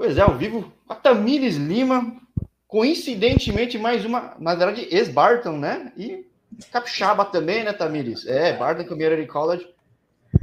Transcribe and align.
Pois 0.00 0.16
é, 0.16 0.22
ao 0.22 0.34
vivo, 0.34 0.72
a 0.88 0.94
Tamires 0.94 1.56
Lima, 1.56 2.16
coincidentemente 2.66 3.76
mais 3.76 4.02
uma, 4.02 4.34
na 4.38 4.54
verdade, 4.54 4.88
ex-Barton, 4.90 5.58
né? 5.58 5.92
E 5.94 6.26
capixaba 6.72 7.22
também, 7.22 7.62
né, 7.62 7.74
Tamires? 7.74 8.26
É, 8.26 8.56
Barton 8.56 8.86
Community 8.86 9.26
College. 9.26 9.68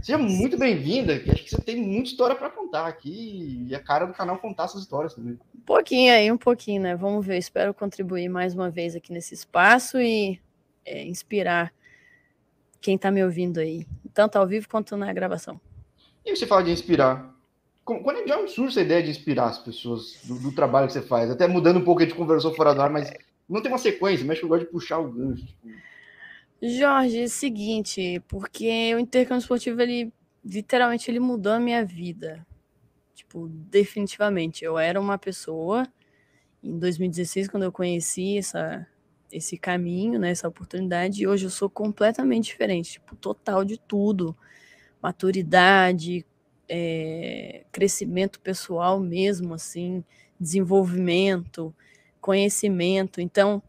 Seja 0.03 0.19
muito 0.19 0.59
bem-vinda, 0.59 1.15
acho 1.15 1.43
que 1.43 1.49
você 1.49 1.59
tem 1.59 1.75
muita 1.75 2.07
história 2.07 2.35
para 2.35 2.51
contar 2.51 2.85
aqui 2.85 3.65
e 3.67 3.73
a 3.73 3.79
cara 3.79 4.05
do 4.05 4.13
canal 4.13 4.37
contar 4.37 4.65
essas 4.65 4.83
histórias 4.83 5.15
também. 5.15 5.39
Um 5.55 5.61
pouquinho 5.61 6.13
aí, 6.13 6.31
um 6.31 6.37
pouquinho, 6.37 6.83
né? 6.83 6.95
Vamos 6.95 7.25
ver, 7.25 7.39
espero 7.39 7.73
contribuir 7.73 8.29
mais 8.29 8.53
uma 8.53 8.69
vez 8.69 8.95
aqui 8.95 9.11
nesse 9.11 9.33
espaço 9.33 9.99
e 9.99 10.39
é, 10.85 11.03
inspirar 11.03 11.73
quem 12.79 12.93
está 12.93 13.09
me 13.09 13.23
ouvindo 13.23 13.59
aí, 13.59 13.87
tanto 14.13 14.35
ao 14.35 14.45
vivo 14.45 14.69
quanto 14.69 14.95
na 14.95 15.11
gravação. 15.11 15.59
E 16.23 16.35
você 16.35 16.45
fala 16.45 16.63
de 16.63 16.69
inspirar? 16.69 17.35
Quando 17.87 18.17
é 18.17 18.27
já 18.27 18.45
surge 18.47 18.71
essa 18.71 18.81
ideia 18.81 19.01
de 19.01 19.09
inspirar 19.09 19.45
as 19.45 19.59
pessoas 19.59 20.19
do, 20.25 20.37
do, 20.37 20.51
trabalho 20.51 20.87
que 20.87 20.93
você 20.93 21.01
faz? 21.01 21.31
Até 21.31 21.47
mudando 21.47 21.79
um 21.79 21.83
pouco, 21.85 22.01
a 22.01 22.03
gente 22.03 22.17
conversou 22.17 22.53
fora 22.53 22.75
do 22.75 22.81
ar, 22.81 22.89
mas 22.89 23.09
não 23.47 23.61
tem 23.61 23.71
uma 23.71 23.77
sequência, 23.77 24.25
mas 24.25 24.41
eu 24.41 24.49
gosto 24.49 24.65
de 24.65 24.71
puxar 24.71 24.99
o 24.99 25.09
gancho. 25.09 25.45
Tipo... 25.45 25.69
Jorge, 26.61 27.21
é 27.21 27.23
o 27.23 27.29
seguinte, 27.29 28.21
porque 28.27 28.93
o 28.93 28.99
intercâmbio 28.99 29.39
esportivo, 29.39 29.81
ele 29.81 30.11
literalmente 30.43 31.09
ele 31.09 31.21
mudou 31.21 31.53
a 31.53 31.59
minha 31.61 31.85
vida. 31.85 32.45
Tipo, 33.15 33.47
definitivamente. 33.47 34.65
Eu 34.65 34.77
era 34.77 34.99
uma 34.99 35.17
pessoa 35.17 35.87
em 36.61 36.77
2016, 36.77 37.47
quando 37.47 37.63
eu 37.63 37.71
conheci 37.71 38.37
essa, 38.37 38.85
esse 39.31 39.57
caminho, 39.57 40.19
né, 40.19 40.31
essa 40.31 40.47
oportunidade, 40.47 41.23
e 41.23 41.27
hoje 41.27 41.45
eu 41.45 41.49
sou 41.49 41.69
completamente 41.69 42.47
diferente, 42.47 42.93
tipo, 42.93 43.15
total 43.15 43.63
de 43.63 43.79
tudo. 43.79 44.35
Maturidade, 45.01 46.25
é, 46.69 47.65
crescimento 47.71 48.39
pessoal 48.39 48.99
mesmo, 48.99 49.53
assim, 49.53 50.03
desenvolvimento, 50.39 51.73
conhecimento. 52.19 53.21
Então, 53.21 53.61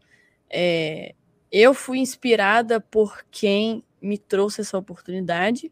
é, 0.49 1.15
eu 1.51 1.73
fui 1.73 1.99
inspirada 1.99 2.79
por 2.79 3.25
quem 3.31 3.83
me 4.01 4.17
trouxe 4.17 4.61
essa 4.61 4.77
oportunidade 4.77 5.71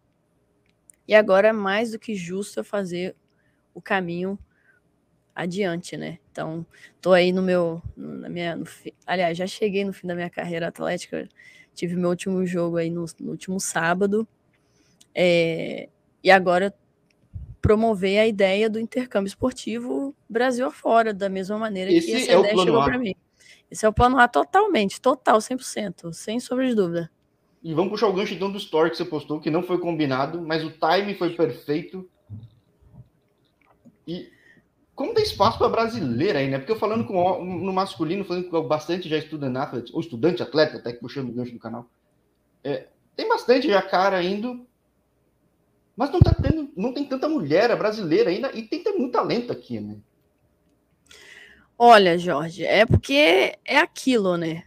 e 1.07 1.15
agora 1.15 1.49
é 1.49 1.53
mais 1.53 1.91
do 1.91 1.99
que 1.99 2.15
justo 2.15 2.59
eu 2.59 2.63
fazer 2.63 3.15
o 3.73 3.81
caminho 3.81 4.37
adiante, 5.33 5.95
né? 5.95 6.17
Então, 6.31 6.65
tô 6.99 7.13
aí 7.13 7.31
no 7.31 7.41
meu, 7.41 7.81
na 7.95 8.27
minha, 8.27 8.55
no, 8.55 8.65
aliás, 9.05 9.37
já 9.37 9.45
cheguei 9.45 9.85
no 9.85 9.93
fim 9.93 10.07
da 10.07 10.15
minha 10.15 10.29
carreira 10.29 10.67
atlética, 10.67 11.29
tive 11.73 11.95
meu 11.95 12.09
último 12.09 12.45
jogo 12.45 12.77
aí 12.77 12.89
no, 12.89 13.05
no 13.19 13.31
último 13.31 13.59
sábado, 13.59 14.27
é, 15.13 15.89
e 16.23 16.31
agora 16.31 16.73
promover 17.61 18.19
a 18.19 18.27
ideia 18.27 18.69
do 18.69 18.79
intercâmbio 18.79 19.27
esportivo 19.27 20.15
Brasil 20.29 20.65
afora, 20.65 21.13
da 21.13 21.29
mesma 21.29 21.57
maneira 21.57 21.91
Esse 21.91 22.07
que 22.07 22.13
essa 22.13 22.31
é 22.31 22.39
ideia 22.39 22.57
chegou 22.57 22.83
para 22.83 22.97
mim. 22.97 23.15
Esse 23.69 23.85
é 23.85 23.89
o 23.89 23.93
plano 23.93 24.17
A 24.17 24.27
totalmente, 24.27 25.01
total, 25.01 25.39
100%, 25.39 26.13
sem 26.13 26.39
sombra 26.39 26.67
de 26.67 26.75
dúvida. 26.75 27.11
E 27.63 27.73
vamos 27.73 27.91
puxar 27.91 28.07
o 28.07 28.13
gancho 28.13 28.33
então 28.33 28.51
do 28.51 28.57
story 28.57 28.89
que 28.89 28.97
você 28.97 29.05
postou, 29.05 29.39
que 29.39 29.49
não 29.49 29.63
foi 29.63 29.77
combinado, 29.77 30.41
mas 30.41 30.63
o 30.63 30.71
time 30.71 31.15
foi 31.15 31.35
perfeito. 31.35 32.09
E 34.07 34.31
como 34.95 35.13
tem 35.13 35.23
espaço 35.23 35.57
para 35.57 35.69
brasileira 35.69 36.39
aí, 36.39 36.49
né? 36.49 36.57
Porque 36.57 36.71
eu 36.71 36.77
falando 36.77 37.05
com 37.05 37.43
no 37.43 37.73
masculino, 37.73 38.23
falando 38.23 38.49
com 38.49 38.61
bastante 38.63 39.09
já 39.09 39.17
estudante 39.17 39.57
atleta, 39.57 39.91
ou 39.93 39.99
estudante 39.99 40.41
atleta, 40.41 40.77
até 40.77 40.93
que 40.93 40.99
puxando 40.99 41.29
o 41.29 41.33
gancho 41.33 41.51
do 41.51 41.59
canal. 41.59 41.89
É, 42.63 42.87
tem 43.15 43.27
bastante 43.27 43.67
já 43.67 43.81
cara 43.81 44.21
indo, 44.23 44.66
mas 45.97 46.11
não, 46.11 46.19
tá 46.19 46.31
tendo, 46.31 46.69
não 46.77 46.93
tem 46.93 47.03
tanta 47.03 47.27
mulher 47.27 47.75
brasileira 47.75 48.29
ainda, 48.29 48.51
e 48.53 48.61
tem, 48.61 48.83
tem 48.83 48.95
muito 48.95 49.13
talento 49.13 49.51
aqui, 49.51 49.79
né? 49.79 49.97
Olha, 51.75 52.17
Jorge, 52.19 52.63
é 52.63 52.85
porque 52.85 53.57
é 53.65 53.77
aquilo, 53.79 54.37
né? 54.37 54.63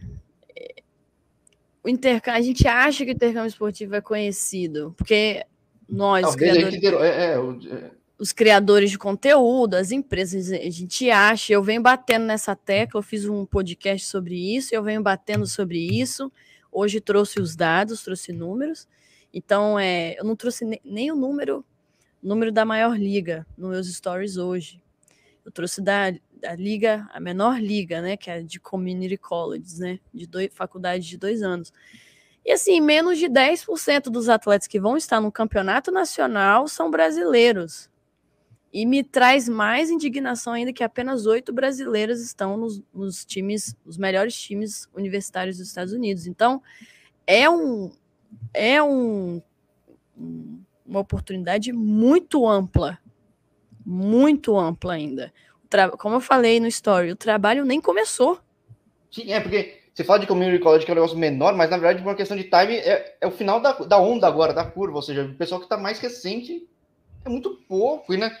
O 1.81 1.89
intercâmbio, 1.89 2.39
a 2.39 2.43
gente 2.43 2.67
acha 2.67 3.05
que 3.05 3.11
o 3.11 3.15
intercâmbio 3.15 3.47
esportivo 3.47 3.95
é 3.95 4.01
conhecido, 4.01 4.93
porque 4.97 5.45
nós, 5.89 6.35
criadores, 6.35 6.83
é, 6.83 6.87
é, 6.87 7.33
é, 7.33 7.91
os 8.19 8.31
criadores 8.31 8.91
de 8.91 8.97
conteúdo, 8.97 9.75
as 9.75 9.91
empresas, 9.91 10.51
a 10.51 10.69
gente 10.69 11.09
acha, 11.09 11.53
eu 11.53 11.63
venho 11.63 11.81
batendo 11.81 12.25
nessa 12.25 12.55
tecla, 12.55 12.99
eu 12.99 13.03
fiz 13.03 13.25
um 13.25 13.45
podcast 13.45 14.05
sobre 14.05 14.35
isso, 14.55 14.75
eu 14.75 14.83
venho 14.83 15.01
batendo 15.01 15.47
sobre 15.47 15.79
isso, 15.79 16.31
hoje 16.71 17.01
trouxe 17.01 17.39
os 17.39 17.55
dados, 17.55 18.03
trouxe 18.03 18.31
números, 18.31 18.87
então 19.33 19.79
é, 19.79 20.17
eu 20.19 20.23
não 20.23 20.35
trouxe 20.35 20.65
nem, 20.83 21.11
o 21.11 21.15
número, 21.15 21.65
número 22.21 22.51
da 22.51 22.65
maior 22.65 22.97
liga 22.97 23.45
nos 23.57 23.69
meus 23.69 23.87
stories 23.93 24.37
hoje, 24.37 24.81
eu 25.45 25.51
trouxe 25.51 25.81
da 25.81 26.13
a 26.45 26.55
liga, 26.55 27.07
a 27.13 27.19
menor 27.19 27.59
liga, 27.59 28.01
né, 28.01 28.17
que 28.17 28.29
é 28.29 28.41
de 28.41 28.59
community 28.59 29.17
colleges, 29.17 29.79
né, 29.79 29.99
de 30.13 30.25
dois, 30.25 30.49
faculdade 30.53 31.07
de 31.07 31.17
dois 31.17 31.43
anos. 31.43 31.71
E 32.43 32.51
assim, 32.51 32.81
menos 32.81 33.19
de 33.19 33.27
10% 33.27 34.09
dos 34.09 34.27
atletas 34.27 34.67
que 34.67 34.79
vão 34.79 34.97
estar 34.97 35.21
no 35.21 35.31
campeonato 35.31 35.91
nacional 35.91 36.67
são 36.67 36.89
brasileiros. 36.89 37.89
E 38.73 38.85
me 38.85 39.03
traz 39.03 39.47
mais 39.47 39.89
indignação 39.89 40.53
ainda 40.53 40.73
que 40.73 40.83
apenas 40.83 41.25
oito 41.25 41.53
brasileiros 41.53 42.21
estão 42.21 42.57
nos, 42.57 42.81
nos 42.93 43.25
times, 43.25 43.75
os 43.85 43.97
melhores 43.97 44.33
times 44.39 44.87
universitários 44.95 45.57
dos 45.57 45.67
Estados 45.67 45.93
Unidos. 45.93 46.25
Então, 46.25 46.63
é 47.27 47.49
um 47.49 47.91
é 48.53 48.81
um, 48.81 49.41
uma 50.85 50.99
oportunidade 50.99 51.71
muito 51.71 52.47
ampla, 52.47 52.99
muito 53.85 54.57
ampla 54.57 54.93
ainda 54.93 55.33
como 55.97 56.15
eu 56.15 56.21
falei 56.21 56.59
no 56.59 56.67
story, 56.67 57.11
o 57.11 57.15
trabalho 57.15 57.63
nem 57.63 57.79
começou. 57.79 58.39
Sim, 59.09 59.31
é 59.31 59.39
porque 59.39 59.79
você 59.93 60.03
fala 60.03 60.19
de 60.19 60.27
community 60.27 60.61
college 60.61 60.85
que 60.85 60.91
é 60.91 60.93
um 60.93 60.95
negócio 60.95 61.17
menor, 61.17 61.55
mas 61.55 61.69
na 61.69 61.77
verdade, 61.77 62.01
por 62.01 62.09
uma 62.09 62.15
questão 62.15 62.35
de 62.35 62.43
time, 62.43 62.75
é, 62.75 63.17
é 63.21 63.27
o 63.27 63.31
final 63.31 63.59
da, 63.59 63.73
da 63.73 63.97
onda 63.97 64.27
agora, 64.27 64.53
da 64.53 64.65
curva, 64.65 64.97
ou 64.97 65.01
seja, 65.01 65.23
o 65.23 65.35
pessoal 65.35 65.59
que 65.59 65.65
está 65.65 65.77
mais 65.77 65.99
recente 65.99 66.67
é 67.25 67.29
muito 67.29 67.51
pouco, 67.67 68.13
e 68.13 68.17
né, 68.17 68.35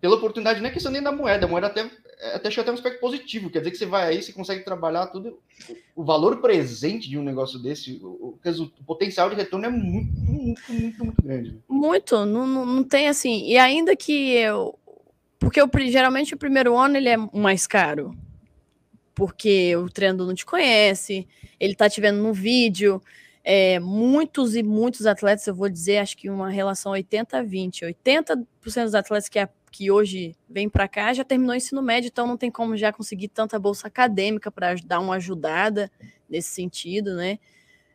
pela 0.00 0.16
oportunidade, 0.16 0.60
não 0.60 0.68
é 0.68 0.72
questão 0.72 0.92
nem 0.92 1.02
da 1.02 1.12
moeda, 1.12 1.46
a 1.46 1.48
moeda 1.48 1.66
até, 1.66 1.88
até 2.34 2.50
chega 2.50 2.62
até 2.62 2.70
um 2.70 2.74
aspecto 2.74 3.00
positivo, 3.00 3.50
quer 3.50 3.58
dizer 3.60 3.70
que 3.70 3.76
você 3.76 3.86
vai 3.86 4.08
aí, 4.08 4.22
você 4.22 4.32
consegue 4.32 4.64
trabalhar 4.64 5.06
tudo, 5.06 5.38
o 5.94 6.04
valor 6.04 6.40
presente 6.40 7.08
de 7.08 7.18
um 7.18 7.22
negócio 7.22 7.58
desse, 7.58 8.00
o, 8.02 8.38
o, 8.44 8.62
o 8.62 8.84
potencial 8.84 9.30
de 9.30 9.36
retorno 9.36 9.66
é 9.66 9.70
muito, 9.70 10.12
muito, 10.20 10.72
muito, 10.72 11.04
muito 11.04 11.22
grande. 11.22 11.58
Muito, 11.68 12.26
não, 12.26 12.46
não, 12.46 12.84
tem 12.84 13.08
assim, 13.08 13.46
e 13.46 13.56
ainda 13.56 13.94
que 13.94 14.32
eu, 14.32 14.78
porque 15.38 15.62
o, 15.62 15.70
geralmente 15.86 16.34
o 16.34 16.38
primeiro 16.38 16.76
ano 16.76 16.96
ele 16.96 17.08
é 17.08 17.16
mais 17.16 17.66
caro. 17.66 18.16
Porque 19.14 19.74
o 19.76 19.88
treinador 19.88 20.26
não 20.26 20.34
te 20.34 20.46
conhece, 20.46 21.26
ele 21.58 21.74
tá 21.74 21.88
te 21.88 22.00
vendo 22.00 22.22
no 22.22 22.32
vídeo. 22.32 23.02
É, 23.42 23.80
muitos 23.80 24.54
e 24.54 24.62
muitos 24.62 25.06
atletas, 25.06 25.46
eu 25.46 25.54
vou 25.54 25.68
dizer, 25.68 25.98
acho 25.98 26.16
que 26.16 26.28
uma 26.28 26.50
relação 26.50 26.92
80-20. 26.92 27.94
80%, 28.04 28.46
dos 28.62 28.94
atletas 28.94 29.28
que, 29.28 29.38
é, 29.38 29.48
que 29.78 29.92
hoje 29.92 30.34
vêm 30.50 30.68
para 30.68 30.88
cá 30.88 31.12
já 31.12 31.22
terminou 31.22 31.52
o 31.52 31.56
ensino 31.56 31.80
médio, 31.80 32.08
então 32.08 32.26
não 32.26 32.36
tem 32.36 32.50
como 32.50 32.76
já 32.76 32.92
conseguir 32.92 33.28
tanta 33.28 33.60
bolsa 33.60 33.86
acadêmica 33.86 34.50
para 34.50 34.74
dar 34.84 34.98
uma 34.98 35.14
ajudada 35.14 35.88
nesse 36.28 36.48
sentido, 36.48 37.14
né? 37.14 37.38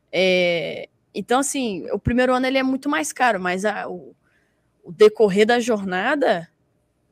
É, 0.09 0.87
então, 1.13 1.41
assim, 1.41 1.85
o 1.91 1.99
primeiro 1.99 2.33
ano 2.33 2.47
ele 2.47 2.57
é 2.57 2.63
muito 2.63 2.87
mais 2.87 3.11
caro, 3.11 3.37
mas 3.37 3.65
a, 3.65 3.89
o, 3.89 4.15
o 4.81 4.93
decorrer 4.93 5.45
da 5.45 5.59
jornada 5.59 6.49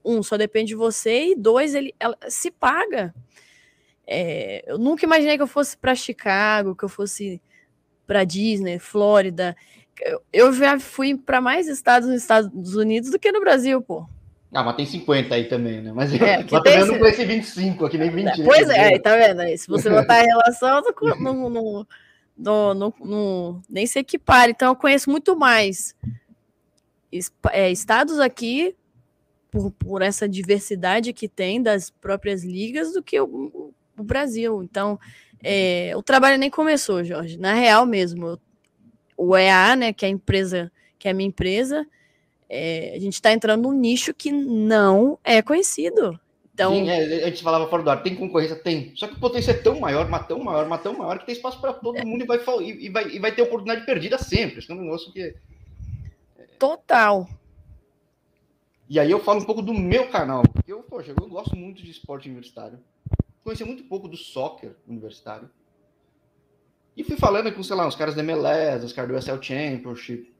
um, 0.06 0.24
só 0.24 0.38
depende 0.38 0.70
de 0.70 0.76
você, 0.76 1.32
e 1.32 1.36
dois, 1.36 1.76
ele 1.76 1.94
ela, 2.00 2.18
se 2.30 2.50
paga. 2.50 3.14
É, 4.08 4.64
eu 4.66 4.78
nunca 4.78 5.04
imaginei 5.04 5.36
que 5.36 5.44
eu 5.44 5.48
fosse 5.48 5.76
para 5.76 5.94
Chicago, 5.96 6.78
que 6.78 6.86
eu 6.86 6.90
fosse 6.90 7.42
para 8.08 8.24
Disney, 8.24 8.80
Flórida. 8.80 9.54
Eu, 10.00 10.24
eu 10.32 10.54
já 10.54 10.80
fui 10.80 11.18
para 11.18 11.42
mais 11.42 11.68
estados 11.68 12.08
nos 12.08 12.22
Estados 12.22 12.74
Unidos 12.74 13.12
do 13.12 13.20
que 13.20 13.34
no 13.34 13.42
Brasil, 13.42 13.82
pô. 13.82 14.08
Ah, 14.54 14.64
mas 14.64 14.76
tem 14.76 14.86
50 14.86 15.34
aí 15.34 15.46
também, 15.46 15.82
né? 15.82 15.94
Mas, 15.94 16.14
é, 16.14 16.40
mas 16.52 16.64
também 16.64 16.86
não 16.86 17.00
conheci 17.00 17.26
25, 17.26 17.86
aqui 17.86 17.98
nem 17.98 18.10
20. 18.10 18.26
Né? 18.26 18.46
Pois 18.46 18.70
é, 18.70 19.00
tá 19.00 19.16
vendo? 19.16 19.58
Se 19.58 19.68
você 19.68 19.90
botar 19.92 20.20
a 20.20 20.24
relação, 20.24 20.82
não, 21.20 21.50
não, 21.50 21.88
não, 22.38 22.94
não, 23.00 23.62
nem 23.70 23.88
se 23.88 24.00
equipara. 24.00 24.52
Então, 24.52 24.70
eu 24.70 24.76
conheço 24.76 25.10
muito 25.10 25.38
mais 25.38 25.96
é, 27.52 27.72
estados 27.72 28.20
aqui 28.20 28.76
por, 29.50 29.72
por 29.72 30.02
essa 30.02 30.28
diversidade 30.28 31.14
que 31.14 31.30
tem 31.30 31.62
das 31.62 31.90
próprias 31.90 32.44
ligas 32.44 32.94
do 32.94 33.02
que 33.02 33.20
o, 33.20 33.74
o 33.98 34.04
Brasil. 34.04 34.62
Então, 34.64 35.00
é, 35.44 35.94
o 35.96 36.04
trabalho 36.04 36.38
nem 36.38 36.50
começou, 36.50 37.04
Jorge. 37.04 37.38
Na 37.38 37.54
real 37.54 37.86
mesmo, 37.86 38.40
o 39.16 39.38
EA, 39.38 39.76
né, 39.76 39.94
que 39.94 40.06
é 40.06 40.10
a 40.10 40.12
empresa, 40.12 40.72
que 41.00 41.08
é 41.08 41.12
a 41.12 41.14
minha 41.14 41.28
empresa, 41.28 41.86
é, 42.54 42.92
a 42.94 43.00
gente 43.00 43.14
está 43.14 43.32
entrando 43.32 43.64
num 43.64 43.72
nicho 43.72 44.14
que 44.14 44.30
não 44.30 45.18
é 45.24 45.42
conhecido. 45.42 46.20
Então, 46.54 46.74
Sim, 46.74 46.90
é, 46.90 47.24
a 47.24 47.30
gente 47.30 47.42
falava 47.42 47.70
fora 47.70 47.82
do 47.82 47.90
ar, 47.90 48.04
tem 48.04 48.14
concorrência? 48.14 48.58
Tem. 48.58 48.92
Só 48.94 49.08
que 49.08 49.14
o 49.14 49.20
potencial 49.20 49.56
é 49.56 49.60
tão 49.62 49.80
maior, 49.80 50.10
mas 50.10 50.28
tão 50.28 50.44
maior, 50.44 50.68
mas 50.68 50.82
tão 50.84 50.98
maior, 50.98 51.18
que 51.18 51.26
tem 51.26 51.34
espaço 51.34 51.62
para 51.62 51.72
todo 51.72 51.98
é. 51.98 52.04
mundo 52.04 52.26
e 52.26 52.28
vai, 52.28 52.40
e, 52.62 52.90
vai, 52.90 53.08
e 53.08 53.20
vai 53.20 53.32
ter 53.32 53.42
oportunidade 53.42 53.86
perdida 53.86 54.18
sempre. 54.18 54.60
Isso 54.60 54.70
é 54.70 54.76
um 54.76 54.82
negócio 54.82 55.14
que. 55.14 55.34
Total. 56.60 57.26
E 58.90 59.00
aí 59.00 59.10
eu 59.10 59.22
falo 59.22 59.40
um 59.40 59.46
pouco 59.46 59.62
do 59.62 59.74
meu 59.74 60.10
canal, 60.10 60.44
porque 60.44 60.74
eu, 60.74 60.84
poxa, 60.84 61.14
eu 61.18 61.28
gosto 61.30 61.56
muito 61.56 61.82
de 61.82 61.90
esporte 61.90 62.28
universitário. 62.28 62.78
Conheci 63.46 63.64
muito 63.64 63.86
pouco 63.86 64.10
do 64.10 64.18
soccer 64.18 64.76
universitário. 64.86 65.50
E 66.98 67.04
fui 67.04 67.16
falando 67.16 67.50
com, 67.54 67.64
sei 67.64 67.78
lá, 67.78 67.88
os 67.88 67.96
caras 67.96 68.14
da 68.14 68.22
MLS, 68.22 68.86
os 68.86 68.92
caras 68.92 69.10
do 69.10 69.18
USL 69.18 69.42
Championship, 69.42 70.31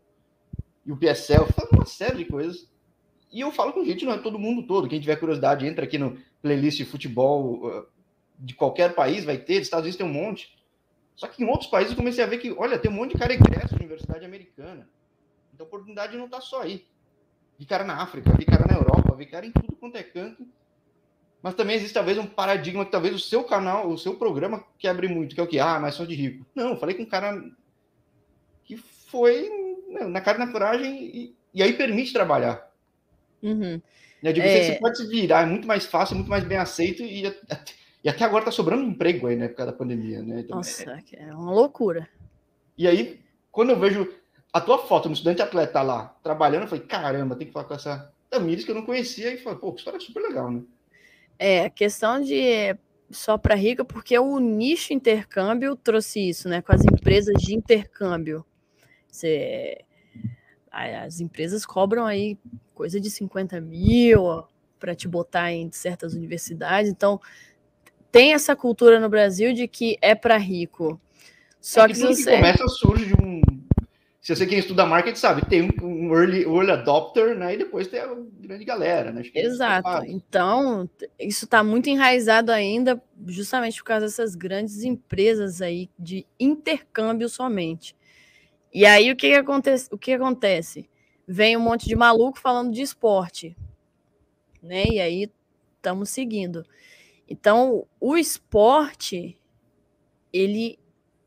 e 0.86 0.92
o 0.92 0.98
PSL, 0.98 1.46
falando 1.54 1.74
uma 1.74 1.86
série 1.86 2.18
de 2.18 2.26
coisas. 2.26 2.70
E 3.32 3.40
eu 3.40 3.52
falo 3.52 3.72
com 3.72 3.86
gente, 3.86 4.06
não 4.06 4.14
é 4.14 4.18
todo 4.18 4.40
mundo 4.40 4.68
todo. 4.68 4.90
Quem 4.90 5.00
tiver 5.00 5.16
curiosidade, 5.16 5.66
entra 5.66 5.86
aqui 5.86 5.98
no 5.98 6.18
playlist 6.42 6.78
de 6.78 6.86
futebol 6.86 7.66
uh, 7.66 7.86
de 8.38 8.54
qualquer 8.54 8.94
país, 8.94 9.24
vai 9.24 9.38
ter. 9.38 9.56
Dos 9.56 9.68
Estados 9.68 9.86
Unidos 9.86 9.98
tem 9.98 10.06
um 10.06 10.14
monte. 10.14 10.58
Só 11.16 11.28
que 11.28 11.44
em 11.44 11.48
outros 11.48 11.70
países 11.70 11.92
eu 11.92 11.98
comecei 11.98 12.24
a 12.24 12.28
ver 12.28 12.40
que, 12.40 12.52
olha, 12.52 12.80
tem 12.80 12.92
um 12.92 12.96
monte 12.96 13.14
de 13.14 13.20
cara 13.20 13.34
egresso 13.34 13.70
de 13.70 13.76
universidade 13.76 14.26
americana. 14.26 14.90
Então 15.54 15.66
a 15.66 15.68
oportunidade 15.68 16.18
não 16.18 16.26
está 16.26 16.42
só 16.42 16.62
aí. 16.62 16.86
Vi 17.58 17.66
cara 17.66 17.84
na 17.84 18.02
África, 18.02 18.36
vi 18.38 18.46
cara 18.46 18.66
na 18.66 18.74
Europa, 18.74 19.16
vi 19.16 19.28
cara 19.28 19.46
em 19.46 19.52
tudo 19.52 19.76
quanto 19.76 19.96
é 19.96 20.04
canto. 20.04 20.46
Mas 21.42 21.56
também 21.56 21.76
existe 21.76 21.94
talvez 21.94 22.18
um 22.18 22.26
paradigma 22.26 22.86
que 22.86 22.92
talvez 22.92 23.16
o 23.16 23.20
seu 23.20 23.44
canal, 23.44 23.90
o 23.90 23.98
seu 23.98 24.16
programa 24.16 24.64
quebre 24.78 25.08
muito, 25.08 25.34
que 25.34 25.42
é 25.42 25.44
o 25.44 25.48
que? 25.48 25.60
Ah, 25.60 25.80
mas 25.80 25.96
sou 25.96 26.06
de 26.06 26.16
rico. 26.16 26.46
Não, 26.54 26.78
falei 26.78 26.96
com 26.96 27.04
um 27.04 27.10
cara 27.10 27.40
que 28.64 28.78
foi 28.78 29.50
na 29.92 30.22
cara 30.22 30.38
e 30.38 30.46
na 30.46 30.52
coragem 30.52 31.04
e, 31.04 31.36
e 31.54 31.64
aí 31.64 31.74
permite 31.74 32.14
trabalhar. 32.14 32.70
Uhum. 33.42 33.82
Eu 34.24 34.34
digo, 34.34 34.46
é... 34.46 34.64
você 34.64 34.80
pode 34.80 34.98
se 34.98 35.08
virar, 35.08 35.44
é 35.44 35.46
muito 35.46 35.68
mais 35.68 35.86
fácil, 35.86 36.16
muito 36.16 36.30
mais 36.30 36.44
bem 36.44 36.58
aceito 36.58 37.04
e, 37.04 37.24
e 38.04 38.10
até 38.10 38.24
agora 38.24 38.46
tá 38.46 38.52
sobrando 38.52 38.84
emprego 38.84 39.28
aí, 39.28 39.36
né, 39.36 39.48
por 39.48 39.58
causa 39.58 39.72
da 39.72 39.78
pandemia, 39.78 40.22
né? 40.22 40.42
Então, 40.42 40.58
Nossa, 40.58 40.92
é... 41.12 41.24
é 41.30 41.34
uma 41.34 41.52
loucura. 41.52 42.08
E 42.78 42.88
aí, 42.88 43.20
quando 43.52 43.72
eu 43.72 43.80
vejo 43.80 44.08
a 44.54 44.62
tua 44.62 44.78
foto 44.80 45.08
no 45.08 45.14
estudante 45.14 45.42
atleta 45.42 45.82
lá, 45.82 46.16
trabalhando, 46.24 46.64
eu 46.64 46.68
falei, 46.68 46.86
caramba, 46.86 47.36
tem 47.36 47.48
que 47.48 47.54
falar 47.54 47.66
com 47.66 47.74
essa 47.74 48.12
Tamires 48.30 48.64
que 48.64 48.72
eu 48.72 48.76
não 48.76 48.86
conhecia 48.86 49.34
e 49.34 49.38
falei, 49.38 49.60
pô, 49.60 49.74
que 49.74 49.80
história 49.80 50.00
super 50.00 50.22
legal, 50.22 50.50
né? 50.50 50.62
É, 51.38 51.70
questão 51.70 52.22
de 52.22 52.76
só 53.10 53.38
para 53.38 53.56
rica, 53.56 53.84
porque 53.84 54.18
o 54.18 54.40
nicho 54.40 54.94
intercâmbio 54.94 55.76
trouxe 55.76 56.30
isso, 56.30 56.48
né? 56.48 56.62
Com 56.62 56.72
as 56.72 56.82
empresas 56.86 57.34
de 57.42 57.54
intercâmbio. 57.54 58.46
Você, 59.12 59.82
as 60.72 61.20
empresas 61.20 61.66
cobram 61.66 62.06
aí 62.06 62.40
coisa 62.74 63.00
de 63.00 63.10
50 63.10 63.60
mil 63.60 64.44
para 64.80 64.96
te 64.96 65.08
botar 65.08 65.52
em 65.52 65.72
certas 65.72 66.14
universidades. 66.14 66.90
Então, 66.90 67.20
tem 68.12 68.34
essa 68.34 68.56
cultura 68.56 69.00
no 69.00 69.10
Brasil 69.10 69.54
de 69.54 69.68
que 69.68 69.98
é 70.02 70.16
para 70.16 70.38
rico. 70.38 71.00
Só 71.60 71.86
é 71.86 71.88
que, 71.88 71.94
que 71.94 72.00
você. 72.00 72.32
Que 72.32 72.38
começa 72.38 72.68
surge 72.68 73.06
de 73.06 73.14
um 73.22 73.42
se 74.22 74.36
você 74.36 74.46
quem 74.46 74.60
estuda 74.60 74.86
marketing 74.86 75.18
sabe, 75.18 75.46
tem 75.48 75.68
um 75.82 76.14
early, 76.14 76.44
early 76.44 76.70
adopter, 76.70 77.36
né? 77.36 77.56
E 77.56 77.58
depois 77.58 77.88
tem 77.88 78.00
a 78.00 78.16
grande 78.40 78.64
galera, 78.64 79.12
né? 79.12 79.24
Exato. 79.34 80.06
então, 80.06 80.88
isso 81.20 81.46
está 81.46 81.64
muito 81.64 81.90
enraizado 81.90 82.52
ainda, 82.52 83.02
justamente 83.26 83.80
por 83.80 83.86
causa 83.86 84.06
dessas 84.06 84.36
grandes 84.36 84.84
empresas 84.84 85.60
aí 85.60 85.90
de 85.98 86.24
intercâmbio 86.40 87.28
somente. 87.28 87.96
E 88.74 88.86
aí 88.86 89.12
o 89.12 89.16
que, 89.16 89.30
que 89.30 89.36
acontece? 89.36 89.90
O 89.92 89.98
que 89.98 90.14
acontece? 90.14 90.90
Vem 91.28 91.58
um 91.58 91.62
monte 91.62 91.88
de 91.88 91.96
maluco 91.96 92.40
falando 92.40 92.72
de 92.72 92.82
esporte, 92.82 93.56
né? 94.62 94.86
E 94.86 95.00
aí 95.00 95.32
estamos 95.78 96.10
seguindo. 96.10 96.66
Então, 97.28 97.88
o 98.00 98.18
esporte 98.18 99.38
ele 100.34 100.78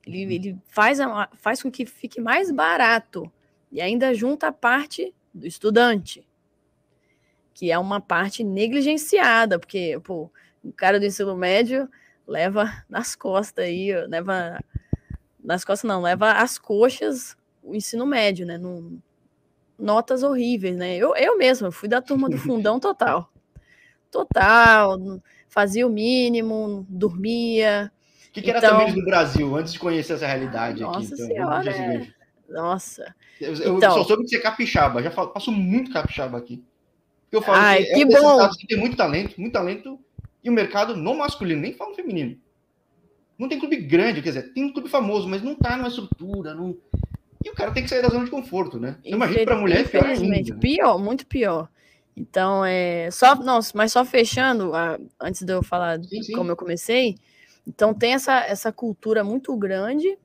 ele, 0.06 0.25
uhum. 0.26 0.32
ele 0.32 0.58
faz, 0.67 1.00
a, 1.00 1.29
faz 1.35 1.62
com 1.62 1.70
que 1.70 1.87
fique 1.87 2.20
mais 2.20 2.50
barato 2.50 3.31
e 3.73 3.81
ainda 3.81 4.14
junta 4.14 4.49
a 4.49 4.52
parte 4.52 5.14
do 5.32 5.47
estudante, 5.47 6.26
que 7.52 7.70
é 7.70 7.79
uma 7.79 8.00
parte 8.00 8.44
negligenciada, 8.44 9.58
porque 9.58 9.99
pô, 10.05 10.31
o 10.62 10.73
cara 10.73 11.00
do 11.00 11.06
ensino 11.06 11.37
médio 11.37 11.88
leva 12.26 12.85
nas 12.88 13.14
costas 13.17 13.64
aí, 13.64 13.93
leva 14.06 14.61
nas 15.44 15.64
costas 15.64 15.87
não, 15.87 16.00
leva 16.00 16.32
as 16.32 16.58
coxas 16.58 17.37
o 17.62 17.75
ensino 17.75 18.06
médio, 18.06 18.46
né? 18.46 18.58
No, 18.58 18.99
notas 19.79 20.23
horríveis, 20.23 20.76
né? 20.76 20.96
Eu, 20.96 21.14
eu 21.14 21.37
mesma 21.37 21.70
fui 21.70 21.88
da 21.88 22.00
turma 22.00 22.29
do 22.29 22.38
fundão 22.38 22.81
total. 22.81 23.31
Total, 24.11 24.96
fazia 25.49 25.85
o 25.85 25.91
mínimo, 25.91 26.87
dormia, 26.88 27.91
que, 28.35 28.43
que 28.43 28.50
era 28.50 28.58
então... 28.58 28.70
Tamires 28.70 28.94
do 28.94 29.05
Brasil, 29.05 29.56
antes 29.56 29.73
de 29.73 29.79
conhecer 29.79 30.14
essa 30.14 30.26
realidade 30.26 30.82
Nossa 30.82 30.99
aqui? 30.99 31.14
Então, 31.14 31.26
senhora, 31.26 31.70
é... 31.70 32.08
Nossa. 32.49 33.14
Eu, 33.40 33.55
eu 33.55 33.76
então... 33.76 33.93
só 33.93 34.05
soube 34.05 34.25
de 34.25 34.31
ser 34.31 34.40
capixaba, 34.40 35.00
já 35.00 35.11
falo, 35.11 35.29
passo 35.29 35.52
muito 35.52 35.93
capixaba 35.93 36.37
aqui. 36.37 36.62
Eu 37.31 37.40
falo 37.40 37.58
Ai, 37.58 37.85
que, 37.85 37.94
que 37.94 38.02
é 38.02 38.20
bom. 38.20 38.50
que 38.50 38.67
tem 38.67 38.79
muito 38.79 38.97
talento, 38.97 39.40
muito 39.40 39.52
talento, 39.52 40.00
e 40.43 40.50
o 40.50 40.52
mercado 40.52 40.97
no 40.97 41.14
masculino, 41.14 41.61
nem 41.61 41.75
falo 41.75 41.94
feminino. 41.94 42.37
Não 43.39 43.49
tem 43.49 43.59
clube 43.59 43.77
grande, 43.77 44.23
quer 44.23 44.29
dizer, 44.29 44.53
tem 44.53 44.65
um 44.65 44.73
clube 44.73 44.89
famoso, 44.89 45.29
mas 45.29 45.43
não 45.43 45.55
tá 45.55 45.77
numa 45.77 45.89
estrutura, 45.89 46.55
não... 46.55 46.77
E 47.45 47.51
o 47.51 47.55
cara 47.55 47.73
tem 47.73 47.83
que 47.83 47.91
sair 47.91 48.01
da 48.01 48.09
zona 48.09 48.25
de 48.25 48.31
conforto, 48.31 48.79
né? 48.79 48.97
Imagina 49.05 49.45
para 49.45 49.57
mulher 49.61 49.83
Infelizmente, 49.83 50.21
pior, 50.21 50.33
ainda, 50.35 50.55
né? 50.55 50.61
pior, 50.61 50.99
muito 50.99 51.27
pior. 51.27 51.69
Então, 52.17 52.65
é 52.65 53.11
só, 53.11 53.35
não, 53.35 53.59
mas 53.75 53.93
só 53.93 54.05
fechando, 54.05 54.73
antes 55.21 55.43
de 55.43 55.53
eu 55.53 55.63
falar 55.63 56.03
sim, 56.03 56.23
sim. 56.23 56.33
como 56.33 56.51
eu 56.51 56.57
comecei, 56.57 57.17
então 57.67 57.93
tem 57.93 58.15
essa, 58.15 58.41
essa 58.45 58.73
cultura 58.73 59.25
muito 59.25 59.55
grande. 59.57 60.17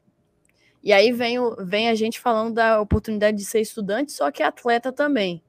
E 0.84 0.94
aí 0.94 1.12
vem, 1.12 1.40
o, 1.40 1.56
vem 1.66 1.90
a 1.90 1.96
gente 1.96 2.20
falando 2.20 2.54
da 2.54 2.80
oportunidade 2.80 3.38
de 3.38 3.44
ser 3.44 3.60
estudante, 3.60 4.12
só 4.12 4.32
que 4.32 4.44
atleta 4.44 4.92
também. 4.92 5.42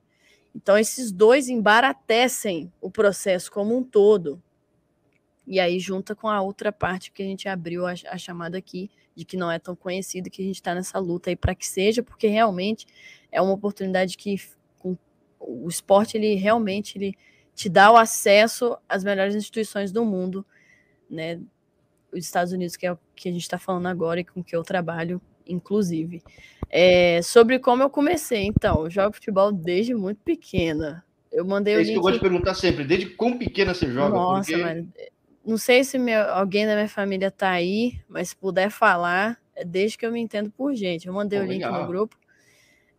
Então 0.55 0.77
esses 0.77 1.13
dois 1.13 1.49
embaratecem 1.49 2.73
o 2.81 2.91
processo 2.91 3.51
como 3.51 3.77
um 3.77 3.83
todo. 3.83 4.43
E 5.51 5.59
aí 5.59 5.81
junta 5.81 6.15
com 6.15 6.29
a 6.29 6.41
outra 6.41 6.71
parte 6.71 7.11
que 7.11 7.21
a 7.21 7.27
gente 7.27 7.49
abriu 7.49 7.85
a, 7.85 7.93
a 8.09 8.17
chamada 8.17 8.57
aqui, 8.57 8.89
de 9.17 9.25
que 9.25 9.37
não 9.37 9.51
é 9.51 9.59
tão 9.59 9.75
conhecido, 9.75 10.31
que 10.31 10.41
a 10.41 10.45
gente 10.45 10.55
está 10.55 10.73
nessa 10.77 10.97
luta 11.01 11.29
aí 11.29 11.35
para 11.35 11.57
que 11.57 11.67
seja, 11.67 12.05
porque 12.05 12.29
realmente 12.29 12.87
é 13.33 13.43
uma 13.43 13.53
oportunidade 13.53 14.17
que 14.17 14.41
com, 14.79 14.97
o 15.41 15.69
esporte 15.69 16.17
ele 16.17 16.37
realmente 16.37 16.97
ele 16.97 17.17
te 17.53 17.69
dá 17.69 17.91
o 17.91 17.97
acesso 17.97 18.79
às 18.89 19.03
melhores 19.03 19.35
instituições 19.35 19.91
do 19.91 20.05
mundo, 20.05 20.47
né? 21.11 21.41
os 22.13 22.25
Estados 22.25 22.53
Unidos, 22.53 22.77
que 22.77 22.87
é 22.87 22.93
o 22.93 22.99
que 23.17 23.29
a 23.29 23.33
gente 23.33 23.43
está 23.43 23.59
falando 23.59 23.87
agora 23.87 24.21
e 24.21 24.25
com 24.25 24.45
que 24.45 24.55
eu 24.55 24.63
trabalho, 24.63 25.21
inclusive. 25.45 26.23
É, 26.69 27.21
sobre 27.23 27.59
como 27.59 27.83
eu 27.83 27.91
comecei, 27.91 28.45
então, 28.45 28.85
eu 28.85 28.91
jogo 28.91 29.17
futebol 29.17 29.51
desde 29.51 29.97
muito 29.97 30.21
pequena. 30.23 31.05
Eu 31.33 31.45
mandei 31.45 31.75
é 31.75 31.81
isso 31.81 31.89
link... 31.89 31.95
que 31.95 31.99
eu 31.99 32.03
gosto 32.03 32.15
de 32.15 32.21
perguntar 32.21 32.55
sempre, 32.55 32.85
desde 32.85 33.07
quão 33.11 33.37
pequena 33.37 33.75
você 33.75 33.91
joga? 33.91 34.11
Nossa, 34.11 34.53
porque... 34.53 34.65
mano, 34.65 34.93
não 35.45 35.57
sei 35.57 35.85
se 35.85 35.99
meu, 35.99 36.23
alguém 36.31 36.67
da 36.67 36.75
minha 36.75 36.89
família 36.89 37.31
tá 37.31 37.51
aí, 37.51 38.01
mas 38.09 38.31
se 38.31 38.37
puder 38.37 38.71
falar, 38.71 39.41
é 39.55 39.65
desde 39.65 39.97
que 39.97 40.07
eu 40.07 40.13
me 40.13 40.21
entendo 40.21 40.51
por 40.51 40.75
gente. 40.75 41.07
Eu 41.07 41.15
mandei 41.15 41.39
o 41.39 41.45
link 41.45 41.63
legal. 41.63 41.83
no 41.83 41.87
grupo. 41.87 42.17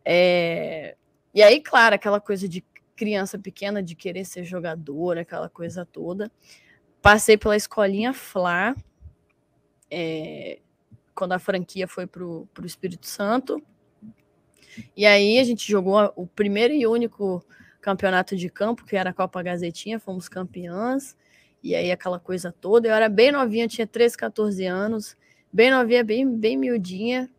É... 0.03 0.95
E 1.33 1.41
aí, 1.41 1.61
claro, 1.61 1.95
aquela 1.95 2.19
coisa 2.19 2.47
de 2.47 2.63
criança 2.95 3.39
pequena 3.39 3.81
de 3.81 3.95
querer 3.95 4.25
ser 4.25 4.43
jogadora, 4.43 5.21
aquela 5.21 5.49
coisa 5.49 5.85
toda. 5.85 6.31
Passei 7.01 7.37
pela 7.37 7.55
escolinha 7.55 8.13
Flá, 8.13 8.75
é, 9.89 10.59
quando 11.15 11.33
a 11.33 11.39
franquia 11.39 11.87
foi 11.87 12.05
para 12.05 12.23
o 12.23 12.47
Espírito 12.63 13.07
Santo. 13.07 13.61
E 14.95 15.05
aí 15.05 15.39
a 15.39 15.43
gente 15.43 15.69
jogou 15.69 16.13
o 16.15 16.27
primeiro 16.27 16.73
e 16.73 16.85
único 16.85 17.43
campeonato 17.81 18.35
de 18.35 18.49
campo, 18.49 18.85
que 18.85 18.95
era 18.95 19.09
a 19.09 19.13
Copa 19.13 19.41
Gazetinha, 19.41 19.99
fomos 19.99 20.29
campeãs. 20.29 21.17
E 21.63 21.75
aí 21.75 21.91
aquela 21.91 22.19
coisa 22.19 22.51
toda. 22.51 22.87
Eu 22.87 22.93
era 22.93 23.07
bem 23.07 23.31
novinha, 23.31 23.67
tinha 23.67 23.85
13, 23.85 24.17
14 24.17 24.65
anos, 24.65 25.17
bem 25.51 25.69
novinha, 25.69 26.03
bem, 26.03 26.27
bem 26.29 26.57
miudinha. 26.57 27.29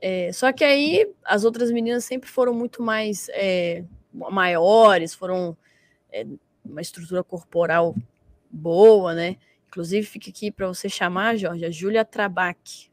É, 0.00 0.32
só 0.32 0.52
que 0.52 0.64
aí 0.64 1.10
as 1.24 1.44
outras 1.44 1.70
meninas 1.70 2.04
sempre 2.04 2.28
foram 2.28 2.54
muito 2.54 2.82
mais 2.82 3.28
é, 3.32 3.84
maiores, 4.12 5.14
foram 5.14 5.56
é, 6.10 6.26
uma 6.64 6.80
estrutura 6.80 7.22
corporal 7.22 7.94
boa, 8.50 9.14
né? 9.14 9.36
Inclusive, 9.68 10.06
fica 10.06 10.30
aqui 10.30 10.50
para 10.50 10.66
você 10.66 10.88
chamar, 10.88 11.36
Jorge, 11.36 11.64
a 11.64 11.70
Júlia 11.70 12.04
Trabac. 12.04 12.90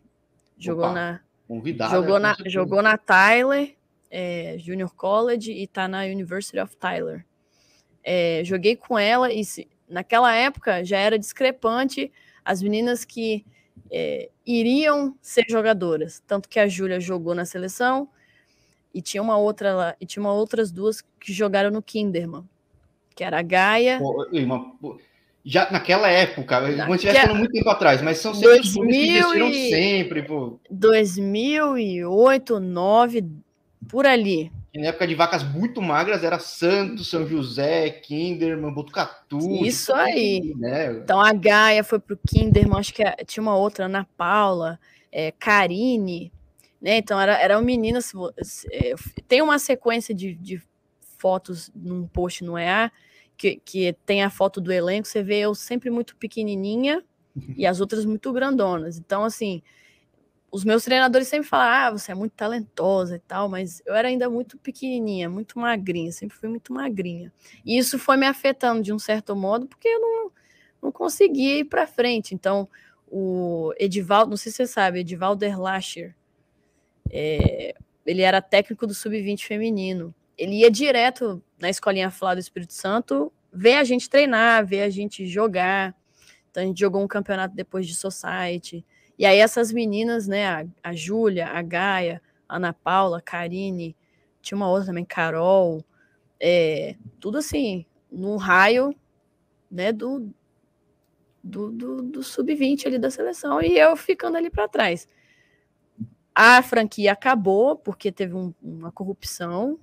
Jogou 0.58 0.86
Opa, 0.86 0.94
na. 0.94 1.20
Convidada, 1.48 1.96
jogou, 1.96 2.20
na, 2.20 2.36
jogou 2.46 2.82
na 2.82 2.98
Tyler 2.98 3.78
é, 4.10 4.56
Junior 4.60 4.94
College 4.94 5.52
e 5.52 5.64
está 5.64 5.88
na 5.88 6.02
University 6.04 6.60
of 6.60 6.76
Tyler. 6.78 7.26
É, 8.04 8.42
joguei 8.44 8.76
com 8.76 8.98
ela 8.98 9.32
e 9.32 9.44
se, 9.44 9.68
naquela 9.88 10.34
época 10.34 10.84
já 10.84 10.98
era 10.98 11.18
discrepante 11.18 12.12
as 12.44 12.62
meninas 12.62 13.04
que 13.04 13.46
é, 13.92 14.30
iriam 14.46 15.16
ser 15.22 15.46
jogadoras. 15.50 16.22
Tanto 16.26 16.50
que 16.50 16.60
a 16.60 16.68
Júlia 16.68 17.00
jogou 17.00 17.36
na 17.36 17.46
seleção 17.46 18.10
e 18.94 19.02
tinha 19.02 19.22
uma 19.22 19.38
outra 19.38 19.76
lá, 19.76 19.96
e 20.00 20.06
tinha 20.06 20.22
uma 20.22 20.34
outras 20.34 20.72
duas 20.72 21.02
que 21.20 21.32
jogaram 21.32 21.70
no 21.70 21.82
Kinderman, 21.82 22.48
que 23.16 23.24
era 23.24 23.40
a 23.40 23.44
Gaia. 23.44 24.00
Já 25.46 25.72
naquela 25.72 26.10
época, 26.10 26.60
não 26.60 26.96
estivesse 26.96 27.22
falando 27.22 27.38
muito 27.38 27.52
tempo 27.54 27.70
atrás, 27.70 28.02
mas 28.02 28.18
são 28.18 28.34
sempre 28.34 28.58
2000 28.58 28.82
os 28.82 28.92
que 28.92 29.40
investiram 29.40 29.54
sempre, 29.54 30.24
pô. 30.24 30.60
2008, 30.70 32.60
2009, 32.60 33.26
por 33.88 34.06
ali. 34.06 34.52
E 34.78 34.82
na 34.82 34.90
época 34.90 35.08
de 35.08 35.16
vacas 35.16 35.42
muito 35.42 35.82
magras 35.82 36.24
era 36.24 36.38
Santos, 36.38 37.10
São 37.10 37.28
José, 37.28 37.90
Kinderman, 37.90 38.72
Botucatu. 38.72 39.66
Isso 39.66 39.92
aí. 39.92 40.54
Né? 40.56 40.92
Então 41.04 41.20
a 41.20 41.34
Gaia 41.34 41.84
foi 41.84 41.98
pro 41.98 42.16
Kinderman, 42.16 42.80
acho 42.80 42.94
que 42.94 43.04
tinha 43.26 43.42
uma 43.42 43.58
outra, 43.58 43.86
Ana 43.86 44.08
Paula, 44.16 44.80
é, 45.12 45.32
Karine, 45.32 46.32
né? 46.80 46.98
Então 46.98 47.20
era, 47.20 47.42
eram 47.42 47.60
meninas. 47.64 48.14
É, 48.72 48.94
tem 49.28 49.42
uma 49.42 49.58
sequência 49.58 50.14
de, 50.14 50.36
de 50.36 50.62
fotos 51.18 51.72
num 51.74 52.06
post 52.06 52.44
no 52.44 52.56
EA 52.56 52.92
que, 53.36 53.60
que 53.66 53.94
tem 54.06 54.24
a 54.24 54.30
foto 54.30 54.62
do 54.62 54.72
elenco, 54.72 55.08
você 55.08 55.24
vê 55.24 55.40
eu 55.40 55.56
sempre 55.56 55.90
muito 55.90 56.16
pequenininha 56.18 57.04
e 57.58 57.66
as 57.66 57.80
outras 57.80 58.06
muito 58.06 58.32
grandonas. 58.32 59.00
Então, 59.00 59.24
assim, 59.24 59.64
os 60.52 60.64
meus 60.64 60.84
treinadores 60.84 61.28
sempre 61.28 61.48
falaram, 61.48 61.88
ah, 61.88 62.00
você 62.00 62.12
é 62.12 62.16
muito 62.16 62.34
talentosa 62.34 63.18
e 63.18 63.20
tal, 63.20 63.50
mas 63.50 63.82
eu 63.86 63.94
era 63.94 64.08
ainda 64.08 64.30
muito 64.30 64.58
pequenininha, 64.58 65.30
muito 65.30 65.60
magrinha, 65.60 66.12
sempre 66.12 66.38
fui 66.38 66.50
muito 66.50 66.74
magrinha. 66.74 67.32
E 67.66 67.78
isso 67.78 68.00
foi 68.00 68.18
me 68.18 68.26
afetando 68.26 68.82
de 68.82 68.94
um 68.94 69.00
certo 69.00 69.36
modo, 69.36 69.68
porque 69.68 69.88
eu 69.88 70.00
não, 70.00 70.32
não 70.84 70.92
conseguia 70.92 71.60
ir 71.60 71.66
para 71.66 71.86
frente. 71.86 72.34
Então, 72.34 72.68
o 73.08 73.74
Edivaldo, 73.78 74.32
não 74.32 74.38
sei 74.38 74.52
se 74.52 74.58
você 74.58 74.68
sabe, 74.68 75.00
Edivaldo 75.00 75.44
Erlacher, 75.44 76.16
é, 77.12 77.76
ele 78.06 78.22
era 78.22 78.42
técnico 78.42 78.88
do 78.88 78.94
sub-20 78.94 79.44
feminino. 79.46 80.14
Ele 80.38 80.60
ia 80.60 80.72
direto 80.72 81.44
na 81.60 81.70
escolinha 81.70 82.10
Flá 82.10 82.34
do 82.34 82.40
Espírito 82.40 82.74
Santo 82.74 83.32
ver 83.52 83.76
a 83.76 83.84
gente 83.84 84.10
treinar, 84.10 84.66
ver 84.66 84.82
a 84.82 84.90
gente 84.90 85.26
jogar. 85.26 85.96
Então 86.50 86.64
a 86.64 86.66
gente 86.66 86.80
jogou 86.80 87.04
um 87.04 87.08
campeonato 87.08 87.56
depois 87.56 87.88
de 87.88 87.96
Society. 87.96 88.86
E 89.18 89.26
aí 89.26 89.40
essas 89.40 89.72
meninas, 89.72 90.28
né, 90.28 90.48
a, 90.48 90.66
a 90.84 90.94
Júlia, 90.94 91.48
a 91.48 91.62
Gaia, 91.62 92.22
a 92.48 92.58
Ana 92.58 92.74
Paula, 92.74 93.18
a 93.18 93.22
Karine, 93.22 93.96
tinha 94.42 94.56
uma 94.56 94.70
outra 94.70 94.88
também, 94.88 95.06
Carol, 95.06 95.84
é, 96.40 96.96
tudo 97.20 97.38
assim, 97.38 97.86
no 98.12 98.38
raio, 98.38 98.96
né, 99.70 99.92
do, 99.92 100.32
do, 101.44 101.72
do, 101.72 102.02
do 102.02 102.24
sub-20 102.24 102.86
ali 102.86 103.00
da 103.00 103.10
seleção, 103.10 103.62
e 103.62 103.78
eu 103.78 103.96
ficando 103.98 104.38
ali 104.38 104.50
para 104.50 104.68
trás. 104.68 105.08
A 106.34 106.62
franquia 106.62 107.12
acabou 107.12 107.76
porque 107.76 108.12
teve 108.12 108.36
um, 108.36 108.54
uma 108.62 108.92
corrupção 108.92 109.80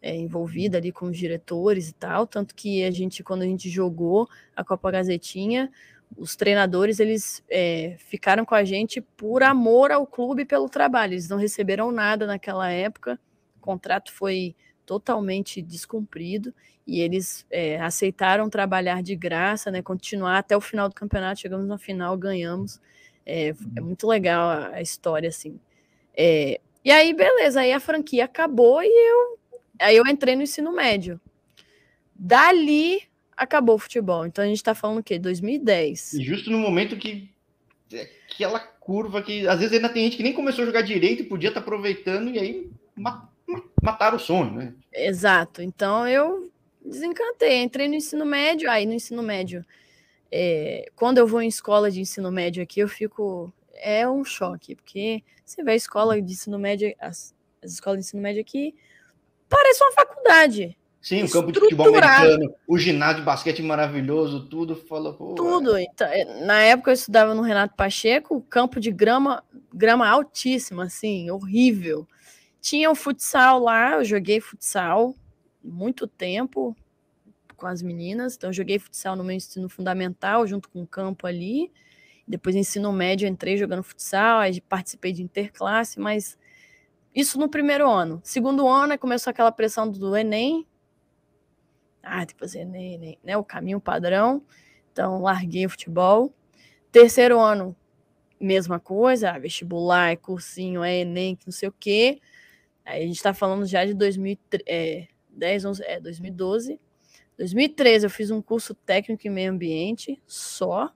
é, 0.00 0.14
envolvida 0.16 0.78
ali 0.78 0.92
com 0.92 1.06
os 1.06 1.16
diretores 1.16 1.88
e 1.88 1.94
tal, 1.94 2.26
tanto 2.26 2.54
que 2.54 2.84
a 2.84 2.90
gente, 2.90 3.22
quando 3.22 3.42
a 3.42 3.46
gente 3.46 3.68
jogou 3.68 4.28
a 4.54 4.64
Copa 4.64 4.90
Gazetinha, 4.90 5.70
os 6.16 6.36
treinadores 6.36 7.00
eles 7.00 7.42
é, 7.48 7.96
ficaram 7.98 8.44
com 8.44 8.54
a 8.54 8.64
gente 8.64 9.00
por 9.00 9.42
amor 9.42 9.90
ao 9.90 10.06
clube 10.06 10.42
e 10.42 10.46
pelo 10.46 10.68
trabalho. 10.68 11.14
Eles 11.14 11.28
não 11.28 11.36
receberam 11.36 11.90
nada 11.92 12.26
naquela 12.26 12.70
época, 12.70 13.18
o 13.56 13.60
contrato 13.60 14.12
foi 14.12 14.54
totalmente 14.84 15.62
descumprido 15.62 16.52
e 16.86 17.00
eles 17.00 17.46
é, 17.50 17.80
aceitaram 17.80 18.50
trabalhar 18.50 19.02
de 19.02 19.14
graça, 19.14 19.70
né, 19.70 19.80
continuar 19.80 20.38
até 20.38 20.56
o 20.56 20.60
final 20.60 20.88
do 20.88 20.94
campeonato. 20.94 21.40
Chegamos 21.40 21.66
na 21.66 21.78
final, 21.78 22.16
ganhamos. 22.16 22.80
É, 23.24 23.54
é 23.76 23.80
muito 23.80 24.06
legal 24.08 24.48
a, 24.48 24.68
a 24.74 24.82
história 24.82 25.28
assim. 25.28 25.60
É, 26.16 26.60
e 26.84 26.90
aí, 26.90 27.12
beleza, 27.14 27.60
aí 27.60 27.72
a 27.72 27.78
franquia 27.78 28.24
acabou 28.24 28.82
e 28.82 28.86
eu 28.88 29.40
Aí 29.80 29.96
eu 29.96 30.06
entrei 30.06 30.36
no 30.36 30.42
ensino 30.42 30.72
médio. 30.72 31.18
Dali 32.14 33.02
acabou 33.40 33.76
o 33.76 33.78
futebol. 33.78 34.26
Então 34.26 34.44
a 34.44 34.46
gente 34.46 34.62
tá 34.62 34.74
falando 34.74 34.98
o 34.98 35.02
quê? 35.02 35.18
2010. 35.18 36.12
E 36.12 36.22
justo 36.22 36.50
no 36.50 36.58
momento 36.58 36.96
que 36.96 37.30
aquela 38.30 38.60
curva 38.60 39.22
que 39.22 39.48
às 39.48 39.58
vezes 39.58 39.74
ainda 39.74 39.88
tem 39.88 40.04
gente 40.04 40.18
que 40.18 40.22
nem 40.22 40.34
começou 40.34 40.62
a 40.62 40.66
jogar 40.66 40.82
direito 40.82 41.22
e 41.22 41.26
podia 41.26 41.48
estar 41.48 41.60
tá 41.60 41.64
aproveitando 41.64 42.28
e 42.28 42.38
aí 42.38 42.70
mataram 43.82 44.18
o 44.18 44.20
sonho, 44.20 44.52
né? 44.52 44.74
Exato. 44.92 45.62
Então 45.62 46.06
eu 46.06 46.50
desencantei, 46.84 47.62
entrei 47.62 47.88
no 47.88 47.94
ensino 47.94 48.26
médio, 48.26 48.70
aí 48.70 48.84
no 48.84 48.92
ensino 48.92 49.22
médio, 49.22 49.64
é, 50.30 50.90
quando 50.94 51.18
eu 51.18 51.26
vou 51.26 51.40
em 51.40 51.48
escola 51.48 51.90
de 51.90 52.00
ensino 52.00 52.30
médio 52.30 52.62
aqui, 52.62 52.80
eu 52.80 52.88
fico 52.88 53.52
é 53.82 54.06
um 54.06 54.22
choque, 54.22 54.76
porque 54.76 55.22
você 55.44 55.64
vê 55.64 55.72
a 55.72 55.76
escola 55.76 56.20
de 56.20 56.32
ensino 56.32 56.58
médio, 56.58 56.94
as, 57.00 57.34
as 57.62 57.72
escolas 57.72 58.00
de 58.00 58.06
ensino 58.06 58.22
médio 58.22 58.42
aqui, 58.42 58.74
parece 59.48 59.82
uma 59.82 59.92
faculdade. 59.92 60.76
Sim, 61.00 61.22
o 61.22 61.30
campo 61.30 61.50
de 61.50 61.58
futebol 61.58 61.88
americano, 61.88 62.54
o 62.68 62.76
ginásio 62.76 63.20
de 63.20 63.22
basquete 63.22 63.62
maravilhoso, 63.62 64.46
tudo 64.46 64.76
fala. 64.76 65.14
tudo. 65.14 65.76
É. 65.76 65.84
Então, 65.84 66.06
é, 66.06 66.44
na 66.44 66.60
época 66.60 66.90
eu 66.90 66.94
estudava 66.94 67.34
no 67.34 67.40
Renato 67.40 67.74
Pacheco, 67.74 68.36
o 68.36 68.42
campo 68.42 68.78
de 68.78 68.90
grama, 68.90 69.42
grama 69.72 70.06
altíssima, 70.06 70.84
assim, 70.84 71.30
horrível. 71.30 72.06
Tinha 72.60 72.90
o 72.90 72.94
futsal 72.94 73.60
lá, 73.60 73.94
eu 73.94 74.04
joguei 74.04 74.40
futsal 74.40 75.14
muito 75.64 76.06
tempo 76.06 76.76
com 77.56 77.66
as 77.66 77.80
meninas, 77.80 78.36
então 78.36 78.50
eu 78.50 78.54
joguei 78.54 78.78
futsal 78.78 79.16
no 79.16 79.24
meu 79.24 79.36
ensino 79.36 79.68
fundamental, 79.68 80.46
junto 80.46 80.68
com 80.68 80.82
o 80.82 80.86
campo 80.86 81.26
ali. 81.26 81.72
Depois, 82.28 82.54
ensino 82.54 82.92
médio, 82.92 83.26
entrei 83.26 83.56
jogando 83.56 83.82
futsal, 83.82 84.40
aí 84.40 84.60
participei 84.60 85.12
de 85.12 85.22
interclasse, 85.22 85.98
mas 85.98 86.38
isso 87.14 87.38
no 87.38 87.48
primeiro 87.48 87.88
ano. 87.88 88.20
Segundo 88.22 88.68
ano, 88.68 88.98
começou 88.98 89.30
aquela 89.30 89.50
pressão 89.50 89.90
do 89.90 90.14
Enem. 90.14 90.66
Ah, 92.02 92.24
tem 92.24 92.34
que 92.34 92.40
fazer 92.40 92.60
Enem, 92.60 92.94
Enem, 92.94 93.18
né? 93.22 93.36
O 93.36 93.44
caminho 93.44 93.80
padrão. 93.80 94.42
Então, 94.92 95.20
larguei 95.20 95.66
o 95.66 95.70
futebol. 95.70 96.32
Terceiro 96.90 97.38
ano, 97.38 97.76
mesma 98.40 98.80
coisa. 98.80 99.30
Ah, 99.30 99.38
vestibular, 99.38 100.16
cursinho, 100.16 100.82
é 100.82 101.00
Enem, 101.00 101.38
não 101.46 101.52
sei 101.52 101.68
o 101.68 101.74
quê. 101.78 102.20
Aí 102.84 103.02
a 103.02 103.06
gente 103.06 103.16
está 103.16 103.32
falando 103.34 103.66
já 103.66 103.84
de 103.84 103.94
2010, 103.94 105.64
11, 105.64 105.82
é, 105.84 106.00
2012. 106.00 106.80
2013 107.38 108.06
eu 108.06 108.10
fiz 108.10 108.30
um 108.30 108.42
curso 108.42 108.74
técnico 108.74 109.26
em 109.26 109.30
meio 109.30 109.52
ambiente, 109.52 110.20
só. 110.26 110.92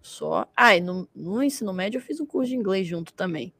Só. 0.00 0.48
Ah, 0.56 0.76
e 0.76 0.80
no, 0.80 1.08
no 1.14 1.42
ensino 1.42 1.72
médio 1.72 1.98
eu 1.98 2.02
fiz 2.02 2.20
um 2.20 2.26
curso 2.26 2.50
de 2.50 2.56
inglês 2.56 2.86
junto 2.86 3.12
também. 3.12 3.52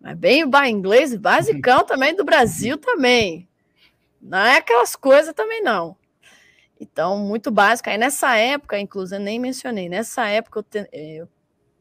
Mas 0.00 0.16
bem 0.16 0.44
o 0.44 0.64
inglês 0.64 1.14
basicão 1.16 1.84
também 1.86 2.14
do 2.14 2.24
Brasil 2.24 2.78
também. 2.78 3.46
Não 4.20 4.38
é 4.38 4.58
aquelas 4.58 4.94
coisas 4.94 5.34
também, 5.34 5.62
não. 5.62 5.96
Então, 6.80 7.18
muito 7.18 7.50
básico. 7.50 7.90
Aí 7.90 7.98
nessa 7.98 8.36
época, 8.36 8.78
inclusive, 8.78 9.22
nem 9.22 9.38
mencionei, 9.38 9.88
nessa 9.88 10.26
época 10.28 10.60
eu, 10.60 10.62
te, 10.62 10.88
é, 10.92 11.16
eu 11.16 11.28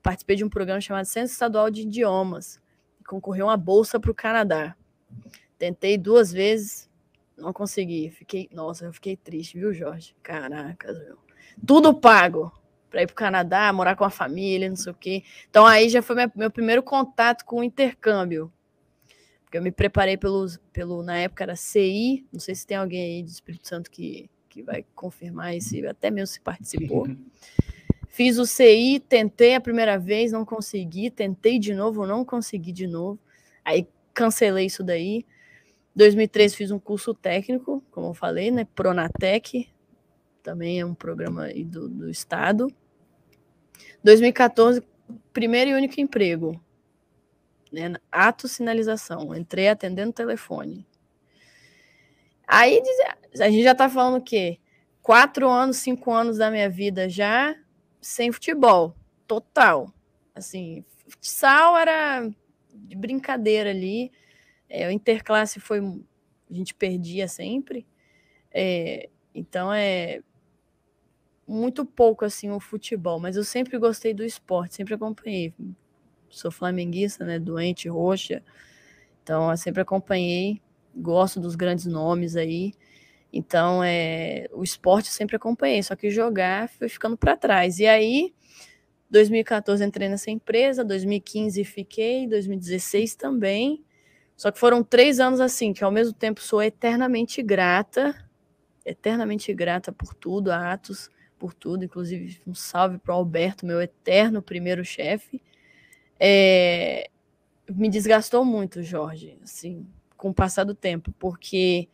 participei 0.02 0.36
de 0.36 0.44
um 0.44 0.50
programa 0.50 0.82
chamado 0.82 1.06
Centro 1.06 1.32
Estadual 1.32 1.70
de 1.70 1.82
Idiomas, 1.82 2.62
e 3.00 3.04
concorreu 3.04 3.48
uma 3.48 3.58
bolsa 3.58 4.00
para 4.00 4.12
o 4.12 4.16
Canadá. 4.16 4.76
Tentei 5.58 5.98
duas 5.98 6.32
vezes, 6.32 6.90
não 7.38 7.54
consegui. 7.54 8.10
Fiquei, 8.10 8.50
nossa, 8.52 8.86
eu 8.86 8.94
fiquei 8.94 9.16
triste, 9.16 9.58
viu, 9.58 9.74
Jorge? 9.74 10.16
Caraca, 10.22 10.92
meu. 10.94 11.18
Tudo 11.66 11.94
pago 11.94 12.52
para 12.90 13.04
ir 13.04 13.08
para 13.08 13.14
o 13.14 13.16
Canadá, 13.16 13.72
morar 13.72 13.96
com 13.96 14.04
a 14.04 14.10
família, 14.10 14.68
não 14.70 14.76
sei 14.76 14.92
o 14.92 14.96
quê. 14.96 15.24
Então 15.50 15.66
aí 15.66 15.90
já 15.90 16.02
foi 16.02 16.16
meu, 16.16 16.32
meu 16.36 16.52
primeiro 16.52 16.82
contato 16.82 17.46
com 17.46 17.60
o 17.60 17.64
intercâmbio. 17.64 18.52
Porque 19.50 19.58
eu 19.58 19.64
me 19.64 19.72
preparei 19.72 20.16
pelo, 20.16 20.46
pelo, 20.72 21.02
na 21.02 21.18
época 21.18 21.44
era 21.44 21.56
CI, 21.56 22.24
não 22.32 22.40
sei 22.40 22.54
se 22.54 22.68
tem 22.68 22.78
alguém 22.78 23.02
aí 23.02 23.24
do 23.24 23.30
Espírito 23.30 23.68
Santo 23.68 23.90
que, 23.90 24.30
que 24.48 24.62
vai 24.62 24.86
confirmar 24.94 25.56
esse, 25.56 25.84
até 25.88 26.12
mesmo 26.12 26.28
se 26.28 26.40
participou. 26.40 27.08
Fiz 28.10 28.38
o 28.38 28.46
CI, 28.46 29.00
tentei 29.10 29.56
a 29.56 29.62
primeira 29.62 29.98
vez, 29.98 30.32
não 30.32 30.46
consegui, 30.46 31.10
tentei 31.10 31.58
de 31.58 31.74
novo, 31.74 32.06
não 32.06 32.24
consegui 32.24 32.72
de 32.72 32.86
novo. 32.86 33.18
Aí 33.66 33.88
cancelei 34.14 34.68
isso 34.68 34.84
daí. 34.84 35.26
2013 35.96 36.56
fiz 36.56 36.70
um 36.70 36.78
curso 36.78 37.12
técnico, 37.16 37.84
como 37.90 38.10
eu 38.10 38.14
falei, 38.14 38.52
né, 38.52 38.68
Pronatec, 38.76 39.68
também 40.44 40.80
é 40.80 40.86
um 40.86 40.94
programa 40.94 41.46
aí 41.46 41.64
do, 41.64 41.90
do 41.90 42.08
Estado. 42.08 42.72
2014, 44.04 44.84
primeiro 45.34 45.72
e 45.72 45.74
único 45.74 46.00
emprego. 46.00 46.62
Né? 47.72 47.94
Ato 48.12 48.48
sinalização. 48.48 49.36
Entrei 49.36 49.70
atendendo 49.70 50.14
telefone. 50.14 50.86
Aí 52.48 52.82
a 53.40 53.50
gente 53.50 53.64
já 53.64 53.76
tá 53.76 53.88
falando 53.88 54.18
o 54.18 54.24
quê? 54.24 54.60
Quatro 55.02 55.48
anos, 55.48 55.78
cinco 55.78 56.12
anos 56.12 56.38
da 56.38 56.50
minha 56.50 56.70
vida 56.70 57.08
já 57.08 57.56
sem 58.02 58.32
futebol. 58.32 58.96
Total. 59.28 59.94
Assim, 60.34 60.84
futsal 61.08 61.78
era 61.78 62.28
de 62.74 62.96
brincadeira 62.96 63.70
ali. 63.70 64.12
É, 64.68 64.88
o 64.88 64.92
interclasse 64.92 65.60
foi. 65.60 65.80
A 65.80 66.54
gente 66.54 66.74
perdia 66.74 67.28
sempre. 67.28 67.86
É, 68.52 69.10
então 69.34 69.72
é 69.72 70.22
muito 71.48 71.84
pouco 71.86 72.24
assim 72.24 72.52
o 72.52 72.60
futebol, 72.60 73.20
mas 73.20 73.36
eu 73.36 73.44
sempre 73.44 73.78
gostei 73.78 74.14
do 74.14 74.24
esporte, 74.24 74.76
sempre 74.76 74.94
acompanhei. 74.94 75.54
Sou 76.30 76.52
flamenguista, 76.52 77.26
né, 77.26 77.40
doente, 77.40 77.90
roxa. 77.90 78.44
Então, 79.24 79.50
eu 79.52 79.58
sempre 79.58 79.82
acompanhei, 79.82 80.62
gosto 80.96 81.40
dos 81.40 81.56
grandes 81.56 81.86
nomes 81.86 82.36
aí. 82.36 82.74
Então, 83.32 83.84
é, 83.84 84.48
o 84.52 84.64
esporte 84.64 85.08
eu 85.08 85.14
sempre 85.14 85.36
acompanhei, 85.36 85.84
só 85.84 85.96
que 85.96 86.10
jogar 86.10 86.68
foi 86.70 86.90
ficando 86.90 87.16
para 87.16 87.38
trás. 87.38 87.80
E 87.80 87.86
aí, 87.86 88.34
2014 89.10 89.84
entrei 89.84 90.10
nessa 90.10 90.32
empresa, 90.32 90.84
2015 90.84 91.64
fiquei, 91.64 92.28
2016 92.28 93.16
também. 93.16 93.84
Só 94.36 94.52
que 94.52 94.60
foram 94.60 94.84
três 94.84 95.20
anos 95.20 95.42
assim, 95.42 95.74
que 95.74 95.84
ao 95.84 95.92
mesmo 95.92 96.14
tempo 96.14 96.42
sou 96.42 96.62
eternamente 96.64 97.44
grata, 97.44 98.16
eternamente 98.86 99.54
grata 99.54 99.92
por 99.92 100.14
tudo, 100.14 100.52
a 100.52 100.72
Atos, 100.72 101.10
por 101.38 101.54
tudo, 101.54 101.84
inclusive 101.84 102.42
um 102.48 102.56
salve 102.56 102.98
para 102.98 103.14
o 103.14 103.18
Alberto, 103.18 103.66
meu 103.66 103.82
eterno 103.82 104.42
primeiro 104.42 104.84
chefe. 104.86 105.42
É, 106.20 107.10
me 107.70 107.90
desgastou 107.90 108.44
muito, 108.44 108.84
Jorge, 108.84 109.38
assim, 109.44 109.88
com 110.18 110.30
o 110.30 110.34
passar 110.34 110.64
do 110.64 110.76
tempo, 110.76 111.12
porque 111.18 111.88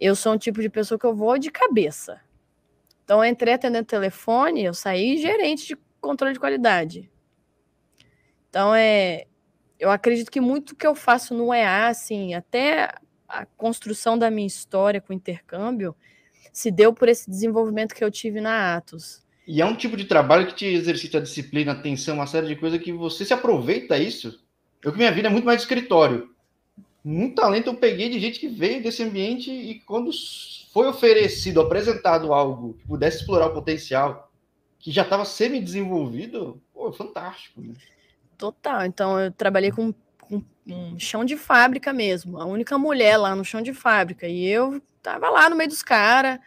eu 0.00 0.14
sou 0.14 0.34
um 0.34 0.38
tipo 0.38 0.60
de 0.62 0.68
pessoa 0.68 0.98
que 0.98 1.06
eu 1.06 1.14
vou 1.14 1.38
de 1.38 1.50
cabeça. 1.50 2.20
Então, 3.04 3.24
eu 3.24 3.30
entrei 3.30 3.54
atendendo 3.54 3.86
telefone, 3.86 4.64
eu 4.64 4.74
saí 4.74 5.18
gerente 5.18 5.66
de 5.66 5.76
controle 6.00 6.32
de 6.32 6.40
qualidade. 6.40 7.10
Então, 8.48 8.74
é, 8.74 9.26
eu 9.78 9.90
acredito 9.90 10.30
que 10.30 10.40
muito 10.40 10.76
que 10.76 10.86
eu 10.86 10.94
faço 10.94 11.34
no 11.34 11.52
EA, 11.52 11.88
assim, 11.88 12.34
até 12.34 12.92
a 13.28 13.46
construção 13.46 14.18
da 14.18 14.30
minha 14.30 14.46
história 14.46 15.00
com 15.00 15.12
o 15.12 15.16
intercâmbio, 15.16 15.94
se 16.52 16.70
deu 16.70 16.92
por 16.92 17.08
esse 17.08 17.30
desenvolvimento 17.30 17.94
que 17.94 18.04
eu 18.04 18.10
tive 18.10 18.40
na 18.40 18.76
Atos. 18.76 19.24
E 19.46 19.60
é 19.60 19.66
um 19.66 19.74
tipo 19.74 19.96
de 19.96 20.04
trabalho 20.04 20.46
que 20.46 20.54
te 20.54 20.66
exercita 20.66 21.18
a 21.18 21.22
disciplina, 21.22 21.72
a 21.72 21.74
atenção, 21.74 22.16
uma 22.16 22.26
série 22.26 22.46
de 22.46 22.56
coisas 22.56 22.80
que 22.80 22.92
você 22.92 23.24
se 23.24 23.32
aproveita 23.32 23.98
isso. 23.98 24.40
Eu 24.82 24.92
que 24.92 24.98
minha 24.98 25.12
vida 25.12 25.28
é 25.28 25.30
muito 25.30 25.44
mais 25.44 25.58
de 25.58 25.62
escritório. 25.62 26.30
Muito 27.02 27.36
talento 27.36 27.68
eu 27.68 27.74
peguei 27.74 28.08
de 28.10 28.20
gente 28.20 28.38
que 28.38 28.48
veio 28.48 28.82
desse 28.82 29.02
ambiente 29.02 29.50
e 29.50 29.80
quando 29.80 30.10
foi 30.72 30.86
oferecido, 30.86 31.60
apresentado 31.60 32.32
algo 32.32 32.74
que 32.74 32.86
pudesse 32.86 33.18
explorar 33.18 33.46
o 33.46 33.54
potencial, 33.54 34.30
que 34.78 34.90
já 34.90 35.02
estava 35.02 35.24
semi-desenvolvido, 35.24 36.60
pô, 36.72 36.92
fantástico. 36.92 37.60
Né? 37.60 37.74
Total. 38.38 38.84
Então, 38.84 39.18
eu 39.18 39.32
trabalhei 39.32 39.70
com, 39.70 39.92
com 40.20 40.42
um 40.66 40.98
chão 40.98 41.24
de 41.24 41.36
fábrica 41.36 41.92
mesmo. 41.92 42.38
A 42.38 42.44
única 42.44 42.78
mulher 42.78 43.16
lá 43.16 43.34
no 43.34 43.44
chão 43.44 43.60
de 43.60 43.74
fábrica. 43.74 44.26
E 44.26 44.46
eu 44.46 44.80
tava 45.02 45.28
lá 45.28 45.50
no 45.50 45.56
meio 45.56 45.68
dos 45.68 45.82
caras, 45.82 46.38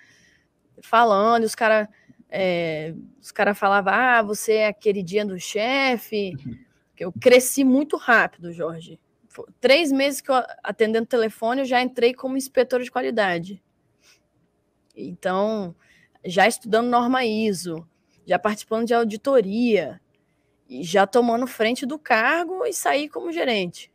falando, 0.82 1.44
e 1.44 1.46
os 1.46 1.56
caras 1.56 1.88
é, 2.36 2.96
os 3.22 3.32
cara 3.32 3.54
falavam, 3.54 3.94
ah, 3.94 4.24
você 4.24 4.54
é 4.54 4.68
a 4.68 4.74
queridinha 4.74 5.24
do 5.24 5.40
chefe. 5.40 6.34
Eu 6.98 7.12
cresci 7.12 7.64
muito 7.64 7.98
rápido, 7.98 8.54
Jorge. 8.54 9.00
Três 9.60 9.92
meses 9.92 10.22
que 10.22 10.32
eu 10.32 10.36
atendendo 10.64 11.08
telefone, 11.08 11.62
eu 11.62 11.66
já 11.66 11.82
entrei 11.82 12.14
como 12.14 12.38
inspetor 12.38 12.82
de 12.82 12.92
qualidade. 12.92 13.62
Então, 14.96 15.76
já 16.24 16.48
estudando 16.48 16.88
norma 16.88 17.26
ISO, 17.26 17.86
já 18.26 18.38
participando 18.40 18.86
de 18.86 18.94
auditoria, 18.94 20.00
e 20.70 20.84
já 20.84 21.06
tomando 21.06 21.46
frente 21.46 21.86
do 21.86 22.00
cargo 22.00 22.64
e 22.66 22.72
sair 22.72 23.10
como 23.10 23.34
gerente. 23.34 23.92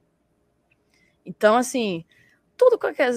Então, 1.25 1.57
assim, 1.57 2.05
tudo 2.57 2.79
qualquer 2.79 3.13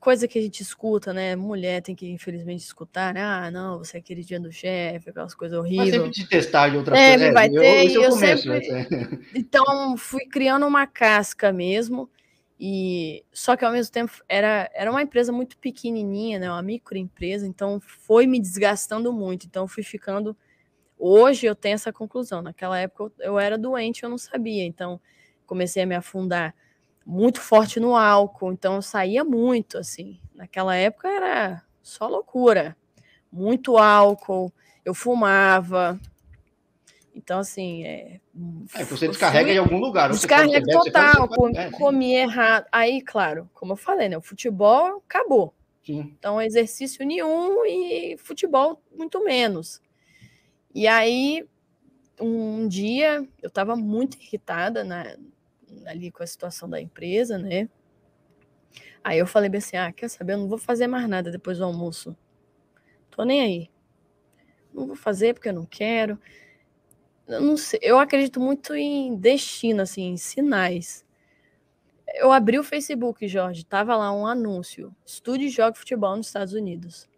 coisa 0.00 0.28
que 0.28 0.38
a 0.38 0.42
gente 0.42 0.62
escuta, 0.62 1.12
né? 1.12 1.34
Mulher 1.36 1.82
tem 1.82 1.94
que, 1.94 2.08
infelizmente, 2.08 2.60
escutar, 2.60 3.16
ah, 3.16 3.50
não, 3.50 3.78
você 3.78 3.98
é 3.98 4.00
queridinha 4.00 4.40
do 4.40 4.52
chefe, 4.52 5.10
aquelas 5.10 5.34
coisas 5.34 5.58
horríveis. 5.58 5.90
Mas 5.90 5.94
sempre 5.94 6.10
te 6.10 6.28
testar 6.28 6.68
de 6.68 6.76
outra 6.76 6.94
coisa. 6.94 7.24
É, 7.24 7.32
vai 7.32 7.48
ter, 7.50 7.90
eu, 7.90 8.02
eu, 8.02 8.10
começo, 8.10 8.42
sempre... 8.42 8.68
Né? 8.68 8.86
Então, 9.34 9.96
fui 9.96 10.26
criando 10.26 10.66
uma 10.66 10.86
casca 10.86 11.52
mesmo, 11.52 12.08
e 12.58 13.24
só 13.32 13.56
que 13.56 13.64
ao 13.64 13.72
mesmo 13.72 13.92
tempo 13.92 14.12
era, 14.28 14.70
era 14.74 14.90
uma 14.90 15.02
empresa 15.02 15.32
muito 15.32 15.58
pequenininha, 15.58 16.38
né? 16.38 16.50
Uma 16.50 16.62
microempresa, 16.62 17.46
então 17.46 17.80
foi 17.80 18.26
me 18.26 18.40
desgastando 18.40 19.12
muito. 19.12 19.46
Então, 19.46 19.68
fui 19.68 19.82
ficando 19.82 20.36
Hoje 20.98 21.46
eu 21.46 21.54
tenho 21.54 21.74
essa 21.74 21.92
conclusão. 21.92 22.40
Naquela 22.42 22.78
época 22.78 23.12
eu 23.20 23.38
era 23.38 23.58
doente, 23.58 24.02
eu 24.02 24.08
não 24.08 24.18
sabia. 24.18 24.64
Então 24.64 25.00
comecei 25.46 25.82
a 25.82 25.86
me 25.86 25.94
afundar 25.94 26.54
muito 27.06 27.40
forte 27.40 27.78
no 27.78 27.94
álcool. 27.94 28.52
Então 28.52 28.74
eu 28.74 28.82
saía 28.82 29.22
muito, 29.22 29.78
assim. 29.78 30.18
Naquela 30.34 30.74
época 30.74 31.08
era 31.08 31.62
só 31.80 32.08
loucura. 32.08 32.76
Muito 33.30 33.78
álcool, 33.78 34.52
eu 34.84 34.92
fumava. 34.92 36.00
Então, 37.14 37.38
assim. 37.38 37.84
É, 37.84 38.20
é 38.74 38.84
você 38.84 39.06
descarrega 39.06 39.52
em 39.52 39.58
algum 39.58 39.78
lugar. 39.78 40.10
Descarrega 40.10 40.66
total, 40.70 41.28
comi, 41.28 41.56
é, 41.56 41.70
comi 41.70 42.14
errado. 42.14 42.66
Aí, 42.72 43.00
claro, 43.00 43.48
como 43.54 43.72
eu 43.72 43.76
falei, 43.76 44.08
né? 44.08 44.18
O 44.18 44.22
futebol 44.22 45.02
acabou. 45.08 45.54
Sim. 45.84 46.14
Então, 46.18 46.42
exercício 46.42 47.06
nenhum 47.06 47.64
e 47.64 48.16
futebol 48.18 48.82
muito 48.94 49.22
menos. 49.24 49.80
E 50.74 50.86
aí, 50.86 51.46
um 52.20 52.68
dia, 52.68 53.26
eu 53.42 53.48
estava 53.48 53.76
muito 53.76 54.18
irritada 54.18 54.84
na, 54.84 55.16
ali 55.86 56.10
com 56.10 56.22
a 56.22 56.26
situação 56.26 56.68
da 56.68 56.80
empresa, 56.80 57.38
né? 57.38 57.68
Aí 59.02 59.18
eu 59.18 59.26
falei 59.26 59.48
bem 59.48 59.58
assim: 59.58 59.76
ah, 59.76 59.92
quer 59.92 60.08
saber? 60.08 60.34
Eu 60.34 60.38
não 60.38 60.48
vou 60.48 60.58
fazer 60.58 60.86
mais 60.86 61.08
nada 61.08 61.30
depois 61.30 61.58
do 61.58 61.64
almoço. 61.64 62.16
Tô 63.10 63.24
nem 63.24 63.40
aí. 63.40 63.70
Não 64.74 64.86
vou 64.86 64.96
fazer 64.96 65.34
porque 65.34 65.48
eu 65.48 65.54
não 65.54 65.64
quero. 65.64 66.18
Eu 67.26 67.40
não 67.40 67.56
sei, 67.56 67.80
eu 67.82 67.98
acredito 67.98 68.40
muito 68.40 68.74
em 68.74 69.16
destino, 69.16 69.82
assim, 69.82 70.02
em 70.04 70.16
sinais. 70.16 71.04
Eu 72.14 72.30
abri 72.30 72.58
o 72.58 72.64
Facebook, 72.64 73.26
Jorge, 73.26 73.64
tava 73.64 73.96
lá 73.96 74.12
um 74.12 74.26
anúncio: 74.26 74.94
estude 75.04 75.46
e 75.46 75.50
jogue 75.50 75.78
futebol 75.78 76.16
nos 76.16 76.26
Estados 76.26 76.52
Unidos. 76.52 77.08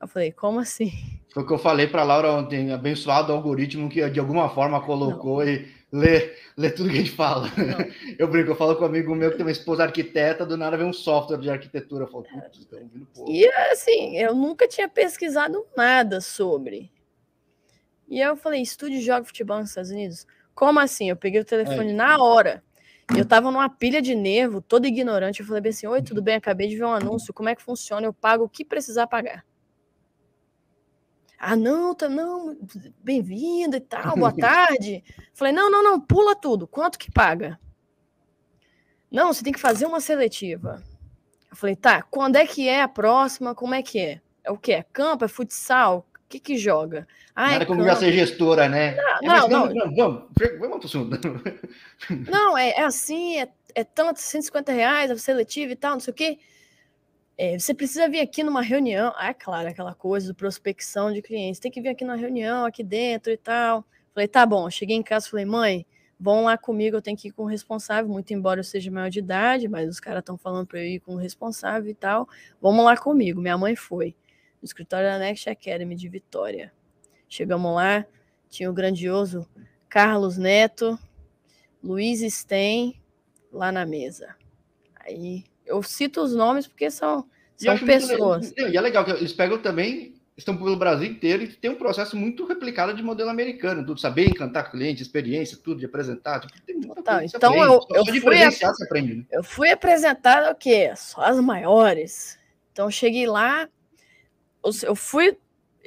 Eu 0.00 0.06
falei, 0.06 0.30
como 0.30 0.58
assim? 0.58 0.92
Foi 1.32 1.42
o 1.42 1.46
que 1.46 1.52
eu 1.52 1.58
falei 1.58 1.86
para 1.86 2.04
Laura 2.04 2.32
ontem, 2.32 2.72
abençoado 2.72 3.32
algoritmo 3.32 3.88
que 3.88 4.08
de 4.10 4.20
alguma 4.20 4.48
forma 4.48 4.80
colocou 4.80 5.44
não. 5.44 5.50
e 5.50 5.68
lê, 5.92 6.34
lê 6.56 6.70
tudo 6.70 6.88
que 6.88 6.96
a 6.96 7.00
gente 7.00 7.12
fala. 7.12 7.48
Não. 7.56 8.14
Eu 8.18 8.28
brinco, 8.28 8.50
eu 8.50 8.56
falo 8.56 8.76
com 8.76 8.82
um 8.82 8.86
amigo 8.88 9.14
meu 9.14 9.30
que 9.30 9.36
tem 9.36 9.46
uma 9.46 9.52
esposa 9.52 9.84
arquiteta, 9.84 10.46
do 10.46 10.56
nada 10.56 10.76
vem 10.76 10.86
um 10.86 10.92
software 10.92 11.38
de 11.38 11.50
arquitetura. 11.50 12.04
Eu 12.04 12.08
falo, 12.08 12.24
putz, 12.24 12.58
estão 12.58 12.78
ouvindo 12.78 13.06
pouco. 13.14 13.30
E 13.30 13.46
assim, 13.70 14.16
eu 14.16 14.34
nunca 14.34 14.66
tinha 14.68 14.88
pesquisado 14.88 15.64
nada 15.76 16.20
sobre. 16.20 16.90
E 18.08 18.20
eu 18.20 18.36
falei, 18.36 18.62
estúdio 18.62 19.00
joga 19.00 19.24
futebol 19.24 19.58
nos 19.58 19.70
Estados 19.70 19.90
Unidos? 19.90 20.26
Como 20.54 20.80
assim? 20.80 21.10
Eu 21.10 21.16
peguei 21.16 21.40
o 21.40 21.44
telefone 21.44 21.90
é. 21.90 21.94
na 21.94 22.22
hora. 22.22 22.62
Eu 23.14 23.24
tava 23.24 23.50
numa 23.50 23.68
pilha 23.68 24.02
de 24.02 24.14
nervo, 24.14 24.60
todo 24.60 24.86
ignorante. 24.86 25.40
Eu 25.40 25.46
falei 25.46 25.70
assim: 25.70 25.86
Oi, 25.86 26.02
tudo 26.02 26.20
bem? 26.20 26.34
Acabei 26.34 26.66
de 26.66 26.76
ver 26.76 26.84
um 26.84 26.92
anúncio. 26.92 27.32
Como 27.32 27.48
é 27.48 27.54
que 27.54 27.62
funciona? 27.62 28.06
Eu 28.06 28.12
pago 28.12 28.44
o 28.44 28.48
que 28.48 28.64
precisar 28.64 29.06
pagar. 29.06 29.44
Ah, 31.38 31.54
não, 31.54 31.94
tá, 31.94 32.08
não, 32.08 32.56
bem-vindo 33.02 33.76
e 33.76 33.80
tal, 33.80 34.16
boa 34.16 34.32
tarde. 34.36 35.04
Falei, 35.34 35.52
não, 35.52 35.70
não, 35.70 35.82
não, 35.82 36.00
pula 36.00 36.34
tudo. 36.34 36.66
Quanto 36.66 36.98
que 36.98 37.10
paga? 37.10 37.58
Não, 39.10 39.32
você 39.32 39.44
tem 39.44 39.52
que 39.52 39.60
fazer 39.60 39.86
uma 39.86 40.00
seletiva. 40.00 40.82
Eu 41.50 41.56
falei, 41.56 41.76
tá, 41.76 42.02
quando 42.02 42.36
é 42.36 42.46
que 42.46 42.68
é 42.68 42.82
a 42.82 42.88
próxima? 42.88 43.54
Como 43.54 43.74
é 43.74 43.82
que 43.82 43.98
é? 43.98 44.20
É 44.42 44.50
o 44.50 44.56
que? 44.56 44.72
É 44.72 44.82
campo? 44.82 45.24
É 45.24 45.28
futsal? 45.28 46.06
O 46.14 46.28
que 46.28 46.40
que 46.40 46.56
joga? 46.56 47.06
Ah, 47.34 47.52
Nada 47.52 47.64
é 47.64 47.66
como 47.66 47.84
já 47.84 47.94
ser 47.96 48.12
gestora, 48.12 48.68
né? 48.68 48.96
Não, 49.22 49.34
é, 49.34 49.48
não, 49.48 49.48
não, 49.48 49.74
não, 49.74 49.94
Vamos, 49.94 50.22
vamos 50.58 50.84
assunto. 50.84 51.18
Não, 52.28 52.56
é, 52.56 52.70
é 52.70 52.82
assim, 52.82 53.38
é, 53.38 53.48
é 53.74 53.84
tanto, 53.84 54.20
150 54.20 54.72
reais 54.72 55.10
a 55.10 55.18
seletiva 55.18 55.72
e 55.72 55.76
tal, 55.76 55.92
não 55.92 56.00
sei 56.00 56.12
o 56.12 56.14
quê. 56.14 56.38
É, 57.38 57.58
você 57.58 57.74
precisa 57.74 58.08
vir 58.08 58.20
aqui 58.20 58.42
numa 58.42 58.62
reunião. 58.62 59.12
Ah, 59.16 59.28
é 59.28 59.34
claro, 59.34 59.68
aquela 59.68 59.94
coisa 59.94 60.28
do 60.28 60.34
prospecção 60.34 61.12
de 61.12 61.20
clientes. 61.20 61.60
Tem 61.60 61.70
que 61.70 61.80
vir 61.80 61.90
aqui 61.90 62.04
numa 62.04 62.16
reunião, 62.16 62.64
aqui 62.64 62.82
dentro 62.82 63.30
e 63.30 63.36
tal. 63.36 63.84
Falei, 64.14 64.26
tá 64.26 64.46
bom. 64.46 64.70
Cheguei 64.70 64.96
em 64.96 65.02
casa 65.02 65.28
falei, 65.28 65.44
mãe, 65.44 65.86
vão 66.18 66.44
lá 66.44 66.56
comigo, 66.56 66.96
eu 66.96 67.02
tenho 67.02 67.16
que 67.16 67.28
ir 67.28 67.32
com 67.32 67.42
o 67.42 67.46
responsável, 67.46 68.10
muito 68.10 68.32
embora 68.32 68.60
eu 68.60 68.64
seja 68.64 68.90
maior 68.90 69.10
de 69.10 69.18
idade, 69.18 69.68
mas 69.68 69.88
os 69.88 70.00
caras 70.00 70.20
estão 70.20 70.38
falando 70.38 70.66
para 70.66 70.78
eu 70.78 70.86
ir 70.86 71.00
com 71.00 71.14
o 71.14 71.18
responsável 71.18 71.90
e 71.90 71.94
tal. 71.94 72.26
Vamos 72.60 72.84
lá 72.84 72.96
comigo. 72.96 73.40
Minha 73.40 73.58
mãe 73.58 73.76
foi 73.76 74.16
no 74.62 74.64
escritório 74.64 75.06
da 75.06 75.18
Next 75.18 75.48
Academy 75.50 75.94
de 75.94 76.08
Vitória. 76.08 76.72
Chegamos 77.28 77.74
lá, 77.74 78.06
tinha 78.48 78.70
o 78.70 78.74
grandioso 78.74 79.46
Carlos 79.88 80.38
Neto, 80.38 80.98
Luiz 81.82 82.20
Sten 82.32 82.98
lá 83.52 83.70
na 83.70 83.84
mesa. 83.84 84.34
Aí 84.94 85.44
eu 85.66 85.82
cito 85.82 86.20
os 86.22 86.34
nomes 86.34 86.66
porque 86.66 86.90
são, 86.90 87.24
são 87.56 87.78
pessoas. 87.78 88.52
E 88.56 88.76
é 88.76 88.80
legal 88.80 89.04
que 89.04 89.10
eles 89.10 89.32
pegam 89.32 89.58
também, 89.58 90.14
estão 90.36 90.56
pelo 90.56 90.76
Brasil 90.76 91.08
inteiro 91.08 91.42
e 91.42 91.48
tem 91.48 91.70
um 91.70 91.76
processo 91.76 92.16
muito 92.16 92.46
replicado 92.46 92.94
de 92.94 93.02
modelo 93.02 93.30
americano, 93.30 93.84
tudo 93.84 94.00
saber 94.00 94.26
encantar 94.28 94.70
cliente, 94.70 95.02
experiência, 95.02 95.58
tudo 95.62 95.80
de 95.80 95.86
apresentar. 95.86 96.40
Tipo, 96.40 97.02
tá, 97.02 97.24
então 97.24 97.54
eu, 97.56 97.80
eu, 97.90 98.04
fui 98.06 98.42
aprende, 98.42 99.14
né? 99.14 99.24
eu 99.32 99.42
fui 99.42 99.70
apresentado 99.70 100.52
o 100.52 100.54
quê? 100.54 100.92
Só 100.96 101.22
as 101.22 101.40
maiores. 101.40 102.38
Então 102.72 102.90
cheguei 102.90 103.26
lá, 103.26 103.68
eu 104.84 104.94
fui 104.94 105.36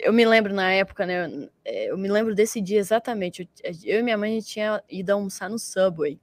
eu 0.01 0.13
me 0.13 0.25
lembro 0.25 0.53
na 0.53 0.71
época, 0.71 1.05
né? 1.05 1.49
Eu 1.65 1.97
me 1.97 2.07
lembro 2.07 2.33
desse 2.33 2.61
dia 2.61 2.79
exatamente. 2.79 3.47
Eu, 3.63 3.73
eu 3.83 3.99
e 3.99 4.03
minha 4.03 4.17
mãe 4.17 4.31
a 4.31 4.35
gente 4.35 4.47
tinha 4.47 4.83
ido 4.89 5.11
almoçar 5.11 5.49
no 5.49 5.59
Subway. 5.59 6.19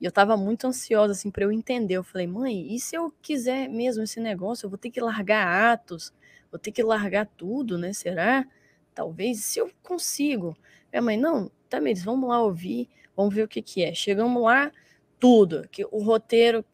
E 0.00 0.04
eu 0.04 0.12
tava 0.12 0.36
muito 0.36 0.66
ansiosa, 0.66 1.12
assim, 1.12 1.30
para 1.30 1.44
eu 1.44 1.52
entender. 1.52 1.94
Eu 1.94 2.02
falei, 2.02 2.26
mãe, 2.26 2.74
e 2.74 2.80
se 2.80 2.96
eu 2.96 3.12
quiser 3.20 3.68
mesmo 3.68 4.02
esse 4.02 4.18
negócio? 4.18 4.64
Eu 4.64 4.70
vou 4.70 4.78
ter 4.78 4.90
que 4.90 5.00
largar 5.00 5.72
atos, 5.72 6.12
vou 6.50 6.58
ter 6.58 6.72
que 6.72 6.82
largar 6.82 7.26
tudo, 7.26 7.76
né? 7.76 7.92
Será? 7.92 8.46
Talvez, 8.94 9.44
se 9.44 9.58
eu 9.58 9.70
consigo. 9.82 10.56
Minha 10.90 11.02
mãe, 11.02 11.16
não, 11.18 11.50
Tamires, 11.68 12.02
vamos 12.02 12.28
lá 12.28 12.42
ouvir, 12.42 12.88
vamos 13.14 13.34
ver 13.34 13.42
o 13.42 13.48
que 13.48 13.60
que 13.60 13.84
é. 13.84 13.94
Chegamos 13.94 14.42
lá, 14.42 14.72
tudo. 15.18 15.68
Que 15.68 15.84
o 15.84 16.02
roteiro, 16.02 16.64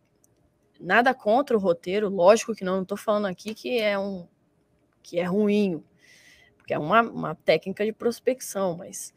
nada 0.81 1.12
contra 1.12 1.57
o 1.57 1.61
roteiro, 1.61 2.09
lógico 2.09 2.55
que 2.55 2.65
não, 2.65 2.77
não 2.77 2.83
estou 2.83 2.97
falando 2.97 3.27
aqui 3.27 3.55
que 3.55 3.79
é 3.79 3.99
um 3.99 4.27
que 5.03 5.21
é 5.21 5.25
ruim, 5.25 5.85
porque 6.57 6.75
é 6.75 6.79
uma, 6.79 7.01
uma 7.01 7.35
técnica 7.37 7.85
de 7.85 7.93
prospecção, 7.93 8.77
mas 8.77 9.15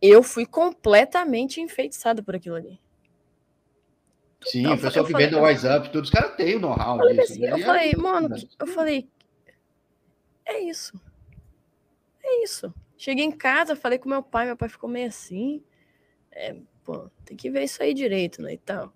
eu 0.00 0.22
fui 0.22 0.46
completamente 0.46 1.60
enfeitiçada 1.60 2.22
por 2.22 2.36
aquilo 2.36 2.54
ali. 2.54 2.80
Sim, 4.44 4.60
então, 4.60 4.74
o 4.74 4.80
pessoal 4.80 5.04
que 5.04 5.12
falei, 5.12 5.26
vende 5.26 5.38
o 5.38 5.42
WhatsApp, 5.42 5.90
todos 5.90 6.08
os 6.08 6.14
caras 6.14 6.36
têm 6.36 6.56
o 6.56 6.60
know-how 6.60 6.98
disso. 6.98 7.20
Assim, 7.20 7.46
eu 7.46 7.58
falei, 7.58 7.92
é... 7.92 7.96
mano, 7.96 8.28
eu 8.58 8.66
falei, 8.66 9.08
é 10.44 10.60
isso. 10.60 11.00
É 12.22 12.44
isso. 12.44 12.72
Cheguei 12.96 13.24
em 13.24 13.32
casa, 13.32 13.74
falei 13.74 13.98
com 13.98 14.08
meu 14.08 14.22
pai, 14.22 14.46
meu 14.46 14.56
pai 14.56 14.68
ficou 14.68 14.88
meio 14.88 15.08
assim. 15.08 15.62
É, 16.30 16.56
pô, 16.84 17.10
tem 17.24 17.36
que 17.36 17.50
ver 17.50 17.64
isso 17.64 17.82
aí 17.82 17.94
direito, 17.94 18.42
né? 18.42 18.54
E 18.54 18.58
tal. 18.58 18.92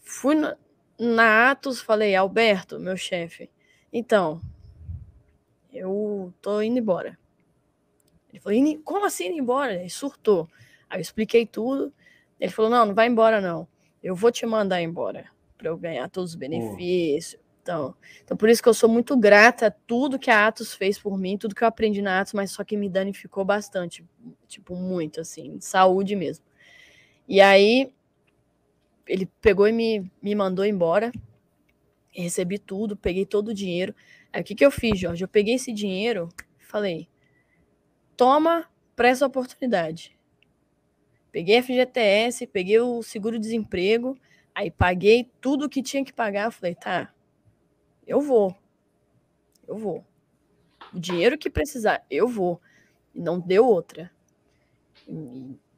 Fui 0.00 0.34
na, 0.34 0.56
na 0.98 1.50
Atos, 1.50 1.80
falei, 1.80 2.14
Alberto, 2.14 2.78
meu 2.78 2.96
chefe, 2.96 3.50
então, 3.92 4.40
eu 5.72 6.32
tô 6.40 6.62
indo 6.62 6.78
embora. 6.78 7.18
Ele 8.32 8.40
falou, 8.40 8.82
como 8.82 9.04
assim 9.04 9.26
indo 9.26 9.38
embora? 9.38 9.74
Ele 9.74 9.90
surtou. 9.90 10.48
Aí 10.88 10.98
eu 10.98 11.02
expliquei 11.02 11.44
tudo. 11.44 11.92
Ele 12.40 12.50
falou, 12.50 12.70
não, 12.70 12.86
não 12.86 12.94
vai 12.94 13.06
embora 13.06 13.40
não. 13.40 13.68
Eu 14.02 14.14
vou 14.14 14.32
te 14.32 14.44
mandar 14.44 14.82
embora 14.82 15.26
para 15.56 15.68
eu 15.68 15.76
ganhar 15.76 16.08
todos 16.08 16.30
os 16.30 16.36
benefícios. 16.36 17.40
Oh. 17.40 17.52
Então, 17.62 17.94
então, 18.24 18.36
por 18.36 18.48
isso 18.48 18.60
que 18.60 18.68
eu 18.68 18.74
sou 18.74 18.88
muito 18.88 19.16
grata 19.16 19.68
a 19.68 19.70
tudo 19.70 20.18
que 20.18 20.30
a 20.30 20.48
Atos 20.48 20.74
fez 20.74 20.98
por 20.98 21.16
mim, 21.16 21.38
tudo 21.38 21.54
que 21.54 21.62
eu 21.62 21.68
aprendi 21.68 22.02
na 22.02 22.20
Atos, 22.20 22.32
mas 22.32 22.50
só 22.50 22.64
que 22.64 22.76
me 22.76 22.88
danificou 22.88 23.44
bastante, 23.44 24.04
tipo, 24.48 24.74
muito, 24.74 25.20
assim, 25.20 25.60
saúde 25.60 26.16
mesmo. 26.16 26.44
E 27.28 27.40
aí, 27.40 27.94
ele 29.06 29.26
pegou 29.40 29.68
e 29.68 29.72
me, 29.72 30.10
me 30.20 30.34
mandou 30.34 30.64
embora, 30.64 31.12
recebi 32.10 32.58
tudo, 32.58 32.96
peguei 32.96 33.24
todo 33.24 33.48
o 33.48 33.54
dinheiro. 33.54 33.94
Aí, 34.32 34.42
o 34.42 34.44
que, 34.44 34.56
que 34.56 34.66
eu 34.66 34.70
fiz, 34.70 34.98
Jorge? 34.98 35.22
Eu 35.22 35.28
peguei 35.28 35.54
esse 35.54 35.72
dinheiro, 35.72 36.28
falei, 36.58 37.08
toma 38.16 38.68
para 38.96 39.08
essa 39.08 39.24
oportunidade. 39.24 40.18
Peguei 41.32 41.62
FGTS, 41.62 42.46
peguei 42.46 42.78
o 42.78 43.02
seguro-desemprego, 43.02 44.18
aí 44.54 44.70
paguei 44.70 45.30
tudo 45.40 45.68
que 45.68 45.82
tinha 45.82 46.04
que 46.04 46.12
pagar. 46.12 46.52
falei, 46.52 46.74
tá, 46.74 47.10
eu 48.06 48.20
vou. 48.20 48.54
Eu 49.66 49.78
vou. 49.78 50.04
O 50.92 51.00
dinheiro 51.00 51.38
que 51.38 51.48
precisar, 51.48 52.04
eu 52.10 52.28
vou. 52.28 52.60
E 53.14 53.20
não 53.20 53.40
deu 53.40 53.66
outra. 53.66 54.10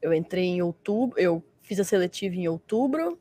Eu 0.02 0.12
entrei 0.12 0.46
em 0.46 0.60
outubro, 0.60 1.18
eu 1.18 1.42
fiz 1.62 1.78
a 1.78 1.84
seletiva 1.84 2.34
em 2.34 2.48
outubro, 2.48 3.18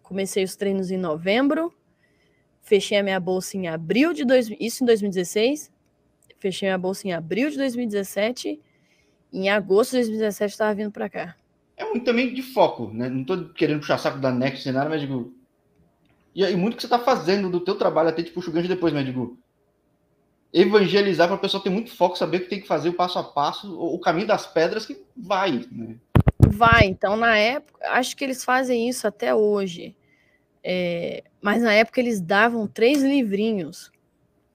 comecei 0.00 0.44
os 0.44 0.54
treinos 0.54 0.92
em 0.92 0.96
novembro, 0.96 1.74
fechei 2.62 2.98
a 2.98 3.02
minha 3.02 3.20
bolsa 3.20 3.56
em 3.56 3.66
abril 3.66 4.12
de 4.12 4.24
dois, 4.24 4.48
isso 4.58 4.84
em 4.84 4.86
2016, 4.86 5.70
fechei 6.38 6.70
a 6.70 6.78
bolsa 6.78 7.08
em 7.08 7.12
abril 7.12 7.50
de 7.50 7.56
2017, 7.58 8.60
em 9.32 9.50
agosto 9.50 9.92
de 9.92 9.98
2017 9.98 10.52
estava 10.52 10.74
vindo 10.74 10.90
para 10.90 11.10
cá. 11.10 11.36
É 11.76 11.84
muito 11.84 12.04
também 12.04 12.32
de 12.32 12.42
foco, 12.42 12.90
né? 12.92 13.08
Não 13.08 13.22
estou 13.22 13.48
querendo 13.50 13.80
puxar 13.80 13.98
saco 13.98 14.18
da 14.18 14.30
Next 14.30 14.70
nada, 14.70 14.88
mas 14.88 15.00
digo, 15.00 15.34
e, 16.34 16.44
e 16.44 16.56
muito 16.56 16.76
que 16.76 16.82
você 16.82 16.86
está 16.86 16.98
fazendo 16.98 17.50
do 17.50 17.60
teu 17.60 17.76
trabalho, 17.76 18.08
até 18.08 18.22
tipo 18.22 18.40
o 18.40 18.52
gancho 18.52 18.68
depois, 18.68 18.92
mas 18.92 19.04
digo, 19.04 19.38
evangelizar 20.52 21.26
para 21.26 21.36
a 21.36 21.40
pessoa 21.40 21.62
ter 21.62 21.70
muito 21.70 21.90
foco, 21.94 22.16
saber 22.16 22.40
que 22.40 22.48
tem 22.48 22.60
que 22.60 22.68
fazer, 22.68 22.88
o 22.88 22.94
passo 22.94 23.18
a 23.18 23.24
passo, 23.24 23.76
o, 23.76 23.94
o 23.94 23.98
caminho 23.98 24.26
das 24.26 24.46
pedras 24.46 24.86
que 24.86 25.02
vai. 25.16 25.66
Né? 25.70 25.96
Vai, 26.48 26.86
então 26.86 27.16
na 27.16 27.36
época, 27.36 27.90
acho 27.90 28.16
que 28.16 28.24
eles 28.24 28.44
fazem 28.44 28.88
isso 28.88 29.06
até 29.06 29.34
hoje. 29.34 29.96
É, 30.62 31.24
mas 31.42 31.62
na 31.62 31.72
época 31.74 32.00
eles 32.00 32.20
davam 32.20 32.66
três 32.66 33.02
livrinhos 33.02 33.92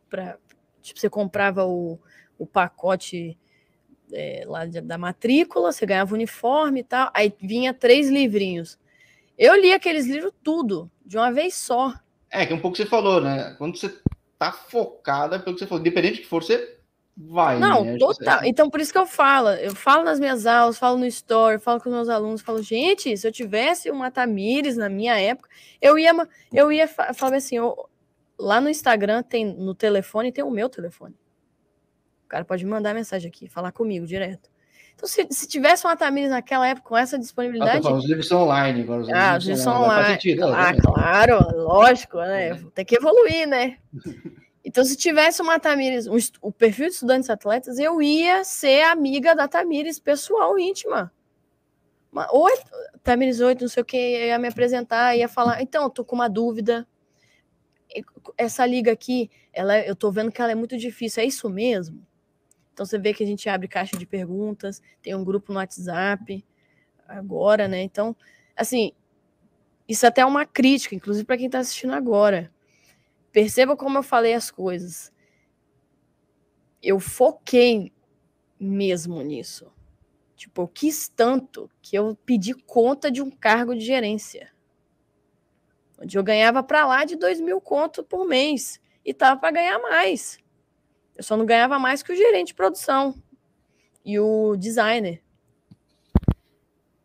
para 0.10 0.38
tipo, 0.82 1.00
você 1.00 1.10
comprava 1.10 1.66
o, 1.66 2.00
o 2.38 2.48
pacote 2.48 3.38
é, 4.12 4.43
lá 4.45 4.65
da 4.65 4.98
matrícula, 4.98 5.72
você 5.72 5.86
ganhava 5.86 6.13
uniforme 6.13 6.82
e 6.82 6.84
tal, 6.84 7.12
aí 7.13 7.34
vinha 7.41 7.74
três 7.74 8.10
livrinhos. 8.10 8.78
Eu 9.38 9.56
li 9.60 9.72
aqueles 9.72 10.06
livros 10.06 10.34
tudo, 10.43 10.91
de 11.06 11.17
uma 11.17 11.32
vez 11.32 11.56
só. 11.56 11.93
É, 12.30 12.45
que 12.45 12.54
é 12.54 12.56
um 12.56 12.60
pouco 12.60 12.76
que 12.76 12.84
você 12.84 12.89
falou, 12.89 13.22
né? 13.22 13.56
Quando 13.58 13.78
você 13.78 13.93
tá 14.38 14.52
focada, 14.52 15.39
pelo 15.39 15.56
que 15.56 15.60
você 15.62 15.67
falou, 15.67 15.82
independente 15.82 16.17
do 16.17 16.22
que 16.22 16.28
for, 16.28 16.43
você 16.43 16.78
vai. 17.15 17.60
Não, 17.60 17.84
né? 17.84 17.98
total. 17.98 18.41
Então, 18.43 18.69
por 18.69 18.80
isso 18.80 18.91
que 18.91 18.98
eu 18.98 19.06
falo. 19.06 19.50
Eu 19.50 19.76
falo 19.76 20.04
nas 20.04 20.19
minhas 20.19 20.45
aulas, 20.45 20.78
falo 20.78 20.98
no 20.98 21.06
story, 21.06 21.60
falo 21.60 21.82
com 21.82 21.89
os 21.89 21.95
meus 21.95 22.10
alunos, 22.10 22.41
falo, 22.41 22.62
gente, 22.62 23.15
se 23.17 23.28
eu 23.28 23.32
tivesse 23.32 23.89
uma 23.89 24.12
Tamires 24.12 24.78
na 24.78 24.89
minha 24.89 25.19
época, 25.19 25.50
eu 25.82 25.98
ia, 25.98 26.12
eu 26.54 26.72
ia 26.72 26.88
falar 26.88 27.38
assim, 27.38 27.58
eu, 27.58 27.89
lá 28.38 28.62
no 28.62 28.69
Instagram 28.69 29.24
tem, 29.24 29.45
no 29.45 29.76
telefone, 29.76 30.32
tem 30.32 30.43
o 30.43 30.52
meu 30.52 30.69
telefone. 30.69 31.15
O 32.30 32.38
cara 32.38 32.46
pode 32.46 32.63
mandar 32.63 32.94
mensagem 32.94 33.28
aqui, 33.28 33.50
falar 33.50 33.72
comigo 33.72 34.06
direto. 34.06 34.52
Então, 34.94 35.10
se, 35.10 35.26
se 35.32 35.48
tivesse 35.48 35.84
uma 35.84 35.98
Tamires 35.98 36.30
naquela 36.30 36.68
época 36.68 36.89
com 36.89 36.96
essa 36.96 37.18
disponibilidade. 37.18 37.88
Ah, 37.88 37.92
os 37.92 38.06
livros 38.06 38.28
são 38.28 38.44
online 38.44 38.84
agora. 38.84 39.02
Os 39.02 39.10
ah, 39.10 39.36
os 39.36 39.46
livros 39.46 39.63
são 39.63 39.82
online. 39.82 40.13
Sentido, 40.13 40.46
ah, 40.46 40.72
né? 40.72 40.80
claro, 40.80 41.39
lógico, 41.58 42.18
né? 42.18 42.50
É. 42.50 42.56
Tem 42.76 42.86
que 42.86 42.98
evoluir, 42.98 43.48
né? 43.48 43.78
Então, 44.63 44.84
se 44.84 44.96
tivesse 44.96 45.42
uma 45.42 45.58
Tamires, 45.58 46.06
um, 46.06 46.18
o 46.42 46.52
perfil 46.52 46.88
de 46.88 46.92
estudantes 46.92 47.30
atletas, 47.30 47.80
eu 47.80 48.02
ia 48.02 48.44
ser 48.44 48.84
amiga 48.84 49.34
da 49.34 49.48
Tamires, 49.48 50.00
pessoal, 50.00 50.60
íntima. 50.60 51.12
Oi, 52.32 52.52
Tamires 53.02 53.39
8, 53.39 53.62
não 53.62 53.70
sei 53.70 53.82
o 53.82 53.86
que, 53.86 54.28
ia 54.28 54.38
me 54.38 54.50
apresentar, 54.50 55.15
ia 55.15 55.30
falar, 55.30 55.62
então, 55.62 55.89
tô 55.89 56.04
com 56.04 56.13
uma 56.13 56.28
dúvida. 56.28 56.86
Essa 58.38 58.65
liga 58.65 58.92
aqui, 58.92 59.32
ela, 59.54 59.80
eu 59.80 59.96
tô 59.96 60.12
vendo 60.12 60.32
que 60.32 60.42
ela 60.42 60.52
é 60.52 60.56
muito 60.56 60.78
difícil, 60.78 61.24
é 61.24 61.26
isso 61.26 61.50
mesmo? 61.50 62.06
Então 62.80 62.86
você 62.86 62.98
vê 62.98 63.13
que 63.13 63.22
a 63.22 63.28
gente 63.28 63.50
abre 63.50 63.68
caixa 63.68 63.98
de 63.98 64.06
perguntas, 64.06 64.82
tem 65.02 65.13
um 65.13 65.26
grupo 65.26 65.52
no 65.52 65.60
WhatsApp 65.60 66.46
agora, 67.06 67.68
né? 67.68 67.82
Então, 67.82 68.15
assim, 68.56 68.94
isso 69.86 70.08
até 70.08 70.22
é 70.22 70.26
uma 70.26 70.46
crítica, 70.46 70.96
inclusive 70.96 71.26
para 71.26 71.36
quem 71.36 71.48
está 71.48 71.60
assistindo 71.60 71.92
agora. 71.92 72.50
Perceba 73.34 73.76
como 73.76 73.98
eu 73.98 74.02
falei 74.02 74.34
as 74.34 74.50
coisas. 74.50 75.12
Eu 76.82 77.02
foquei 77.02 77.92
mesmo 78.58 79.22
nisso. 79.24 79.70
Tipo, 80.38 80.62
eu 80.62 80.68
quis 80.70 81.10
tanto 81.10 81.70
que 81.82 81.98
eu 81.98 82.18
pedi 82.26 82.54
conta 82.54 83.12
de 83.12 83.22
um 83.22 83.30
cargo 83.30 83.76
de 83.76 83.82
gerência. 83.82 84.54
Onde 86.02 86.18
eu 86.18 86.24
ganhava 86.24 86.63
para 86.63 86.88
lá 86.88 87.04
de 87.04 87.18
dois 87.18 87.42
mil 87.42 87.60
conto 87.60 88.06
por 88.06 88.26
mês. 88.26 88.80
E 89.04 89.13
tava 89.13 89.38
para 89.38 89.52
ganhar 89.52 89.80
mais. 89.80 90.39
Eu 91.20 91.24
só 91.24 91.36
não 91.36 91.46
ganhava 91.46 91.78
mais 91.78 92.02
que 92.02 92.14
o 92.14 92.16
gerente 92.16 92.48
de 92.48 92.54
produção 92.54 93.14
e 94.06 94.18
o 94.18 94.56
designer. 94.56 95.22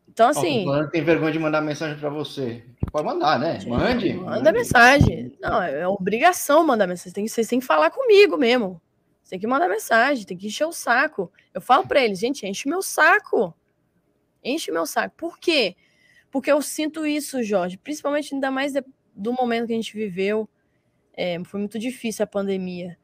Então, 0.07 0.29
assim. 0.29 0.65
Oh, 0.69 0.87
tem 0.87 1.03
vergonha 1.03 1.33
de 1.33 1.39
mandar 1.39 1.59
mensagem 1.59 1.99
para 1.99 2.07
você. 2.07 2.63
Pode 2.93 3.05
mandar, 3.05 3.37
né? 3.37 3.59
Mande. 3.67 4.13
Manda 4.13 4.37
mande. 4.37 4.51
mensagem. 4.53 5.37
Não, 5.41 5.61
é 5.61 5.85
obrigação 5.85 6.65
mandar 6.65 6.87
mensagem. 6.87 7.11
Tem, 7.11 7.27
vocês 7.27 7.45
têm 7.45 7.59
que 7.59 7.65
falar 7.65 7.89
comigo 7.89 8.37
mesmo. 8.37 8.81
Você 9.21 9.31
tem 9.31 9.39
que 9.39 9.47
mandar 9.47 9.67
mensagem, 9.67 10.25
tem 10.25 10.37
que 10.37 10.47
encher 10.47 10.63
o 10.63 10.71
saco. 10.71 11.29
Eu 11.53 11.59
falo 11.59 11.85
para 11.85 12.01
eles, 12.01 12.17
gente, 12.17 12.47
enche 12.47 12.69
meu 12.69 12.81
saco. 12.81 13.53
Enche 14.41 14.71
meu 14.71 14.85
saco. 14.85 15.13
Por 15.17 15.37
quê? 15.37 15.75
Porque 16.31 16.49
eu 16.49 16.61
sinto 16.61 17.05
isso, 17.05 17.43
Jorge, 17.43 17.77
principalmente 17.77 18.33
ainda 18.33 18.49
mais 18.49 18.71
do 19.13 19.33
momento 19.33 19.67
que 19.67 19.73
a 19.73 19.75
gente 19.75 19.93
viveu. 19.93 20.47
É, 21.13 21.37
foi 21.43 21.59
muito 21.59 21.77
difícil 21.77 22.23
a 22.23 22.27
pandemia. 22.27 22.97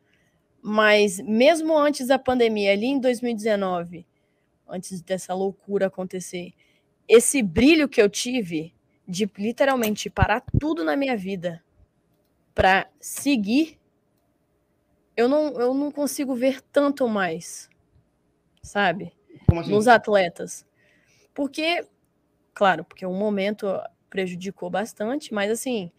Mas 0.62 1.20
mesmo 1.20 1.78
antes 1.78 2.08
da 2.08 2.20
pandemia, 2.20 2.72
ali 2.72 2.86
em 2.86 3.00
2019, 3.00 4.06
antes 4.68 5.02
dessa 5.02 5.34
loucura 5.34 5.88
acontecer, 5.88 6.54
esse 7.08 7.42
brilho 7.42 7.90
que 7.90 8.02
eu 8.02 8.10
tive 8.10 8.74
de 9.08 9.30
literalmente 9.38 10.10
parar 10.10 10.44
tudo 10.60 10.84
na 10.84 10.96
minha 10.96 11.18
vida 11.18 11.64
para 12.54 12.88
seguir, 13.00 13.80
eu 15.18 15.28
não, 15.28 15.60
eu 15.60 15.74
não 15.74 15.92
consigo 15.92 16.36
ver 16.36 16.62
tanto 16.62 17.08
mais, 17.08 17.70
sabe? 18.62 19.12
Assim? 19.52 19.72
Nos 19.72 19.88
atletas. 19.88 20.66
Porque, 21.34 21.86
claro, 22.54 22.84
porque 22.84 23.06
o 23.06 23.14
momento 23.14 23.68
prejudicou 24.10 24.70
bastante, 24.70 25.34
mas 25.34 25.52
assim, 25.52 25.92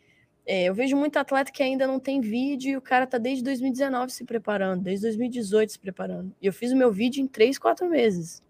é, 0.44 0.64
eu 0.64 0.74
vejo 0.74 0.96
muito 0.96 1.16
atleta 1.16 1.52
que 1.52 1.62
ainda 1.62 1.86
não 1.86 2.00
tem 2.00 2.20
vídeo 2.20 2.72
e 2.72 2.76
o 2.76 2.80
cara 2.80 3.06
tá 3.06 3.16
desde 3.16 3.44
2019 3.44 4.12
se 4.12 4.24
preparando, 4.24 4.82
desde 4.82 5.06
2018 5.06 5.72
se 5.72 5.78
preparando. 5.78 6.34
E 6.42 6.46
eu 6.46 6.52
fiz 6.52 6.72
o 6.72 6.76
meu 6.76 6.90
vídeo 6.90 7.22
em 7.22 7.28
três, 7.28 7.58
quatro 7.58 7.88
meses. 7.88 8.42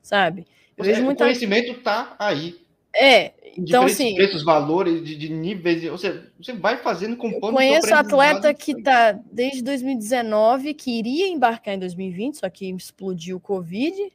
Sabe? 0.00 0.46
Eu 0.76 0.84
vejo 0.84 1.04
muito. 1.04 1.20
O 1.20 1.24
conhecimento 1.24 1.74
tá 1.82 2.16
aí. 2.18 2.60
É, 2.94 3.32
então 3.56 3.84
assim. 3.84 4.14
Preços, 4.14 4.42
valores, 4.42 5.04
de, 5.04 5.16
de 5.16 5.28
níveis, 5.28 5.84
você, 5.84 6.22
você 6.38 6.54
vai 6.54 6.78
fazendo 6.78 7.16
com 7.16 7.30
Eu 7.30 7.40
conheço 7.40 7.94
atleta 7.94 8.52
que 8.54 8.82
tá 8.82 9.12
desde 9.12 9.62
2019, 9.62 10.74
que 10.74 10.98
iria 10.98 11.28
embarcar 11.28 11.74
em 11.74 11.78
2020, 11.78 12.38
só 12.38 12.48
que 12.48 12.68
explodiu 12.70 13.36
o 13.36 13.40
Covid. 13.40 14.12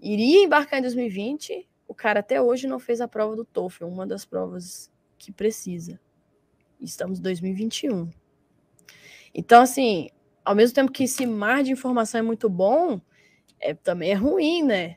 Iria 0.00 0.44
embarcar 0.44 0.78
em 0.78 0.82
2020, 0.82 1.66
o 1.88 1.94
cara 1.94 2.20
até 2.20 2.40
hoje 2.40 2.66
não 2.66 2.78
fez 2.78 3.00
a 3.00 3.08
prova 3.08 3.34
do 3.34 3.44
TOEFL, 3.44 3.86
uma 3.86 4.06
das 4.06 4.24
provas 4.24 4.90
que 5.18 5.32
precisa. 5.32 6.00
Estamos 6.80 7.18
em 7.18 7.22
2021. 7.22 8.10
Então, 9.34 9.62
assim, 9.62 10.08
ao 10.44 10.54
mesmo 10.54 10.74
tempo 10.74 10.92
que 10.92 11.04
esse 11.04 11.26
mar 11.26 11.62
de 11.62 11.72
informação 11.72 12.20
é 12.20 12.22
muito 12.22 12.48
bom, 12.48 13.00
é, 13.60 13.74
também 13.74 14.10
é 14.12 14.14
ruim, 14.14 14.62
né? 14.62 14.96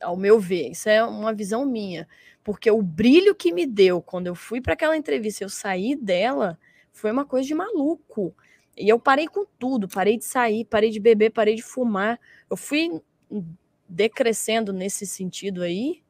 Ao 0.00 0.16
meu 0.16 0.38
ver, 0.38 0.70
isso 0.70 0.88
é 0.88 1.02
uma 1.02 1.32
visão 1.32 1.64
minha. 1.64 2.06
Porque 2.44 2.70
o 2.70 2.80
brilho 2.80 3.34
que 3.34 3.52
me 3.52 3.66
deu 3.66 4.00
quando 4.00 4.28
eu 4.28 4.34
fui 4.34 4.60
para 4.60 4.74
aquela 4.74 4.96
entrevista, 4.96 5.42
eu 5.42 5.48
saí 5.48 5.96
dela, 5.96 6.58
foi 6.92 7.10
uma 7.10 7.24
coisa 7.24 7.48
de 7.48 7.54
maluco. 7.54 8.34
E 8.76 8.88
eu 8.88 9.00
parei 9.00 9.26
com 9.26 9.44
tudo, 9.58 9.88
parei 9.88 10.18
de 10.18 10.24
sair, 10.24 10.64
parei 10.64 10.90
de 10.90 11.00
beber, 11.00 11.30
parei 11.30 11.54
de 11.54 11.62
fumar. 11.62 12.20
Eu 12.48 12.56
fui 12.56 12.90
decrescendo 13.88 14.72
nesse 14.72 15.06
sentido 15.06 15.62
aí, 15.62 16.02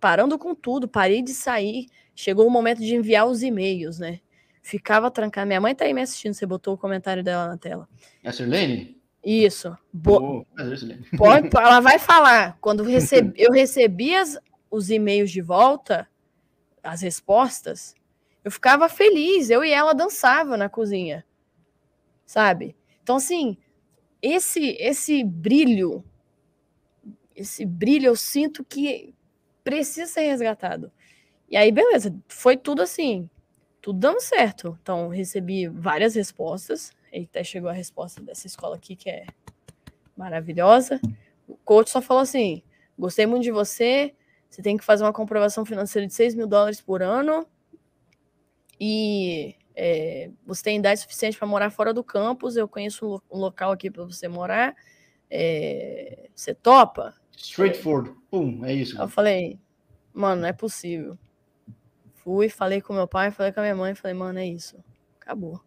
parando 0.00 0.38
com 0.38 0.54
tudo, 0.54 0.88
parei 0.88 1.22
de 1.22 1.34
sair. 1.34 1.86
Chegou 2.14 2.46
o 2.46 2.50
momento 2.50 2.80
de 2.80 2.94
enviar 2.94 3.26
os 3.26 3.42
e-mails, 3.42 3.98
né? 3.98 4.20
Ficava 4.62 5.10
trancada. 5.10 5.46
Minha 5.46 5.60
mãe 5.60 5.74
tá 5.74 5.84
aí 5.84 5.94
me 5.94 6.02
assistindo, 6.02 6.34
você 6.34 6.44
botou 6.44 6.74
o 6.74 6.78
comentário 6.78 7.24
dela 7.24 7.48
na 7.48 7.56
tela. 7.56 7.88
É 8.22 8.28
a 8.28 8.32
Sirlene? 8.32 9.00
Isso. 9.24 9.76
Bo... 9.92 10.16
Oh, 10.16 11.16
Pode, 11.16 11.48
ela 11.56 11.80
vai 11.80 11.98
falar. 11.98 12.58
Quando 12.60 12.82
recebi, 12.84 13.32
eu 13.36 13.52
recebi 13.52 14.14
as, 14.14 14.38
os 14.70 14.90
e-mails 14.90 15.30
de 15.30 15.40
volta, 15.40 16.08
as 16.82 17.02
respostas, 17.02 17.94
eu 18.44 18.50
ficava 18.50 18.88
feliz. 18.88 19.50
Eu 19.50 19.64
e 19.64 19.70
ela 19.70 19.92
dançava 19.92 20.56
na 20.56 20.68
cozinha, 20.68 21.24
sabe? 22.24 22.76
Então, 23.02 23.16
assim, 23.16 23.56
esse, 24.22 24.76
esse 24.78 25.24
brilho, 25.24 26.04
esse 27.34 27.64
brilho 27.64 28.06
eu 28.06 28.16
sinto 28.16 28.64
que 28.64 29.14
precisa 29.64 30.06
ser 30.06 30.22
resgatado. 30.22 30.90
E 31.50 31.56
aí, 31.56 31.72
beleza, 31.72 32.14
foi 32.28 32.56
tudo 32.56 32.80
assim, 32.80 33.28
tudo 33.82 33.98
dando 33.98 34.20
certo. 34.20 34.78
Então, 34.80 35.08
recebi 35.08 35.66
várias 35.66 36.14
respostas. 36.14 36.92
E 37.12 37.24
até 37.24 37.42
chegou 37.42 37.68
a 37.68 37.72
resposta 37.72 38.22
dessa 38.22 38.46
escola 38.46 38.76
aqui, 38.76 38.94
que 38.94 39.10
é 39.10 39.26
maravilhosa. 40.16 41.00
O 41.48 41.56
coach 41.56 41.90
só 41.90 42.00
falou 42.00 42.22
assim: 42.22 42.62
gostei 42.96 43.26
muito 43.26 43.42
de 43.42 43.50
você. 43.50 44.14
Você 44.48 44.62
tem 44.62 44.76
que 44.76 44.84
fazer 44.84 45.04
uma 45.04 45.12
comprovação 45.12 45.64
financeira 45.64 46.06
de 46.06 46.14
6 46.14 46.34
mil 46.34 46.46
dólares 46.46 46.80
por 46.80 47.02
ano. 47.02 47.46
E 48.78 49.56
é, 49.74 50.30
você 50.46 50.62
tem 50.62 50.78
idade 50.78 51.00
suficiente 51.00 51.36
para 51.36 51.46
morar 51.46 51.70
fora 51.70 51.92
do 51.92 52.04
campus. 52.04 52.56
Eu 52.56 52.68
conheço 52.68 53.20
um 53.30 53.38
local 53.38 53.72
aqui 53.72 53.90
para 53.90 54.04
você 54.04 54.28
morar. 54.28 54.74
É, 55.28 56.28
você 56.34 56.54
topa? 56.54 57.14
Straightforward. 57.36 58.14
Pum, 58.30 58.64
é 58.64 58.72
isso. 58.72 59.00
Eu 59.00 59.08
falei, 59.08 59.58
mano, 60.12 60.42
não 60.42 60.48
é 60.48 60.52
possível. 60.52 61.18
Fui, 62.22 62.48
falei 62.48 62.80
com 62.80 62.92
meu 62.92 63.08
pai, 63.08 63.30
falei 63.30 63.52
com 63.52 63.60
a 63.60 63.62
minha 63.62 63.74
mãe, 63.74 63.94
falei, 63.94 64.14
mano, 64.16 64.38
é 64.38 64.46
isso. 64.46 64.76
Acabou. 65.20 65.60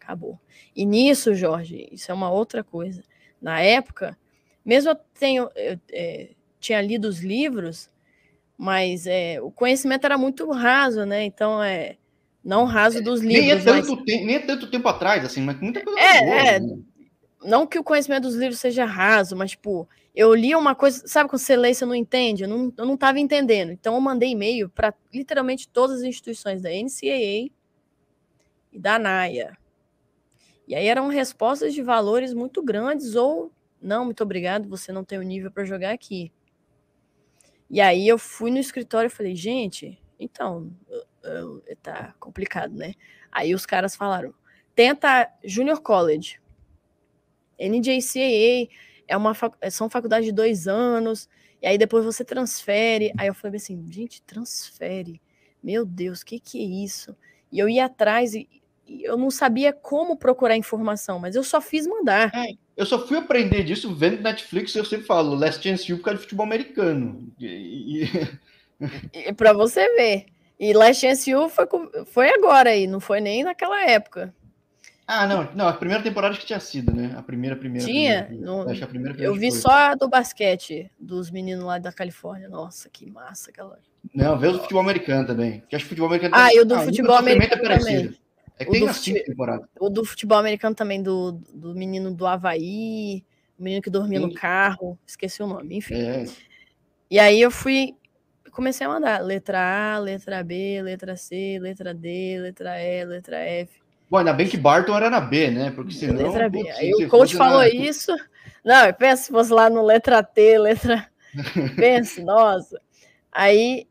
Acabou. 0.00 0.38
E 0.74 0.84
nisso, 0.84 1.34
Jorge, 1.34 1.88
isso 1.90 2.10
é 2.10 2.14
uma 2.14 2.30
outra 2.30 2.62
coisa. 2.62 3.02
Na 3.40 3.60
época, 3.60 4.18
mesmo 4.64 4.90
eu 4.90 4.96
tenho, 5.18 5.50
eu, 5.54 5.78
é, 5.92 6.30
tinha 6.58 6.80
lido 6.82 7.08
os 7.08 7.20
livros, 7.20 7.90
mas 8.58 9.06
é, 9.06 9.40
o 9.40 9.50
conhecimento 9.50 10.04
era 10.04 10.18
muito 10.18 10.50
raso, 10.50 11.06
né? 11.06 11.24
Então, 11.24 11.62
é 11.62 11.96
não 12.44 12.64
raso 12.64 12.98
é, 12.98 13.00
dos 13.00 13.20
livros. 13.20 13.46
Nem 13.46 13.52
é 13.52 13.58
tanto, 13.58 13.96
mas... 13.96 14.04
tempo, 14.04 14.26
nem 14.26 14.36
é 14.36 14.38
tanto 14.40 14.70
tempo 14.70 14.88
atrás, 14.88 15.24
assim, 15.24 15.42
mas 15.42 15.60
muita 15.60 15.82
coisa. 15.82 16.00
É, 16.00 16.20
boa, 16.20 16.34
é. 16.34 16.60
Né? 16.60 16.78
Não 17.42 17.66
que 17.66 17.78
o 17.78 17.84
conhecimento 17.84 18.24
dos 18.24 18.34
livros 18.34 18.60
seja 18.60 18.84
raso, 18.84 19.34
mas, 19.34 19.52
tipo, 19.52 19.88
eu 20.14 20.34
li 20.34 20.54
uma 20.54 20.74
coisa, 20.74 21.06
sabe 21.06 21.28
quando 21.30 21.40
você 21.40 21.56
lê 21.56 21.70
e 21.70 21.74
você 21.74 21.86
não 21.86 21.94
entende? 21.94 22.44
Eu 22.44 22.48
não, 22.48 22.72
eu 22.76 22.86
não 22.86 22.96
tava 22.96 23.18
entendendo. 23.18 23.72
Então 23.72 23.94
eu 23.94 24.00
mandei 24.00 24.30
e-mail 24.30 24.68
para 24.68 24.92
literalmente 25.12 25.68
todas 25.68 26.00
as 26.00 26.02
instituições 26.02 26.60
da 26.60 26.68
NCAA 26.68 27.50
e 28.72 28.78
da 28.78 28.98
NAIA. 28.98 29.56
E 30.68 30.74
aí 30.74 30.86
eram 30.86 31.08
respostas 31.08 31.72
de 31.74 31.82
valores 31.82 32.34
muito 32.34 32.62
grandes 32.62 33.14
ou 33.14 33.50
não, 33.80 34.04
muito 34.04 34.22
obrigado, 34.22 34.68
você 34.68 34.92
não 34.92 35.02
tem 35.02 35.18
o 35.18 35.22
nível 35.22 35.50
para 35.50 35.64
jogar 35.64 35.92
aqui. 35.92 36.30
E 37.68 37.80
aí 37.80 38.06
eu 38.06 38.18
fui 38.18 38.50
no 38.50 38.58
escritório 38.58 39.06
e 39.06 39.10
falei, 39.10 39.34
gente, 39.34 39.98
então, 40.18 40.70
eu, 41.22 41.62
eu, 41.66 41.76
tá 41.82 42.14
complicado, 42.20 42.74
né? 42.74 42.92
Aí 43.32 43.54
os 43.54 43.64
caras 43.64 43.96
falaram, 43.96 44.34
tenta 44.74 45.32
Junior 45.42 45.80
College. 45.80 46.40
NJCAA 47.68 48.68
é 49.06 49.16
uma 49.16 49.34
são 49.70 49.90
faculdades 49.90 50.26
de 50.26 50.32
dois 50.32 50.68
anos, 50.68 51.28
e 51.60 51.66
aí 51.66 51.76
depois 51.76 52.04
você 52.04 52.24
transfere. 52.24 53.12
Aí 53.18 53.26
eu 53.26 53.34
falei 53.34 53.56
assim, 53.56 53.84
gente, 53.90 54.22
transfere. 54.22 55.20
Meu 55.62 55.84
Deus, 55.84 56.20
o 56.20 56.26
que, 56.26 56.38
que 56.38 56.58
é 56.58 56.84
isso? 56.84 57.14
E 57.52 57.58
eu 57.58 57.68
ia 57.68 57.86
atrás 57.86 58.34
e, 58.34 58.48
e, 58.86 59.02
eu 59.04 59.16
não 59.16 59.30
sabia 59.30 59.72
como 59.72 60.16
procurar 60.16 60.56
informação, 60.56 61.18
mas 61.18 61.34
eu 61.34 61.42
só 61.42 61.60
fiz 61.60 61.86
mandar. 61.86 62.30
É, 62.34 62.54
eu 62.76 62.86
só 62.86 63.06
fui 63.06 63.18
aprender 63.18 63.64
disso 63.64 63.94
vendo 63.94 64.22
Netflix, 64.22 64.74
eu 64.74 64.84
sempre 64.84 65.06
falo, 65.06 65.34
Last 65.34 65.62
Chance 65.62 65.92
U 65.92 65.98
por 65.98 66.04
causa 66.04 66.18
de 66.18 66.22
futebol 66.22 66.46
americano. 66.46 67.30
E, 67.38 68.04
e... 68.04 69.32
para 69.36 69.52
você 69.52 69.86
ver. 69.94 70.26
E 70.58 70.72
Last 70.72 71.00
Chance 71.00 71.34
U 71.34 71.48
foi, 71.48 71.66
foi 72.06 72.28
agora 72.30 72.70
aí, 72.70 72.86
não 72.86 73.00
foi 73.00 73.20
nem 73.20 73.42
naquela 73.42 73.82
época. 73.82 74.34
Ah, 75.12 75.26
não, 75.26 75.48
não, 75.56 75.66
a 75.66 75.72
primeira 75.72 76.00
temporada 76.00 76.36
que 76.36 76.46
tinha 76.46 76.60
sido, 76.60 76.94
né? 76.94 77.12
A 77.16 77.22
primeira, 77.22 77.56
primeira. 77.56 77.84
Tinha? 77.84 78.26
Primeira, 78.26 78.46
no... 78.46 78.70
Acho 78.70 78.84
a 78.84 78.86
primeira, 78.86 79.20
eu 79.20 79.34
vi 79.34 79.50
só 79.50 79.72
a 79.72 79.94
do 79.96 80.08
basquete, 80.08 80.88
dos 81.00 81.32
meninos 81.32 81.64
lá 81.64 81.78
da 81.78 81.92
Califórnia. 81.92 82.48
Nossa, 82.48 82.88
que 82.88 83.10
massa 83.10 83.50
aquela. 83.50 83.76
Não, 84.14 84.38
vê 84.38 84.46
o 84.46 84.52
do 84.52 84.60
futebol 84.60 84.82
americano 84.82 85.26
também. 85.26 85.64
Que 85.68 85.74
acho 85.74 85.84
que 85.84 85.88
futebol 85.88 86.06
americano 86.06 86.32
Ah, 86.36 86.54
e 86.54 86.60
o 86.60 86.64
do 86.64 86.76
ah, 86.76 86.82
futebol 86.82 87.16
americano 87.16 87.66
é 87.66 87.78
também. 87.78 88.16
É 88.56 88.64
que 88.64 88.70
o 88.70 88.72
tem 88.72 88.88
as 88.88 88.98
fute... 88.98 89.24
temporada. 89.24 89.68
O 89.80 89.90
do 89.90 90.04
futebol 90.04 90.38
americano 90.38 90.76
também, 90.76 91.02
do, 91.02 91.32
do 91.52 91.74
menino 91.74 92.14
do 92.14 92.24
Havaí, 92.24 93.24
o 93.58 93.64
menino 93.64 93.82
que 93.82 93.90
dormia 93.90 94.20
Sim. 94.20 94.26
no 94.26 94.32
carro, 94.32 94.96
esqueci 95.04 95.42
o 95.42 95.46
nome, 95.48 95.76
enfim. 95.76 95.94
É. 95.94 96.24
E 97.10 97.18
aí 97.18 97.40
eu 97.40 97.50
fui, 97.50 97.96
comecei 98.52 98.86
a 98.86 98.90
mandar 98.90 99.20
letra 99.24 99.96
A, 99.96 99.98
letra 99.98 100.44
B, 100.44 100.80
letra 100.82 101.16
C, 101.16 101.58
letra 101.60 101.92
D, 101.92 102.38
letra 102.38 102.80
E, 102.80 103.04
letra 103.04 103.38
F. 103.38 103.79
Bom, 104.10 104.18
ainda 104.18 104.32
bem 104.32 104.48
que 104.48 104.56
Barton 104.56 104.96
era 104.96 105.08
na 105.08 105.20
B, 105.20 105.50
né? 105.50 105.70
Porque 105.70 105.94
senão. 105.94 106.26
Letra 106.26 106.48
B. 106.48 106.68
Aí 106.72 106.92
o 106.92 107.08
coach 107.08 107.36
falou 107.36 107.60
na... 107.60 107.68
isso. 107.68 108.12
Não, 108.64 108.92
pensa 108.92 109.22
se 109.22 109.30
fosse 109.30 109.52
lá 109.52 109.70
no 109.70 109.82
letra 109.82 110.22
T, 110.22 110.58
letra. 110.58 111.08
pensa, 111.76 112.20
nossa. 112.22 112.80
Aí 113.30 113.86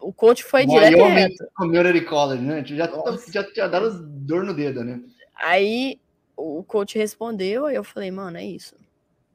o 0.00 0.12
coach 0.12 0.44
foi 0.44 0.64
direto 0.64 1.02
reto. 1.02 1.44
Community 1.56 2.02
College, 2.02 2.42
né? 2.42 2.64
Já, 2.64 2.88
já 3.32 3.44
tinha 3.52 3.68
dado 3.68 4.06
dor 4.06 4.44
no 4.44 4.54
dedo, 4.54 4.84
né? 4.84 5.00
Aí 5.34 5.98
o 6.36 6.62
coach 6.62 6.96
respondeu, 6.96 7.66
aí 7.66 7.74
eu 7.74 7.82
falei, 7.82 8.12
mano, 8.12 8.38
é 8.38 8.44
isso. 8.44 8.76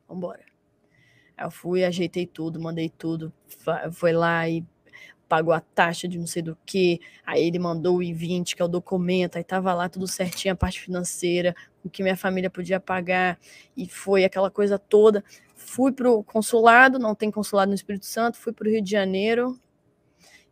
Vambora. 0.08 0.40
Aí 1.38 1.46
eu 1.46 1.52
fui, 1.52 1.84
ajeitei 1.84 2.26
tudo, 2.26 2.62
mandei 2.62 2.90
tudo. 2.90 3.34
Foi 3.92 4.14
lá 4.14 4.48
e 4.48 4.64
pagou 5.30 5.54
a 5.54 5.62
taxa 5.62 6.08
de 6.08 6.18
não 6.18 6.26
sei 6.26 6.42
do 6.42 6.58
que, 6.66 7.00
aí 7.24 7.46
ele 7.46 7.60
mandou 7.60 7.98
o 7.98 8.04
I-20, 8.04 8.56
que 8.56 8.62
é 8.62 8.66
o 8.66 8.68
documento, 8.68 9.38
aí 9.38 9.44
tava 9.44 9.72
lá 9.76 9.88
tudo 9.88 10.08
certinho, 10.08 10.56
a 10.56 10.58
parte 10.58 10.82
financeira, 10.82 11.56
o 11.84 11.90
que 11.90 12.02
minha 12.02 12.18
família 12.18 12.50
podia 12.50 12.80
pagar, 12.80 13.40
e 13.78 13.88
foi 13.88 14.26
aquela 14.26 14.50
coisa 14.50 14.80
toda. 14.80 15.24
Fui 15.56 15.92
pro 15.92 16.24
consulado, 16.24 16.98
não 16.98 17.14
tem 17.14 17.30
consulado 17.30 17.70
no 17.70 17.76
Espírito 17.76 18.08
Santo, 18.08 18.38
fui 18.38 18.52
pro 18.52 18.70
Rio 18.70 18.82
de 18.82 18.90
Janeiro, 18.90 19.58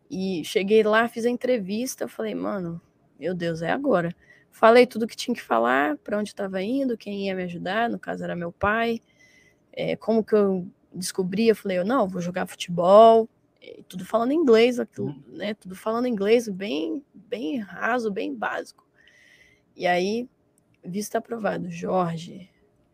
e 0.08 0.42
cheguei 0.44 0.82
lá, 0.84 1.08
fiz 1.08 1.26
a 1.26 1.30
entrevista, 1.30 2.06
falei, 2.06 2.34
mano, 2.34 2.80
meu 3.18 3.34
Deus, 3.34 3.60
é 3.60 3.70
agora. 3.70 4.14
Falei 4.50 4.86
tudo 4.86 5.06
que 5.06 5.16
tinha 5.16 5.34
que 5.34 5.42
falar, 5.42 5.98
para 5.98 6.18
onde 6.18 6.30
estava 6.30 6.62
indo, 6.62 6.96
quem 6.96 7.26
ia 7.26 7.34
me 7.34 7.42
ajudar, 7.42 7.90
no 7.90 7.98
caso 7.98 8.24
era 8.24 8.36
meu 8.36 8.52
pai, 8.52 9.02
é, 9.72 9.96
como 9.96 10.24
que 10.24 10.34
eu 10.34 10.66
descobri, 10.94 11.48
eu 11.48 11.56
falei, 11.56 11.78
eu 11.78 11.84
não, 11.84 12.08
vou 12.08 12.22
jogar 12.22 12.46
futebol, 12.46 13.28
tudo 13.88 14.04
falando 14.04 14.32
inglês, 14.32 14.78
aquilo, 14.78 15.08
uhum. 15.08 15.22
né? 15.28 15.54
Tudo 15.54 15.74
falando 15.74 16.06
inglês 16.06 16.48
bem, 16.48 17.04
bem 17.14 17.58
raso, 17.58 18.10
bem 18.10 18.34
básico. 18.34 18.86
E 19.76 19.86
aí, 19.86 20.28
visto 20.84 21.16
aprovado, 21.16 21.70
Jorge, 21.70 22.50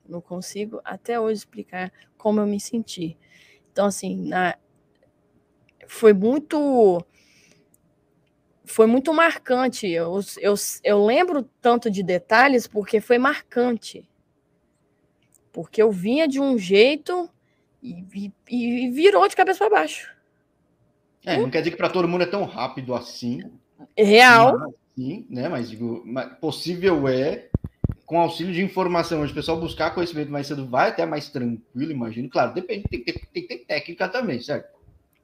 não 0.08 0.20
consigo 0.20 0.80
até 0.84 1.18
hoje 1.18 1.38
explicar 1.38 1.92
como 2.16 2.40
eu 2.40 2.46
me 2.46 2.60
senti. 2.60 3.16
Então, 3.72 3.87
assim, 3.87 4.28
na, 4.28 4.56
foi 5.87 6.12
muito 6.12 7.04
foi 8.64 8.87
muito 8.87 9.12
marcante. 9.12 9.87
Eu, 9.87 10.20
eu, 10.38 10.54
eu 10.82 11.04
lembro 11.04 11.42
tanto 11.60 11.90
de 11.90 12.02
detalhes 12.02 12.66
porque 12.66 13.00
foi 13.00 13.18
marcante. 13.18 14.08
Porque 15.52 15.80
eu 15.80 15.90
vinha 15.90 16.26
de 16.26 16.40
um 16.40 16.58
jeito 16.58 17.30
e, 17.82 18.32
e, 18.48 18.84
e 18.87 18.90
virou 18.90 19.28
de 19.28 19.37
cabeça 19.37 19.58
para 19.58 19.80
baixo. 19.80 20.13
É, 21.24 21.38
não 21.38 21.50
quer 21.50 21.58
dizer 21.58 21.70
que 21.70 21.76
para 21.76 21.88
todo 21.88 22.08
mundo 22.08 22.22
é 22.22 22.26
tão 22.26 22.44
rápido 22.44 22.94
assim. 22.94 23.42
Real. 23.96 24.72
Sim, 24.94 25.26
né? 25.28 25.48
Mas 25.48 25.70
digo, 25.70 26.04
possível 26.40 27.08
é, 27.08 27.48
com 28.06 28.18
auxílio 28.18 28.52
de 28.52 28.62
informação, 28.62 29.22
onde 29.22 29.32
o 29.32 29.34
pessoal 29.34 29.58
buscar 29.58 29.94
conhecimento 29.94 30.30
mais 30.30 30.46
cedo 30.46 30.66
vai 30.66 30.90
até 30.90 31.06
mais 31.06 31.28
tranquilo, 31.28 31.90
imagino. 31.90 32.28
Claro, 32.28 32.54
depende, 32.54 32.84
tem 32.88 33.02
que 33.02 33.12
ter, 33.12 33.46
tem 33.46 33.64
técnica 33.64 34.08
também, 34.08 34.40
certo? 34.40 34.68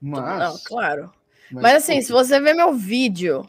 Mas, 0.00 0.38
Não, 0.38 0.58
claro. 0.64 1.12
Mas, 1.52 1.62
mas 1.62 1.74
assim, 1.76 2.00
se 2.00 2.10
você 2.10 2.40
ver 2.40 2.54
meu 2.54 2.72
vídeo, 2.72 3.48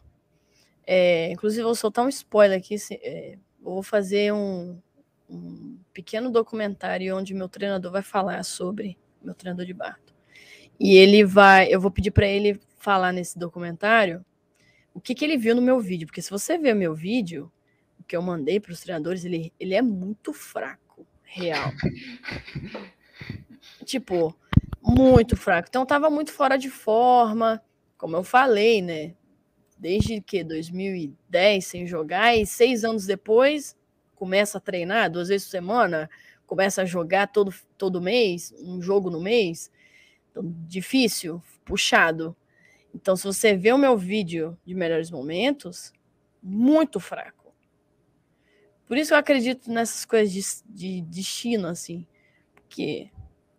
é, 0.86 1.32
inclusive 1.32 1.64
vou 1.64 1.76
soltar 1.76 2.06
um 2.06 2.10
spoiler 2.10 2.58
aqui, 2.58 2.78
se, 2.78 2.96
é, 2.96 3.38
vou 3.62 3.82
fazer 3.82 4.34
um, 4.34 4.78
um 5.30 5.78
pequeno 5.94 6.30
documentário 6.30 7.16
onde 7.16 7.34
meu 7.34 7.48
treinador 7.48 7.92
vai 7.92 8.02
falar 8.02 8.44
sobre 8.44 8.98
meu 9.22 9.34
treinador 9.34 9.66
de 9.66 9.74
Barto. 9.74 10.11
E 10.84 10.98
ele 10.98 11.24
vai, 11.24 11.72
eu 11.72 11.80
vou 11.80 11.92
pedir 11.92 12.10
para 12.10 12.26
ele 12.26 12.60
falar 12.80 13.12
nesse 13.12 13.38
documentário 13.38 14.26
o 14.96 15.00
que, 15.00 15.14
que 15.14 15.24
ele 15.24 15.38
viu 15.38 15.56
no 15.56 15.62
meu 15.62 15.80
vídeo, 15.80 16.08
porque 16.08 16.24
se 16.24 16.32
você 16.32 16.58
ver 16.58 16.74
meu 16.74 16.96
vídeo, 16.96 17.52
o 18.00 18.04
que 18.04 18.18
eu 18.18 18.22
mandei 18.24 18.60
para 18.60 18.72
os 18.72 18.82
treinadores, 18.82 19.24
ele, 19.24 19.54
ele 19.60 19.76
é 19.76 19.82
muito 19.84 20.34
fraco, 20.34 21.06
real. 21.22 21.72
tipo, 23.86 24.36
muito 24.82 25.38
fraco. 25.38 25.68
Então 25.70 25.86
tava 25.86 26.10
muito 26.10 26.34
fora 26.34 26.58
de 26.58 26.72
forma, 26.72 27.62
como 27.96 28.16
eu 28.16 28.24
falei, 28.24 28.82
né? 28.82 29.14
Desde 29.78 30.20
que 30.20 30.44
2010 30.44 31.64
sem 31.64 31.86
jogar 31.86 32.36
e 32.36 32.44
seis 32.44 32.84
anos 32.84 33.06
depois 33.06 33.78
começa 34.16 34.58
a 34.58 34.62
treinar 34.62 35.12
duas 35.12 35.28
vezes 35.28 35.46
por 35.46 35.52
semana, 35.52 36.10
começa 36.48 36.82
a 36.82 36.86
jogar 36.86 37.28
todo, 37.28 37.54
todo 37.78 38.02
mês, 38.02 38.52
um 38.64 38.82
jogo 38.82 39.12
no 39.12 39.22
mês. 39.22 39.70
Então, 40.32 40.44
difícil, 40.68 41.42
puxado. 41.66 42.36
Então, 42.96 43.16
se 43.16 43.26
você 43.26 43.56
vê 43.56 43.72
o 43.72 43.78
meu 43.78 43.98
vídeo 43.98 44.58
de 44.66 44.74
melhores 44.74 45.12
momentos, 45.12 45.94
muito 46.42 47.00
fraco. 47.00 47.54
Por 48.88 48.98
isso 48.98 49.14
eu 49.14 49.18
acredito 49.18 49.72
nessas 49.72 50.04
coisas 50.04 50.34
de, 50.34 50.42
de 50.76 51.02
destino, 51.04 51.68
assim. 51.68 52.06
Porque 52.56 53.10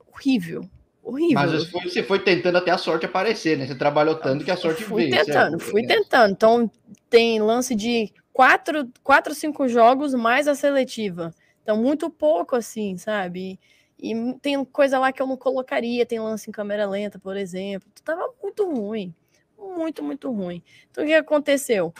horrível, 0.07 0.69
horrível. 1.03 1.35
Mas 1.35 1.71
você 1.71 2.03
foi 2.03 2.19
tentando 2.19 2.59
até 2.59 2.71
a 2.71 2.77
sorte 2.77 3.07
aparecer, 3.07 3.57
né? 3.57 3.67
Você 3.67 3.75
trabalhou 3.75 4.17
tanto 4.17 4.45
que 4.45 4.51
a 4.51 4.57
sorte 4.57 4.85
fui 4.85 5.09
veio. 5.09 5.25
Tentando, 5.25 5.59
certo? 5.59 5.71
fui 5.71 5.87
tentando. 5.87 6.33
Então, 6.33 6.71
tem 7.09 7.41
lance 7.41 7.75
de 7.75 8.13
quatro, 8.33 8.91
quatro, 9.03 9.35
cinco 9.35 9.69
jogos 9.69 10.15
mais 10.15 10.47
a 10.49 10.55
seletiva. 10.55 11.35
Então, 11.63 11.77
muito 11.77 12.11
pouco, 12.11 12.57
assim, 12.57 12.97
sabe? 12.99 13.53
E, 13.53 13.61
e 14.03 14.35
tem 14.41 14.65
coisa 14.65 14.99
lá 14.99 15.13
que 15.13 15.23
eu 15.23 15.27
não 15.27 15.37
colocaria, 15.37 16.05
tem 16.05 16.19
lance 16.19 16.51
em 16.51 16.53
câmera 16.53 16.89
lenta, 16.89 17.19
por 17.19 17.37
exemplo. 17.37 17.89
Tava 18.05 18.29
muito 18.43 18.69
ruim. 18.69 19.15
Muito, 19.57 20.03
muito 20.03 20.31
ruim. 20.31 20.63
Então, 20.91 21.05
o 21.05 21.07
que 21.07 21.15
aconteceu? 21.15 21.95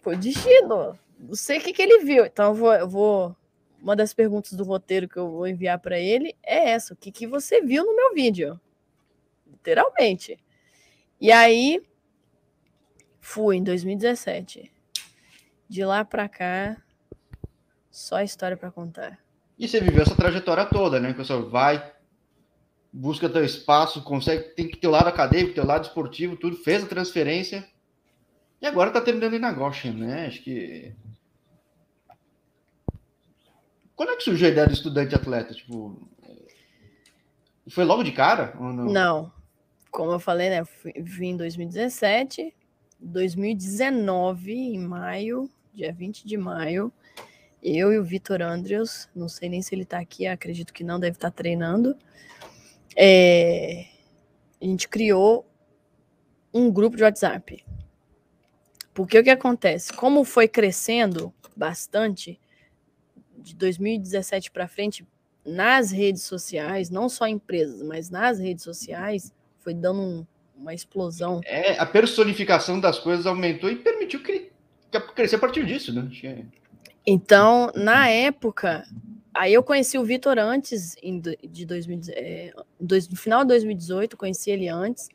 Foi 0.00 0.16
destino. 0.16 0.98
Não 1.18 1.34
sei 1.34 1.58
o 1.58 1.60
que, 1.60 1.72
que 1.72 1.82
ele 1.82 2.04
viu. 2.04 2.24
Então, 2.24 2.46
eu 2.50 2.54
vou, 2.54 2.74
eu 2.74 2.88
vou. 2.88 3.36
Uma 3.80 3.96
das 3.96 4.14
perguntas 4.14 4.52
do 4.52 4.62
roteiro 4.62 5.08
que 5.08 5.16
eu 5.16 5.28
vou 5.28 5.46
enviar 5.46 5.78
para 5.80 5.98
ele 5.98 6.36
é 6.42 6.70
essa: 6.70 6.94
o 6.94 6.96
que, 6.96 7.10
que 7.10 7.26
você 7.26 7.60
viu 7.60 7.84
no 7.84 7.96
meu 7.96 8.14
vídeo? 8.14 8.60
Literalmente. 9.50 10.38
E 11.20 11.32
aí, 11.32 11.82
Fui 13.24 13.56
em 13.56 13.62
2017. 13.62 14.70
De 15.68 15.84
lá 15.84 16.04
para 16.04 16.28
cá, 16.28 16.76
só 17.88 18.20
história 18.20 18.56
para 18.56 18.70
contar. 18.70 19.16
E 19.62 19.68
você 19.68 19.78
viveu 19.78 20.02
essa 20.02 20.16
trajetória 20.16 20.66
toda, 20.66 20.98
né? 20.98 21.12
Que 21.12 21.24
você 21.24 21.36
vai, 21.40 21.92
busca 22.92 23.28
teu 23.28 23.44
espaço, 23.44 24.02
consegue, 24.02 24.42
tem 24.56 24.66
que 24.66 24.76
ter 24.76 24.88
o 24.88 24.90
lado 24.90 25.06
acadêmico, 25.06 25.54
ter 25.54 25.60
o 25.60 25.66
lado 25.66 25.84
esportivo, 25.84 26.36
tudo, 26.36 26.56
fez 26.56 26.82
a 26.82 26.88
transferência. 26.88 27.64
E 28.60 28.66
agora 28.66 28.90
tá 28.90 29.00
terminando 29.00 29.34
em 29.34 29.38
Nagoya, 29.38 29.92
né? 29.92 30.26
Acho 30.26 30.42
que. 30.42 30.92
Quando 33.94 34.10
é 34.10 34.16
que 34.16 34.24
surgiu 34.24 34.48
a 34.48 34.50
ideia 34.50 34.66
do 34.66 34.72
estudante 34.72 35.14
atleta? 35.14 35.54
Tipo. 35.54 36.08
Foi 37.70 37.84
logo 37.84 38.02
de 38.02 38.10
cara? 38.10 38.56
Ou 38.58 38.72
não? 38.72 38.86
não. 38.86 39.32
Como 39.92 40.10
eu 40.10 40.18
falei, 40.18 40.50
né? 40.50 40.64
Vim 40.96 41.28
em 41.28 41.36
2017 41.36 42.52
2019, 42.98 44.52
em 44.52 44.78
maio, 44.80 45.48
dia 45.72 45.92
20 45.92 46.26
de 46.26 46.36
maio, 46.36 46.92
eu 47.62 47.92
e 47.92 47.98
o 47.98 48.04
Vitor 48.04 48.42
Andrews, 48.42 49.08
não 49.14 49.28
sei 49.28 49.48
nem 49.48 49.62
se 49.62 49.74
ele 49.74 49.84
está 49.84 49.98
aqui, 49.98 50.26
acredito 50.26 50.72
que 50.72 50.82
não, 50.82 50.98
deve 50.98 51.16
estar 51.16 51.30
tá 51.30 51.36
treinando. 51.36 51.96
É, 52.96 53.86
a 54.60 54.64
gente 54.64 54.88
criou 54.88 55.46
um 56.52 56.70
grupo 56.70 56.96
de 56.96 57.04
WhatsApp. 57.04 57.64
Porque 58.92 59.18
o 59.18 59.22
que 59.22 59.30
acontece? 59.30 59.92
Como 59.92 60.24
foi 60.24 60.48
crescendo 60.48 61.32
bastante, 61.56 62.38
de 63.38 63.54
2017 63.54 64.50
para 64.50 64.68
frente, 64.68 65.06
nas 65.44 65.90
redes 65.90 66.22
sociais, 66.22 66.90
não 66.90 67.08
só 67.08 67.26
empresas, 67.26 67.82
mas 67.82 68.10
nas 68.10 68.38
redes 68.38 68.64
sociais, 68.64 69.32
foi 69.60 69.74
dando 69.74 70.00
um, 70.00 70.26
uma 70.56 70.74
explosão. 70.74 71.40
É, 71.44 71.78
a 71.78 71.86
personificação 71.86 72.78
das 72.78 72.98
coisas 72.98 73.26
aumentou 73.26 73.70
e 73.70 73.76
permitiu 73.76 74.20
crescer 75.14 75.36
a 75.36 75.38
partir 75.38 75.64
disso, 75.64 75.92
né? 75.92 76.08
Então, 77.06 77.72
na 77.74 78.08
época, 78.08 78.84
aí 79.34 79.52
eu 79.52 79.62
conheci 79.62 79.98
o 79.98 80.04
Vitor 80.04 80.38
antes, 80.38 80.94
em, 81.02 81.20
de 81.20 81.66
2000, 81.66 82.00
é, 82.10 82.52
dois, 82.78 83.08
no 83.08 83.16
final 83.16 83.42
de 83.42 83.48
2018, 83.48 84.16
conheci 84.16 84.50
ele 84.50 84.68
antes, 84.68 85.08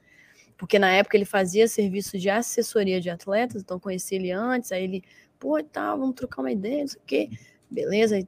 porque 0.57 0.77
na 0.79 0.91
época 0.91 1.15
ele 1.15 1.25
fazia 1.25 1.67
serviço 1.67 2.17
de 2.17 2.29
assessoria 2.29 2.99
de 2.99 3.09
atletas, 3.09 3.61
então 3.61 3.79
conheci 3.79 4.15
ele 4.15 4.31
antes, 4.31 4.71
aí 4.71 4.83
ele, 4.83 5.03
pô, 5.39 5.61
tá, 5.63 5.95
vamos 5.95 6.15
trocar 6.15 6.41
uma 6.41 6.51
ideia, 6.51 6.81
não 6.81 6.87
sei 6.87 6.99
o 6.99 7.05
quê. 7.05 7.29
Beleza, 7.69 8.27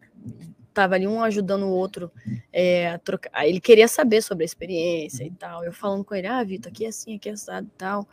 tava 0.73 0.95
ali 0.95 1.07
um 1.07 1.23
ajudando 1.23 1.63
o 1.63 1.71
outro 1.71 2.11
é, 2.53 2.89
a 2.89 2.99
trocar. 2.99 3.29
Aí 3.33 3.49
ele 3.49 3.59
queria 3.59 3.87
saber 3.87 4.21
sobre 4.21 4.43
a 4.43 4.45
experiência 4.45 5.23
e 5.23 5.31
tal. 5.31 5.63
Eu 5.63 5.73
falando 5.73 6.05
com 6.05 6.15
ele, 6.15 6.27
ah, 6.27 6.43
Vitor, 6.43 6.71
aqui 6.71 6.85
é 6.85 6.89
assim, 6.89 7.15
aqui 7.15 7.29
é 7.29 7.33
assado 7.33 7.67
e 7.67 7.77
tal. 7.77 8.07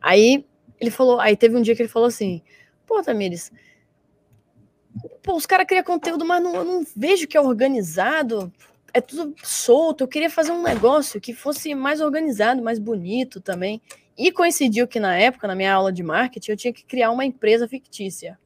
Aí 0.00 0.44
ele 0.80 0.90
falou, 0.90 1.18
aí 1.18 1.36
teve 1.36 1.56
um 1.56 1.62
dia 1.62 1.74
que 1.74 1.82
ele 1.82 1.88
falou 1.88 2.08
assim, 2.08 2.42
pô, 2.86 3.02
Tamires, 3.02 3.50
pô, 5.22 5.36
os 5.36 5.46
caras 5.46 5.66
criam 5.66 5.84
conteúdo, 5.84 6.24
mas 6.24 6.42
não, 6.42 6.54
eu 6.54 6.64
não 6.64 6.86
vejo 6.96 7.26
que 7.26 7.36
é 7.36 7.40
organizado, 7.40 8.52
é 8.92 9.00
tudo 9.00 9.34
solto. 9.42 10.04
Eu 10.04 10.08
queria 10.08 10.30
fazer 10.30 10.52
um 10.52 10.62
negócio 10.62 11.20
que 11.20 11.34
fosse 11.34 11.74
mais 11.74 12.00
organizado, 12.00 12.62
mais 12.62 12.78
bonito 12.78 13.40
também. 13.40 13.80
E 14.16 14.32
coincidiu 14.32 14.88
que 14.88 14.98
na 14.98 15.16
época, 15.16 15.46
na 15.46 15.54
minha 15.54 15.74
aula 15.74 15.92
de 15.92 16.02
marketing, 16.02 16.50
eu 16.50 16.56
tinha 16.56 16.72
que 16.72 16.84
criar 16.84 17.10
uma 17.10 17.24
empresa 17.24 17.68
fictícia. 17.68 18.38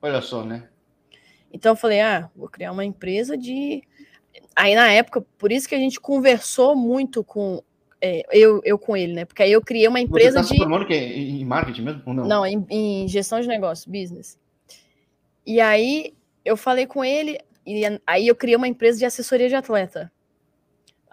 Olha 0.00 0.20
só, 0.20 0.44
né? 0.44 0.68
Então 1.52 1.72
eu 1.72 1.76
falei, 1.76 2.00
ah, 2.00 2.30
vou 2.34 2.48
criar 2.48 2.72
uma 2.72 2.84
empresa 2.84 3.36
de. 3.36 3.82
Aí 4.54 4.74
na 4.74 4.90
época, 4.90 5.24
por 5.38 5.50
isso 5.50 5.68
que 5.68 5.74
a 5.74 5.78
gente 5.78 6.00
conversou 6.00 6.76
muito 6.76 7.24
com 7.24 7.62
é, 8.00 8.22
eu, 8.30 8.60
eu 8.64 8.78
com 8.78 8.94
ele, 8.94 9.14
né? 9.14 9.24
Porque 9.24 9.42
aí 9.42 9.50
eu 9.50 9.62
criei 9.62 9.88
uma 9.88 9.98
empresa 9.98 10.42
Você 10.42 10.58
tá 10.58 10.64
de. 10.64 10.86
que 10.86 10.94
em 10.94 11.44
marketing 11.44 11.82
mesmo? 11.82 12.02
Ou 12.04 12.12
não, 12.12 12.28
não 12.28 12.46
em, 12.46 12.66
em 12.68 13.08
gestão 13.08 13.40
de 13.40 13.48
negócio, 13.48 13.90
business. 13.90 14.38
E 15.46 15.60
aí 15.60 16.14
eu 16.44 16.56
falei 16.56 16.86
com 16.86 17.04
ele, 17.04 17.38
e 17.66 17.82
aí 18.06 18.28
eu 18.28 18.34
criei 18.34 18.56
uma 18.56 18.68
empresa 18.68 18.98
de 18.98 19.04
assessoria 19.04 19.48
de 19.48 19.54
atleta. 19.54 20.12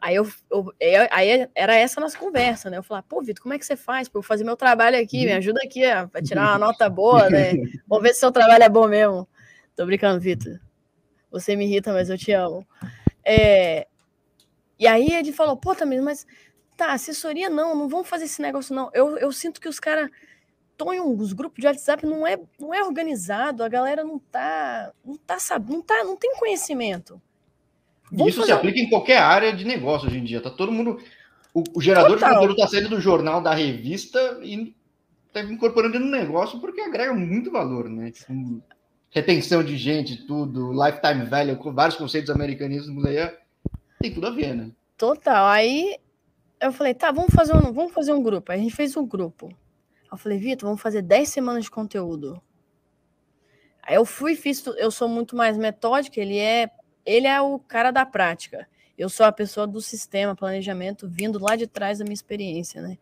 Aí 0.02 0.16
eu, 0.16 0.28
eu, 0.50 0.74
aí 1.12 1.48
era 1.54 1.76
essa 1.76 2.02
nossa 2.02 2.18
conversa, 2.18 2.72
né? 2.72 2.78
Eu 2.78 2.84
falei, 2.84 3.04
pô, 3.08 3.22
Vitor, 3.22 3.44
como 3.44 3.54
é 3.54 3.60
que 3.60 3.66
você 3.66 3.76
faz 3.76 4.10
para 4.10 4.18
eu 4.18 4.24
fazer 4.24 4.44
meu 4.44 4.58
trabalho 4.58 5.00
aqui? 5.00 5.26
Me 5.26 5.34
ajuda 5.34 5.60
aqui 5.64 5.86
a 5.86 6.10
tirar 6.26 6.50
uma 6.50 6.58
nota 6.58 6.90
boa, 6.90 7.30
né? 7.30 7.52
Vamos 7.88 8.04
ver 8.04 8.14
se 8.14 8.20
seu 8.20 8.32
trabalho 8.32 8.64
é 8.64 8.70
bom 8.70 8.88
mesmo. 8.88 9.28
Tô 9.76 9.86
brincando, 9.86 10.20
Vitor. 10.20 10.60
Você 11.30 11.56
me 11.56 11.66
irrita, 11.66 11.94
mas 11.94 12.10
eu 12.10 12.18
te 12.18 12.32
amo. 12.32 12.68
É... 13.24 13.88
E 14.80 14.88
aí 14.88 15.14
ele 15.14 15.32
falou, 15.32 15.56
pô, 15.56 15.76
também, 15.76 16.02
mas 16.02 16.26
tá, 16.76 16.94
assessoria 16.94 17.48
não, 17.48 17.76
não 17.76 17.88
vamos 17.88 18.10
fazer 18.10 18.26
esse 18.26 18.42
negócio, 18.42 18.74
não. 18.74 18.90
Eu, 18.96 19.20
eu 19.20 19.32
sinto 19.32 19.62
que 19.62 19.70
os 19.70 19.80
caras 19.80 20.10
os 20.90 21.34
grupos 21.34 21.60
de 21.60 21.68
WhatsApp 21.68 22.06
não 22.06 22.26
é, 22.26 22.40
não 22.60 22.74
é 22.74 22.84
organizado, 22.84 23.64
a 23.64 23.70
galera 23.70 24.04
não 24.04 24.20
tá, 24.20 24.92
não 25.06 25.18
tá, 25.18 25.40
sabe, 25.40 25.72
não 25.72 25.82
tá, 25.82 26.04
não 26.04 26.16
tem 26.16 26.36
conhecimento. 26.36 27.22
Vamos 28.12 28.34
Isso 28.34 28.44
se 28.44 28.52
aplica 28.52 28.80
em 28.80 28.90
qualquer 28.90 29.20
área 29.20 29.54
de 29.54 29.64
negócio 29.64 30.08
hoje 30.08 30.18
em 30.18 30.24
dia. 30.24 30.42
Tá 30.42 30.50
todo 30.50 30.72
mundo. 30.72 31.00
O, 31.54 31.64
o 31.76 31.82
gerador 31.82 32.14
Total. 32.14 32.30
de 32.30 32.36
conteúdo 32.36 32.58
tá 32.58 32.68
saindo 32.68 32.90
do 32.90 33.00
jornal, 33.00 33.42
da 33.42 33.54
revista 33.54 34.40
e 34.42 34.76
tá 35.32 35.42
incorporando 35.42 36.00
no 36.00 36.10
negócio 36.10 36.60
porque 36.60 36.82
agrega 36.82 37.14
muito 37.14 37.52
valor, 37.52 37.90
né? 37.90 38.12
Tipo, 38.12 38.62
retenção 39.10 39.64
de 39.64 39.78
gente, 39.78 40.26
tudo, 40.26 40.72
lifetime 40.72 41.26
value, 41.26 41.58
com 41.58 41.74
vários 41.74 41.98
conceitos 41.98 42.30
americanismos 42.30 43.06
aí, 43.06 43.32
tem 44.00 44.14
tudo 44.14 44.28
a 44.28 44.32
ver, 44.32 44.56
né? 44.56 44.72
Total. 44.98 45.48
Aí 45.48 45.98
eu 46.60 46.72
falei, 46.72 46.94
tá, 46.94 47.12
vamos 47.12 47.34
fazer 47.34 47.56
um, 47.56 47.72
vamos 47.72 47.92
fazer 47.94 48.14
um 48.14 48.22
grupo. 48.22 48.52
Aí 48.52 48.60
a 48.60 48.62
gente 48.62 48.76
fez 48.76 48.96
um 48.96 49.06
grupo. 49.06 49.50
Eu 50.12 50.18
falei, 50.18 50.38
Vitor, 50.38 50.68
vamos 50.68 50.82
fazer 50.82 51.02
10 51.02 51.30
semanas 51.30 51.64
de 51.66 51.72
conteúdo. 51.72 52.42
Aí 53.82 53.96
eu 53.96 54.06
fui, 54.06 54.36
fiz, 54.36 54.64
eu 54.78 54.92
sou 54.92 55.08
muito 55.08 55.36
mais 55.36 55.58
metódica, 55.58 56.20
ele 56.20 56.38
é, 56.38 56.70
ele 57.06 57.28
é 57.28 57.42
o 57.42 57.58
cara 57.58 57.92
da 57.92 58.06
prática. 58.06 58.68
Eu 58.98 59.10
sou 59.10 59.26
a 59.26 59.32
pessoa 59.32 59.66
do 59.66 59.82
sistema, 59.82 60.36
planejamento, 60.36 61.08
vindo 61.10 61.40
lá 61.40 61.56
de 61.56 61.66
trás 61.66 62.00
da 62.00 62.04
minha 62.04 62.14
experiência, 62.14 62.82
né? 62.82 62.98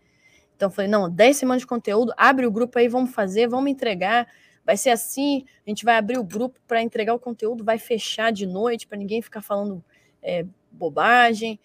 Então 0.55 0.67
eu 0.67 0.71
falei, 0.71 0.89
não, 0.89 1.09
10 1.09 1.37
semanas 1.37 1.61
de 1.63 1.67
conteúdo, 1.67 2.13
abre 2.15 2.45
o 2.45 2.51
grupo 2.51 2.77
aí, 2.77 2.87
vamos 2.87 3.11
fazer, 3.11 3.47
vamos 3.47 3.71
entregar 3.71 4.27
vai 4.69 4.77
ser 4.77 4.91
assim, 4.91 5.45
a 5.65 5.69
gente 5.71 5.83
vai 5.83 5.95
abrir 5.95 6.19
o 6.19 6.23
grupo 6.23 6.59
para 6.67 6.79
entregar 6.79 7.15
o 7.15 7.19
conteúdo, 7.19 7.63
vai 7.63 7.79
fechar 7.79 8.31
de 8.31 8.45
noite 8.45 8.85
para 8.85 8.99
ninguém 8.99 9.19
ficar 9.19 9.41
falando 9.41 9.83
é, 10.21 10.45
bobagem, 10.71 11.59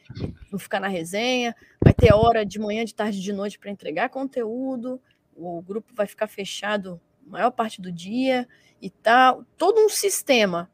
não 0.50 0.58
ficar 0.58 0.80
na 0.80 0.88
resenha, 0.88 1.54
vai 1.82 1.92
ter 1.92 2.14
hora 2.14 2.46
de 2.46 2.58
manhã, 2.58 2.82
de 2.82 2.94
tarde, 2.94 3.20
de 3.20 3.30
noite 3.30 3.58
para 3.58 3.70
entregar 3.70 4.08
conteúdo, 4.08 4.98
o 5.36 5.60
grupo 5.62 5.92
vai 5.94 6.06
ficar 6.06 6.26
fechado 6.26 7.00
a 7.26 7.30
maior 7.30 7.50
parte 7.50 7.80
do 7.80 7.90
dia 7.90 8.48
e 8.80 8.90
tal, 8.90 9.44
todo 9.56 9.80
um 9.80 9.88
sistema. 9.88 10.70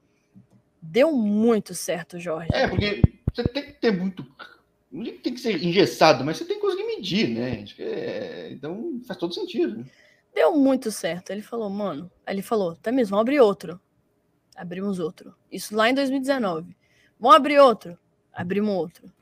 Deu 0.83 1.13
muito 1.13 1.75
certo, 1.75 2.19
Jorge. 2.19 2.49
É, 2.53 2.67
porque 2.67 3.03
você 3.33 3.45
tem 3.45 3.65
que 3.65 3.73
ter 3.73 3.93
muito. 3.93 4.27
Não 4.91 5.05
tem 5.05 5.35
que 5.35 5.41
ser 5.41 5.63
engessado, 5.63 6.25
mas 6.25 6.39
você 6.39 6.45
tem 6.45 6.57
que 6.57 6.63
conseguir 6.63 6.85
medir, 6.85 7.29
né? 7.29 7.65
É... 7.79 8.51
Então 8.53 9.01
faz 9.07 9.19
todo 9.19 9.35
sentido. 9.35 9.79
Né? 9.79 9.85
Deu 10.35 10.57
muito 10.57 10.91
certo. 10.91 11.31
Ele 11.31 11.43
falou, 11.43 11.71
mano. 11.71 12.11
Ele 12.27 12.43
falou, 12.43 12.75
tá 12.77 12.91
mesmo, 12.91 13.11
vamos 13.11 13.23
abrir 13.23 13.41
outro. 13.41 13.81
Abrimos 14.57 14.99
outro. 14.99 15.35
Isso 15.51 15.77
lá 15.77 15.89
em 15.89 15.95
2019. 15.95 16.77
Vamos 17.19 17.37
abrir 17.37 17.59
outro. 17.59 17.99
Abrimos 18.33 18.75
outro. 18.75 19.13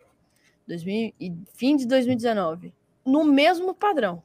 2000, 0.67 1.15
e 1.21 1.33
fim 1.55 1.77
de 1.77 1.87
2019. 1.87 2.73
No 3.05 3.25
mesmo 3.25 3.75
padrão. 3.75 4.23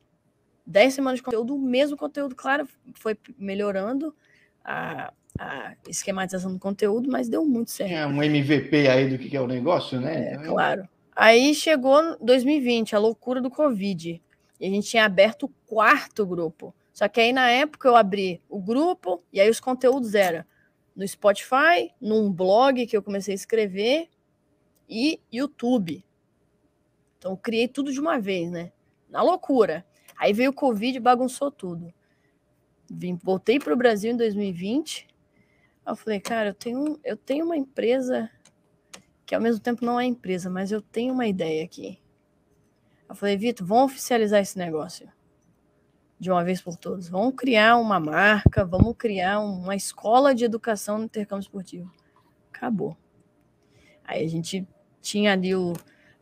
10 0.66 0.94
semanas 0.94 1.20
de 1.20 1.24
conteúdo, 1.24 1.56
o 1.56 1.60
mesmo 1.60 1.98
conteúdo, 1.98 2.36
claro, 2.36 2.68
foi 2.94 3.18
melhorando 3.38 4.16
a, 4.64 5.14
a 5.38 5.74
esquematização 5.88 6.54
do 6.54 6.60
conteúdo, 6.60 7.10
mas 7.12 7.28
deu 7.28 7.46
muito 7.46 7.72
certo. 7.72 7.92
É 7.92 8.08
um 8.08 8.24
MVP 8.24 8.88
aí 8.88 9.10
do 9.10 9.18
que 9.18 9.36
é 9.36 9.42
o 9.42 9.48
negócio, 9.48 10.00
né? 10.00 10.32
É, 10.32 10.36
então, 10.36 10.54
claro. 10.54 10.88
Aí 11.16 11.54
chegou 11.54 12.18
2020, 12.20 12.96
a 12.96 13.00
loucura 13.00 13.42
do 13.42 13.50
Covid. 13.50 14.22
E 14.60 14.66
a 14.66 14.70
gente 14.70 14.90
tinha 14.90 15.06
aberto 15.06 15.44
o 15.44 15.50
quarto 15.66 16.26
grupo. 16.26 16.74
Só 16.94 17.08
que 17.08 17.20
aí 17.20 17.34
na 17.34 17.50
época 17.50 17.88
eu 17.88 17.96
abri 17.96 18.42
o 18.48 18.62
grupo 18.62 19.22
e 19.32 19.42
aí 19.42 19.50
os 19.50 19.60
conteúdos 19.60 20.16
eram 20.16 20.46
no 20.96 21.08
Spotify, 21.08 21.92
num 22.00 22.32
blog 22.32 22.86
que 22.86 22.96
eu 22.96 23.02
comecei 23.02 23.34
a 23.34 23.36
escrever 23.36 24.10
e 24.88 25.20
YouTube. 25.32 26.06
Então 27.18 27.36
criei 27.36 27.68
tudo 27.68 27.92
de 27.92 28.00
uma 28.00 28.20
vez, 28.20 28.52
né? 28.52 28.72
Na 29.10 29.22
loucura. 29.22 29.86
Aí 30.24 30.32
veio 30.32 30.52
o 30.52 30.54
Covid 30.54 30.96
e 30.96 31.02
bagunçou 31.02 31.52
tudo. 31.52 31.94
Vim, 32.90 33.20
voltei 33.22 33.60
para 33.60 33.74
o 33.74 33.76
Brasil 33.76 34.10
em 34.10 34.16
2020. 34.16 35.06
eu 35.86 35.96
falei, 35.98 36.22
cara, 36.22 36.52
eu 36.52 36.54
tenho, 36.54 36.98
eu 37.04 37.18
tenho 37.18 37.44
uma 37.44 37.58
empresa 37.58 38.32
que 39.26 39.36
ao 39.36 39.42
mesmo 39.42 39.60
tempo 39.60 39.84
não 39.84 40.00
é 40.00 40.06
empresa, 40.06 40.50
mas 40.50 40.72
eu 40.72 40.82
tenho 40.82 41.14
uma 41.14 41.28
ideia 41.28 41.66
aqui. 41.66 42.00
Eu 43.10 43.16
falei, 43.16 43.36
Vitor, 43.36 43.68
vamos 43.68 43.92
oficializar 43.92 44.40
esse 44.40 44.58
negócio 44.58 45.12
de 46.18 46.32
uma 46.32 46.42
vez 46.42 46.62
por 46.62 46.78
todas. 46.78 47.10
Vamos 47.10 47.36
criar 47.36 47.76
uma 47.76 48.00
marca, 48.00 48.64
vamos 48.64 48.96
criar 48.98 49.42
uma 49.42 49.76
escola 49.76 50.34
de 50.34 50.46
educação 50.46 51.00
no 51.00 51.04
intercâmbio 51.04 51.44
esportivo. 51.44 51.92
Acabou. 52.50 52.96
Aí 54.06 54.24
a 54.24 54.30
gente 54.30 54.66
tinha 55.02 55.34
ali 55.34 55.54
o. 55.54 55.74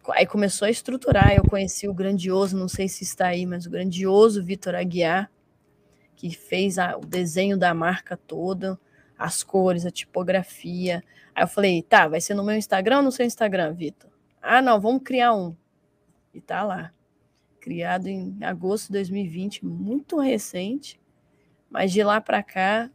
Aí 0.09 0.25
começou 0.25 0.65
a 0.65 0.71
estruturar. 0.71 1.33
Eu 1.33 1.43
conheci 1.43 1.87
o 1.87 1.93
grandioso, 1.93 2.57
não 2.57 2.67
sei 2.67 2.87
se 2.87 3.03
está 3.03 3.27
aí, 3.27 3.45
mas 3.45 3.65
o 3.65 3.69
grandioso 3.69 4.43
Vitor 4.43 4.75
Aguiar, 4.75 5.31
que 6.15 6.31
fez 6.31 6.77
a, 6.77 6.97
o 6.97 7.05
desenho 7.05 7.57
da 7.57 7.73
marca 7.73 8.17
toda, 8.17 8.79
as 9.17 9.43
cores, 9.43 9.85
a 9.85 9.91
tipografia. 9.91 11.03
Aí 11.35 11.43
eu 11.43 11.47
falei, 11.47 11.83
tá, 11.83 12.07
vai 12.07 12.19
ser 12.19 12.33
no 12.33 12.43
meu 12.43 12.55
Instagram 12.55 12.97
ou 12.97 13.03
no 13.03 13.11
seu 13.11 13.25
Instagram, 13.25 13.73
Vitor? 13.73 14.09
Ah, 14.41 14.61
não, 14.61 14.81
vamos 14.81 15.03
criar 15.03 15.33
um. 15.33 15.55
E 16.33 16.41
tá 16.41 16.63
lá. 16.63 16.91
Criado 17.59 18.07
em 18.07 18.37
agosto 18.41 18.87
de 18.87 18.93
2020, 18.93 19.63
muito 19.63 20.19
recente, 20.19 20.99
mas 21.69 21.91
de 21.91 22.03
lá 22.03 22.19
para 22.19 22.41
cá, 22.41 22.89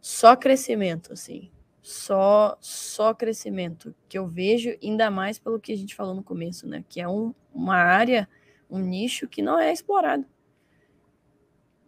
só 0.00 0.36
crescimento, 0.36 1.12
assim. 1.12 1.50
Só, 1.82 2.56
só 2.60 3.12
crescimento 3.12 3.92
que 4.08 4.16
eu 4.16 4.28
vejo, 4.28 4.76
ainda 4.82 5.10
mais 5.10 5.38
pelo 5.38 5.58
que 5.58 5.72
a 5.72 5.76
gente 5.76 5.96
falou 5.96 6.14
no 6.14 6.22
começo, 6.22 6.66
né? 6.66 6.84
Que 6.88 7.00
é 7.00 7.08
um, 7.08 7.34
uma 7.52 7.74
área, 7.74 8.28
um 8.70 8.78
nicho 8.78 9.26
que 9.26 9.42
não 9.42 9.58
é 9.58 9.72
explorado. 9.72 10.24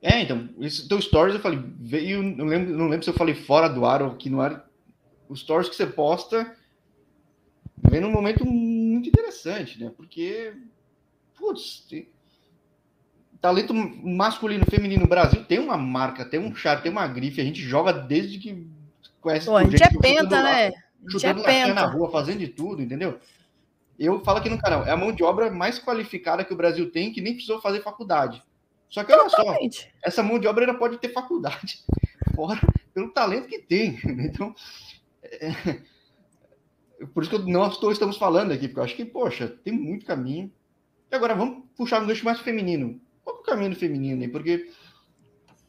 É, 0.02 0.20
então, 0.20 0.50
esse 0.60 0.88
teu 0.88 1.00
stories 1.00 1.34
eu 1.34 1.40
falei, 1.40 1.62
veio, 1.78 2.22
não 2.22 2.44
lembro, 2.44 2.76
não 2.76 2.88
lembro 2.88 3.04
se 3.04 3.10
eu 3.10 3.14
falei 3.14 3.34
fora 3.34 3.68
do 3.68 3.86
ar 3.86 4.02
ou 4.02 4.10
aqui 4.10 4.28
no 4.28 4.40
ar. 4.40 4.68
Os 5.28 5.40
stories 5.40 5.68
que 5.68 5.76
você 5.76 5.86
posta 5.86 6.54
vem 7.78 8.00
num 8.00 8.10
momento 8.10 8.44
muito 8.44 9.08
interessante, 9.08 9.82
né? 9.82 9.92
Porque 9.96 10.52
putz, 11.38 11.86
tem... 11.88 12.08
talento 13.40 13.72
masculino, 13.72 14.64
feminino, 14.66 15.06
Brasil 15.06 15.44
tem 15.44 15.58
uma 15.58 15.76
marca, 15.76 16.24
tem 16.24 16.40
um 16.40 16.54
char, 16.54 16.82
tem 16.82 16.90
uma 16.90 17.06
grife, 17.06 17.40
a 17.40 17.44
gente 17.44 17.60
joga 17.60 17.92
desde 17.92 18.38
que 18.38 18.66
conhece 19.24 19.46
Pô, 19.46 19.56
a 19.56 19.64
gente, 19.64 19.82
é 19.82 19.88
penta, 20.00 20.42
né? 20.42 20.72
Chutando 21.08 21.40
é 21.40 21.44
penta. 21.44 21.74
na 21.74 21.86
rua, 21.86 22.10
fazendo 22.10 22.38
de 22.38 22.48
tudo, 22.48 22.82
entendeu? 22.82 23.18
Eu 23.98 24.22
falo 24.22 24.38
aqui 24.38 24.50
no 24.50 24.58
canal, 24.58 24.84
é 24.84 24.90
a 24.90 24.96
mão 24.96 25.12
de 25.12 25.24
obra 25.24 25.50
mais 25.50 25.78
qualificada 25.78 26.44
que 26.44 26.52
o 26.52 26.56
Brasil 26.56 26.90
tem, 26.90 27.12
que 27.12 27.20
nem 27.20 27.32
precisou 27.32 27.60
fazer 27.60 27.80
faculdade. 27.80 28.42
Só 28.88 29.02
que 29.02 29.12
olha 29.12 29.28
Totalmente. 29.28 29.82
só, 29.82 29.88
essa 30.02 30.22
mão 30.22 30.38
de 30.38 30.46
obra 30.46 30.66
ainda 30.66 30.78
pode 30.78 30.98
ter 30.98 31.08
faculdade, 31.08 31.82
fora 32.36 32.60
pelo 32.92 33.10
talento 33.12 33.48
que 33.48 33.58
tem. 33.58 33.98
Então, 34.04 34.54
é... 35.22 35.80
por 37.12 37.22
isso 37.22 37.30
que 37.30 37.50
nós 37.50 37.78
todos 37.78 37.94
estamos 37.94 38.16
falando 38.16 38.52
aqui, 38.52 38.68
porque 38.68 38.80
eu 38.80 38.84
acho 38.84 38.96
que, 38.96 39.04
poxa, 39.04 39.48
tem 39.48 39.72
muito 39.72 40.06
caminho. 40.06 40.52
E 41.10 41.14
agora 41.14 41.34
vamos 41.34 41.64
puxar 41.76 42.02
um 42.02 42.06
gancho 42.06 42.24
mais 42.24 42.40
feminino. 42.40 43.00
Qual 43.24 43.36
é 43.36 43.40
o 43.40 43.42
caminho 43.42 43.70
do 43.70 43.76
feminino 43.76 44.22
aí? 44.22 44.28
Porque 44.28 44.70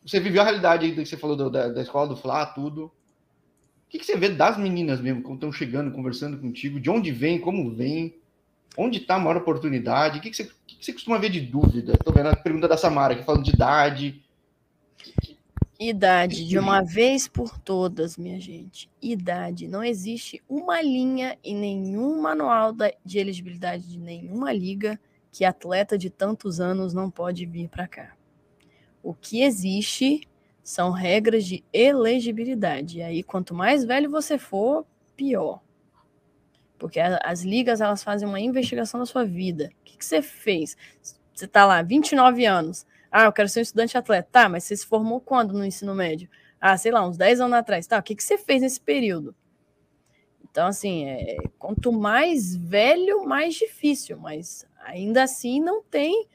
você 0.06 0.20
viveu 0.20 0.41
a 0.41 0.45
realidade 0.45 0.86
aí 0.86 0.93
que 0.93 1.06
você 1.06 1.18
falou 1.18 1.36
do, 1.36 1.49
da, 1.49 1.70
da, 1.70 1.82
escola 1.82 2.08
do 2.08 2.16
Flá, 2.16 2.45
tudo. 2.45 2.91
O 3.88 3.90
que, 3.90 4.00
que 4.00 4.06
você 4.06 4.18
vê 4.18 4.30
das 4.30 4.58
meninas 4.58 5.00
mesmo, 5.00 5.22
quando 5.22 5.36
estão 5.36 5.52
chegando, 5.52 5.92
conversando 5.92 6.38
contigo? 6.38 6.80
De 6.80 6.90
onde 6.90 7.12
vem, 7.12 7.40
como 7.40 7.74
vem? 7.74 8.16
Onde 8.78 9.00
está 9.00 9.16
a 9.16 9.20
maior 9.20 9.38
oportunidade? 9.38 10.18
O 10.18 10.22
que, 10.22 10.30
que, 10.30 10.36
você, 10.36 10.44
que, 10.68 10.76
que 10.78 10.86
você 10.86 10.94
costuma 10.94 11.18
ver 11.18 11.30
de 11.30 11.40
dúvida? 11.40 11.94
Estou 11.94 12.14
vendo 12.14 12.30
a 12.30 12.36
pergunta 12.36 12.68
da 12.68 12.78
Samara, 12.78 13.16
que 13.16 13.24
falando 13.24 13.44
de 13.44 13.52
idade. 13.52 14.22
Idade, 15.80 16.46
de 16.46 16.58
uma 16.58 16.82
vez 16.82 17.28
por 17.28 17.60
todas, 17.60 18.18
minha 18.18 18.40
gente. 18.40 18.90
Idade. 19.02 19.68
Não 19.68 19.84
existe 19.84 20.42
uma 20.48 20.82
linha 20.82 21.38
em 21.44 21.56
nenhum 21.56 22.22
manual 22.22 22.74
de 23.04 23.20
elegibilidade 23.20 23.88
de 23.88 24.00
nenhuma 24.00 24.54
liga 24.54 25.00
que 25.32 25.44
atleta 25.44 25.98
de 25.98 26.10
tantos 26.10 26.62
anos 26.62 26.94
não 26.94 27.12
pode 27.12 27.46
vir 27.46 27.68
para 27.68 27.88
cá. 27.88 28.16
O 29.04 29.14
que 29.14 29.42
existe 29.42 30.22
são 30.66 30.89
regras 30.89 31.45
de 31.45 31.63
elegibilidade. 31.72 32.97
E 32.97 33.03
aí, 33.03 33.22
quanto 33.22 33.53
mais 33.53 33.86
velho 33.86 34.09
você 34.09 34.36
for, 34.36 34.84
pior. 35.16 35.61
Porque 36.80 36.99
as 36.99 37.43
ligas 37.43 37.82
elas 37.82 38.03
fazem 38.03 38.28
uma 38.28 38.39
investigação 38.39 38.99
da 38.99 39.05
sua 39.05 39.24
vida. 39.24 39.70
O 39.80 39.84
que, 39.86 39.95
que 39.95 40.03
você 40.03 40.24
fez? 40.24 40.76
Você 41.32 41.45
está 41.45 41.68
lá, 41.68 41.84
29 41.84 42.47
anos. 42.47 42.88
Ah, 43.11 43.26
eu 43.26 43.32
quero 43.32 43.47
ser 43.47 43.59
um 43.59 43.61
estudante 43.61 43.95
atleta. 43.95 44.28
Tá, 44.32 44.49
mas 44.49 44.63
você 44.63 44.76
se 44.76 44.88
formou 44.88 45.22
quando 45.22 45.53
no 45.53 45.63
ensino 45.63 45.93
médio? 45.93 46.28
Ah, 46.59 46.76
sei 46.76 46.91
lá, 46.91 47.07
uns 47.07 47.16
10 47.16 47.41
anos 47.41 47.53
atrás. 47.57 47.86
Tá, 47.86 47.99
o 47.99 48.03
que, 48.03 48.16
que 48.16 48.24
você 48.24 48.36
fez 48.36 48.63
nesse 48.63 48.82
período? 48.82 49.36
Então, 50.49 50.66
assim, 50.66 51.05
é, 51.05 51.38
quanto 51.59 51.91
mais 51.91 52.55
velho, 52.55 53.24
mais 53.24 53.53
difícil, 53.53 54.18
mas 54.18 54.66
ainda 54.84 55.22
assim 55.22 55.61
não 55.61 55.84
tem. 55.84 56.28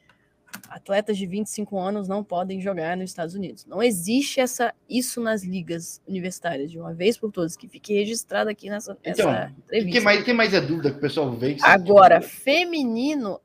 Atletas 0.68 1.18
de 1.18 1.26
25 1.26 1.78
anos 1.78 2.08
não 2.08 2.22
podem 2.22 2.60
jogar 2.60 2.96
nos 2.96 3.10
Estados 3.10 3.34
Unidos. 3.34 3.66
Não 3.66 3.82
existe 3.82 4.40
essa, 4.40 4.72
isso 4.88 5.20
nas 5.20 5.42
ligas 5.42 6.00
universitárias, 6.06 6.70
de 6.70 6.78
uma 6.78 6.94
vez 6.94 7.16
por 7.18 7.32
todas, 7.32 7.56
que 7.56 7.68
fique 7.68 7.92
registrado 7.94 8.48
aqui 8.50 8.70
nessa, 8.70 8.96
então, 9.04 9.26
nessa 9.26 9.52
entrevista. 9.58 9.92
Quem 9.92 10.00
mais, 10.00 10.24
quem 10.24 10.34
mais 10.34 10.54
é 10.54 10.60
dúvida 10.60 10.90
que 10.90 10.98
o 10.98 11.00
pessoal 11.00 11.32
vê? 11.32 11.56
Agora, 11.62 12.20
feminino, 12.20 13.40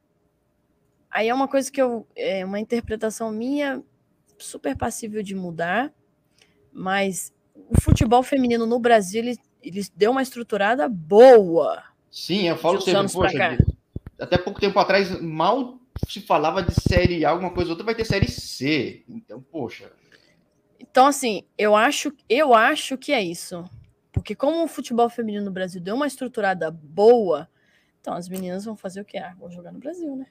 aí 1.10 1.30
é 1.30 1.34
uma 1.34 1.48
coisa 1.48 1.72
que 1.72 1.82
eu. 1.82 2.08
É 2.16 2.46
uma 2.46 2.60
interpretação 2.60 3.32
minha 3.32 3.82
super 4.38 4.76
passível 4.76 5.24
de 5.24 5.34
mudar, 5.34 5.92
mas 6.72 7.34
o 7.70 7.82
futebol 7.82 8.22
feminino 8.22 8.66
no 8.66 8.80
Brasil 8.80 9.22
ele 9.22 9.38
eles 9.66 9.90
deu 9.90 10.12
uma 10.12 10.22
estruturada 10.22 10.88
boa. 10.88 11.84
Sim, 12.12 12.48
eu 12.48 12.56
falo 12.56 12.80
sempre, 12.80 13.12
poxa, 13.12 13.58
até 14.20 14.38
pouco 14.38 14.60
tempo 14.60 14.78
atrás 14.80 15.20
mal 15.20 15.80
se 16.08 16.22
falava 16.22 16.62
de 16.62 16.74
série 16.74 17.26
A, 17.26 17.30
alguma 17.30 17.52
coisa 17.52 17.72
outra 17.72 17.86
vai 17.86 17.96
ter 17.96 18.06
série 18.06 18.30
C. 18.30 19.04
Então, 19.08 19.42
poxa. 19.42 19.92
Então, 20.80 21.08
assim, 21.08 21.44
eu 21.58 21.76
acho, 21.76 22.14
eu 22.30 22.54
acho 22.54 22.98
que 22.98 23.12
é 23.12 23.22
isso. 23.22 23.64
Porque 24.12 24.36
como 24.36 24.64
o 24.64 24.68
futebol 24.68 25.10
feminino 25.10 25.46
no 25.46 25.52
Brasil 25.52 25.82
deu 25.82 25.96
uma 25.96 26.08
estruturada 26.08 26.72
boa, 26.72 27.50
então 28.00 28.14
as 28.14 28.30
meninas 28.30 28.66
vão 28.66 28.76
fazer 28.76 29.02
o 29.02 29.06
quê? 29.06 29.18
Ah, 29.18 29.36
vão 29.38 29.52
jogar 29.52 29.72
no 29.72 29.80
Brasil, 29.80 30.16
né? 30.16 30.28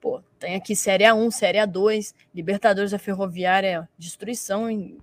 Pô, 0.00 0.22
tem 0.38 0.54
aqui 0.54 0.76
Série 0.76 1.04
A1, 1.04 1.30
Série 1.32 1.58
A2, 1.58 2.14
Libertadores 2.34 2.92
da 2.92 2.98
Ferroviária, 2.98 3.88
destruição 3.98 4.70
em 4.70 4.98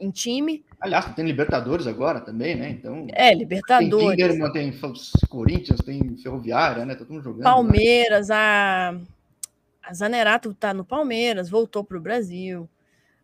em 0.00 0.10
time. 0.10 0.64
Aliás, 0.80 1.14
tem 1.14 1.24
Libertadores 1.24 1.86
agora 1.86 2.20
também, 2.20 2.56
né? 2.56 2.70
Então. 2.70 3.06
É, 3.12 3.34
Libertadores. 3.34 4.16
Tem 4.16 4.28
Kinderman, 4.28 4.52
tem 4.52 4.80
Corinthians, 5.28 5.80
tem 5.84 6.16
Ferroviária, 6.16 6.86
né? 6.86 6.94
Tá 6.94 7.00
todo 7.00 7.12
mundo 7.12 7.22
jogando. 7.22 7.42
Palmeiras, 7.42 8.28
né? 8.28 8.34
a, 8.34 8.96
a 9.82 9.94
Zanerato 9.94 10.54
tá 10.54 10.74
no 10.74 10.84
Palmeiras, 10.84 11.48
voltou 11.48 11.84
para 11.84 11.96
o 11.96 12.00
Brasil. 12.00 12.68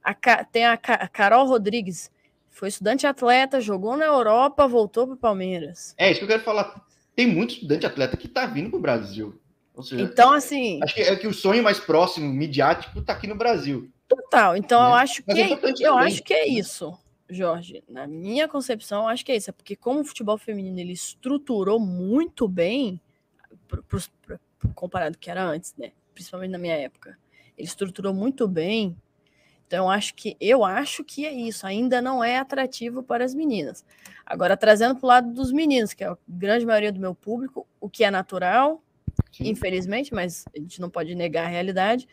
A, 0.03 0.15
tem 0.45 0.65
a, 0.65 0.75
a 0.75 1.09
Carol 1.09 1.47
Rodrigues, 1.47 2.11
foi 2.49 2.69
estudante 2.69 3.07
atleta, 3.07 3.61
jogou 3.61 3.97
na 3.97 4.07
Europa, 4.07 4.67
voltou 4.67 5.07
para 5.07 5.15
o 5.15 5.19
Palmeiras. 5.19 5.95
É, 5.99 6.11
isso 6.11 6.21
que 6.21 6.25
eu 6.25 6.29
quero 6.29 6.43
falar. 6.43 6.81
tem 7.15 7.27
muito 7.27 7.55
estudante 7.55 7.87
atleta 7.87 8.17
que 8.17 8.27
está 8.27 8.47
vindo 8.47 8.71
para 8.71 8.79
o 8.79 8.83
Brasil. 8.83 9.41
Seja, 9.83 10.03
então, 10.03 10.33
assim. 10.33 10.81
Acho 10.83 10.95
que 10.95 11.03
é 11.03 11.17
que 11.17 11.27
o 11.27 11.35
sonho 11.35 11.63
mais 11.63 11.79
próximo, 11.79 12.33
midiático, 12.33 12.99
está 12.99 13.13
aqui 13.13 13.27
no 13.27 13.35
Brasil. 13.35 13.91
Total. 14.09 14.57
Então, 14.57 14.81
né? 14.83 14.89
eu 14.89 14.95
acho 14.95 15.23
que 15.23 15.39
é, 15.39 15.87
eu 15.87 15.99
acho 15.99 16.23
que 16.23 16.33
é 16.33 16.49
isso, 16.49 16.97
Jorge. 17.29 17.85
Na 17.89 18.07
minha 18.07 18.49
concepção, 18.49 19.03
eu 19.03 19.09
acho 19.09 19.25
que 19.25 19.33
é 19.33 19.37
isso. 19.37 19.51
É 19.51 19.53
porque 19.53 19.77
como 19.77 20.01
o 20.01 20.05
futebol 20.05 20.39
feminino 20.39 20.79
ele 20.79 20.93
estruturou 20.93 21.79
muito 21.79 22.49
bem, 22.49 23.01
pro, 23.69 23.83
pro, 23.83 24.01
pro, 24.23 24.41
comparado 24.75 25.19
que 25.19 25.31
era 25.31 25.45
antes, 25.45 25.75
né? 25.77 25.93
Principalmente 26.17 26.51
na 26.51 26.59
minha 26.59 26.75
época. 26.75 27.19
Ele 27.59 27.69
estruturou 27.69 28.15
muito 28.15 28.49
bem. 28.49 28.97
Então, 29.67 29.85
eu 29.85 29.91
acho 29.91 30.15
que 30.15 30.35
eu 30.41 30.65
acho 30.65 31.05
que 31.05 31.27
é 31.27 31.33
isso. 31.33 31.67
Ainda 31.67 32.01
não 32.01 32.25
é 32.25 32.39
atrativo 32.39 33.03
para 33.03 33.23
as 33.23 33.35
meninas. 33.35 33.85
Agora, 34.25 34.57
trazendo 34.57 34.97
para 34.97 35.05
o 35.05 35.09
lado 35.09 35.31
dos 35.35 35.53
meninos, 35.53 35.93
que 35.93 36.03
é 36.03 36.09
a 36.09 36.17
grande 36.27 36.65
maioria 36.65 36.91
do 36.91 36.99
meu 36.99 37.15
público, 37.15 37.67
o 37.79 37.91
que 37.91 38.03
é 38.03 38.11
natural, 38.11 38.83
Sim. 39.31 39.51
infelizmente, 39.51 40.15
mas 40.15 40.47
a 40.57 40.59
gente 40.59 40.81
não 40.81 40.89
pode 40.89 41.15
negar 41.15 41.45
a 41.45 41.49
realidade. 41.49 42.09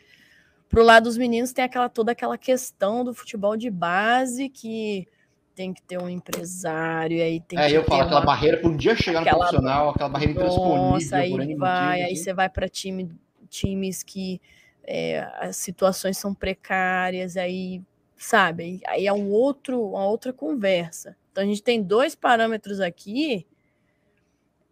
Para 0.68 0.80
o 0.80 0.84
lado 0.84 1.04
dos 1.04 1.16
meninos 1.16 1.52
tem 1.52 1.64
aquela 1.64 1.88
toda 1.88 2.12
aquela 2.12 2.36
questão 2.36 3.04
do 3.04 3.14
futebol 3.14 3.56
de 3.56 3.70
base 3.70 4.50
que 4.50 5.08
tem 5.54 5.72
que 5.72 5.80
ter 5.82 5.98
um 5.98 6.08
empresário, 6.08 7.22
aí 7.22 7.40
tem 7.40 7.58
é, 7.58 7.68
que 7.68 7.74
eu 7.74 7.84
falo, 7.84 8.00
uma... 8.00 8.06
aquela 8.06 8.20
barreira 8.20 8.56
para 8.58 8.68
um 8.68 8.76
dia 8.76 8.96
chegar 8.96 9.20
aquela... 9.20 9.36
no 9.36 9.40
profissional, 9.40 9.90
aquela 9.90 10.08
barreira 10.08 10.32
intransponível. 10.32 10.76
Nossa, 10.76 11.16
aí 11.16 11.54
vai, 11.54 12.02
aí 12.02 12.12
assim. 12.12 12.16
você 12.16 12.34
vai 12.34 12.48
para 12.48 12.68
time, 12.68 13.10
times 13.54 14.02
que 14.02 14.40
é, 14.84 15.20
as 15.38 15.56
situações 15.56 16.18
são 16.18 16.34
precárias, 16.34 17.36
aí, 17.36 17.82
sabe, 18.16 18.80
aí 18.86 19.06
é 19.06 19.12
um 19.12 19.30
outro, 19.30 19.82
uma 19.90 20.06
outra 20.06 20.32
conversa. 20.32 21.16
Então 21.32 21.42
a 21.42 21.46
gente 21.46 21.62
tem 21.62 21.82
dois 21.82 22.14
parâmetros 22.14 22.80
aqui 22.80 23.46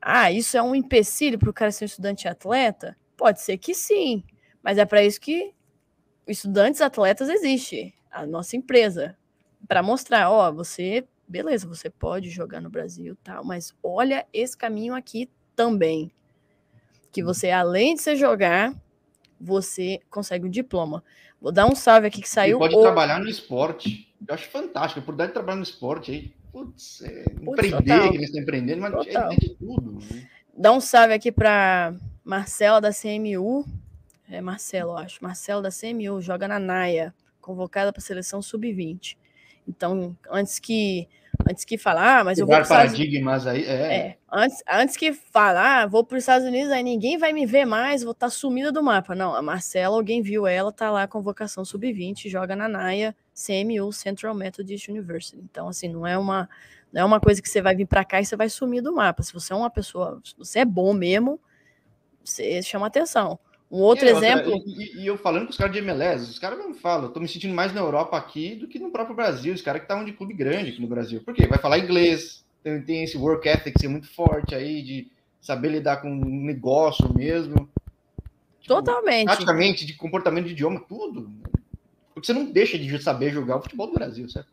ah, 0.05 0.33
isso 0.33 0.57
é 0.57 0.63
um 0.63 0.75
empecilho 0.75 1.39
para 1.39 1.49
o 1.49 1.53
cara 1.53 1.71
ser 1.71 1.85
um 1.85 1.87
estudante 1.87 2.27
atleta? 2.27 2.97
Pode 3.17 3.41
ser 3.41 3.57
que 3.57 3.73
sim, 3.73 4.25
mas 4.61 4.77
é 4.77 4.85
para 4.85 5.05
isso 5.05 5.21
que 5.21 5.55
estudantes 6.27 6.81
atletas 6.81 7.29
existe, 7.29 7.95
a 8.11 8.27
nossa 8.27 8.57
empresa, 8.57 9.17
para 9.69 9.81
mostrar, 9.81 10.29
ó, 10.29 10.51
você, 10.51 11.07
beleza, 11.29 11.69
você 11.69 11.89
pode 11.89 12.31
jogar 12.31 12.61
no 12.61 12.69
Brasil, 12.69 13.17
tal, 13.23 13.45
mas 13.45 13.73
olha 13.81 14.27
esse 14.33 14.57
caminho 14.57 14.93
aqui 14.93 15.31
também, 15.55 16.11
que 17.13 17.23
você 17.23 17.51
além 17.51 17.95
de 17.95 18.03
você 18.03 18.17
jogar, 18.17 18.75
você 19.41 20.01
consegue 20.11 20.47
um 20.47 20.51
diploma. 20.51 21.05
Vou 21.41 21.53
dar 21.53 21.67
um 21.67 21.75
salve 21.75 22.07
aqui 22.07 22.23
que 22.23 22.29
saiu. 22.29 22.59
Pode 22.59 22.81
trabalhar 22.81 23.21
no 23.21 23.29
esporte. 23.29 24.13
Eu 24.27 24.35
acho 24.35 24.49
fantástico, 24.49 25.05
por 25.05 25.15
dar 25.15 25.27
de 25.27 25.33
trabalhar 25.33 25.57
no 25.57 25.63
esporte 25.63 26.11
aí 26.11 26.43
Putz, 26.53 27.01
é, 27.03 27.25
empreender, 27.41 28.11
que 28.11 28.17
eles 28.17 28.27
estão 28.27 28.43
empreendendo, 28.43 28.83
mas 28.83 29.07
é, 29.07 29.15
é 29.15 29.37
de 29.37 29.49
tudo. 29.57 29.93
Né? 29.93 30.29
Dá 30.55 30.71
um 30.71 30.81
salve 30.81 31.15
aqui 31.15 31.33
para 31.33 31.95
Marcela 32.23 32.79
da 32.79 32.91
CMU. 32.91 33.65
É 34.29 34.41
Marcelo, 34.43 34.97
acho. 34.97 35.19
Marcelo 35.23 35.63
da 35.63 35.71
CMU, 35.71 36.21
joga 36.21 36.47
na 36.47 36.59
Naia, 36.59 37.15
convocada 37.41 37.91
para 37.91 38.01
a 38.01 38.05
seleção 38.05 38.43
sub-20. 38.43 39.17
Então, 39.67 40.17
antes 40.31 40.59
que 40.59 41.09
antes 41.51 41.65
que 41.65 41.79
falar, 41.79 42.21
ah, 42.21 42.25
mas 42.25 42.39
eu 42.39 42.47
vou 42.47 42.55
para 42.57 42.67
paradigmas 42.67 43.47
aí, 43.47 43.65
é. 43.65 43.97
é. 43.97 44.17
antes, 44.31 44.63
antes 44.69 44.97
que 44.97 45.13
falar, 45.13 45.83
ah, 45.83 45.87
vou 45.87 46.05
para 46.05 46.17
os 46.17 46.23
Estados 46.23 46.47
Unidos, 46.47 46.71
aí 46.71 46.83
ninguém 46.83 47.19
vai 47.19 47.33
me 47.33 47.47
ver 47.47 47.65
mais, 47.65 48.03
vou 48.03 48.13
estar 48.13 48.27
tá 48.27 48.31
sumida 48.31 48.71
do 48.71 48.83
mapa. 48.83 49.15
Não, 49.15 49.35
a 49.35 49.43
Marcela, 49.43 49.97
alguém 49.97 50.23
viu 50.23 50.47
ela, 50.47 50.73
tá 50.73 50.91
lá 50.91 51.07
convocação 51.07 51.65
sub-20, 51.65 52.29
joga 52.29 52.55
na 52.55 52.69
Naia, 52.69 53.15
CMU, 53.35 53.93
Central 53.93 54.35
Methodist 54.35 54.89
University. 54.89 55.41
Então, 55.43 55.69
assim, 55.69 55.89
não 55.89 56.07
é 56.07 56.17
uma 56.17 56.49
não 56.93 57.01
é 57.01 57.05
uma 57.05 57.21
coisa 57.21 57.41
que 57.41 57.49
você 57.49 57.63
vai 57.63 57.75
vir 57.75 57.87
para 57.87 58.05
cá 58.05 58.21
e 58.21 58.27
você 58.27 58.37
vai 58.37 58.51
sumir 58.51 58.83
do 58.83 58.95
mapa. 58.95 59.23
Se 59.23 59.33
você 59.33 59.53
é 59.55 59.57
uma 59.57 59.71
pessoa, 59.71 60.21
se 60.23 60.35
você 60.37 60.59
é 60.59 60.65
bom 60.65 60.93
mesmo, 60.93 61.41
você 62.23 62.63
chama 62.63 62.87
atenção. 62.87 63.39
Um 63.73 63.81
outro 63.81 64.07
é, 64.07 64.11
exemplo. 64.11 64.53
Outra, 64.53 64.71
e, 64.71 65.01
e, 65.01 65.07
eu 65.07 65.17
falando 65.17 65.45
com 65.45 65.51
os 65.51 65.57
caras 65.57 65.73
de 65.73 65.79
MLS, 65.79 66.31
os 66.31 66.39
caras 66.39 66.59
não 66.59 66.75
falam, 66.75 67.07
eu 67.07 67.11
tô 67.11 67.19
me 67.19 67.27
sentindo 67.27 67.55
mais 67.55 67.73
na 67.73 67.81
Europa 67.81 68.19
aqui 68.19 68.55
do 68.55 68.69
que 68.69 68.79
no 68.79 68.91
próprio 68.91 69.17
Brasil. 69.17 69.55
Os 69.55 69.63
caras 69.63 69.81
que 69.81 69.87
estavam 69.87 70.05
de 70.05 70.13
clube 70.13 70.35
grande 70.35 70.71
aqui 70.71 70.81
no 70.83 70.87
Brasil. 70.87 71.23
Por 71.25 71.33
quê? 71.33 71.47
Vai 71.47 71.59
falar 71.59 71.79
inglês, 71.79 72.45
tem, 72.63 72.83
tem 72.83 73.03
esse 73.03 73.17
work 73.17 73.49
ethic 73.49 73.81
ser 73.81 73.89
muito 73.89 74.13
forte 74.13 74.55
aí, 74.55 74.83
de 74.83 75.09
saber 75.41 75.71
lidar 75.71 76.03
com 76.03 76.11
um 76.11 76.45
negócio 76.45 77.11
mesmo. 77.15 77.67
Tipo, 78.61 78.75
Totalmente. 78.75 79.25
Praticamente, 79.25 79.87
de 79.87 79.95
comportamento 79.95 80.45
de 80.45 80.53
idioma, 80.53 80.79
tudo. 80.87 81.33
Porque 82.13 82.27
você 82.27 82.35
não 82.35 82.45
deixa 82.45 82.79
de 82.79 83.03
saber 83.03 83.31
jogar 83.31 83.57
o 83.57 83.63
futebol 83.63 83.87
do 83.87 83.95
Brasil, 83.95 84.29
certo? 84.29 84.51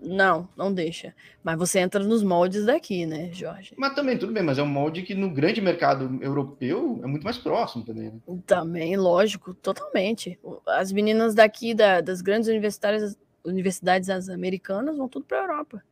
Não, 0.00 0.48
não 0.56 0.72
deixa. 0.72 1.12
Mas 1.42 1.58
você 1.58 1.80
entra 1.80 2.02
nos 2.02 2.22
moldes 2.22 2.64
daqui, 2.64 3.04
né, 3.04 3.30
Jorge? 3.32 3.74
Mas 3.76 3.94
também, 3.94 4.16
tudo 4.16 4.32
bem, 4.32 4.42
mas 4.42 4.58
é 4.58 4.62
um 4.62 4.66
molde 4.66 5.02
que 5.02 5.14
no 5.14 5.30
grande 5.30 5.60
mercado 5.60 6.18
europeu 6.22 7.00
é 7.02 7.06
muito 7.06 7.24
mais 7.24 7.36
próximo 7.36 7.84
também. 7.84 8.12
Né? 8.12 8.38
Também, 8.46 8.96
lógico, 8.96 9.52
totalmente. 9.54 10.38
As 10.66 10.92
meninas 10.92 11.34
daqui 11.34 11.74
da, 11.74 12.00
das 12.00 12.20
grandes 12.20 12.48
universidades, 12.48 13.18
universidades 13.44 14.08
americanas 14.28 14.96
vão 14.96 15.08
tudo 15.08 15.24
para 15.24 15.40
a 15.40 15.42
Europa. 15.42 15.82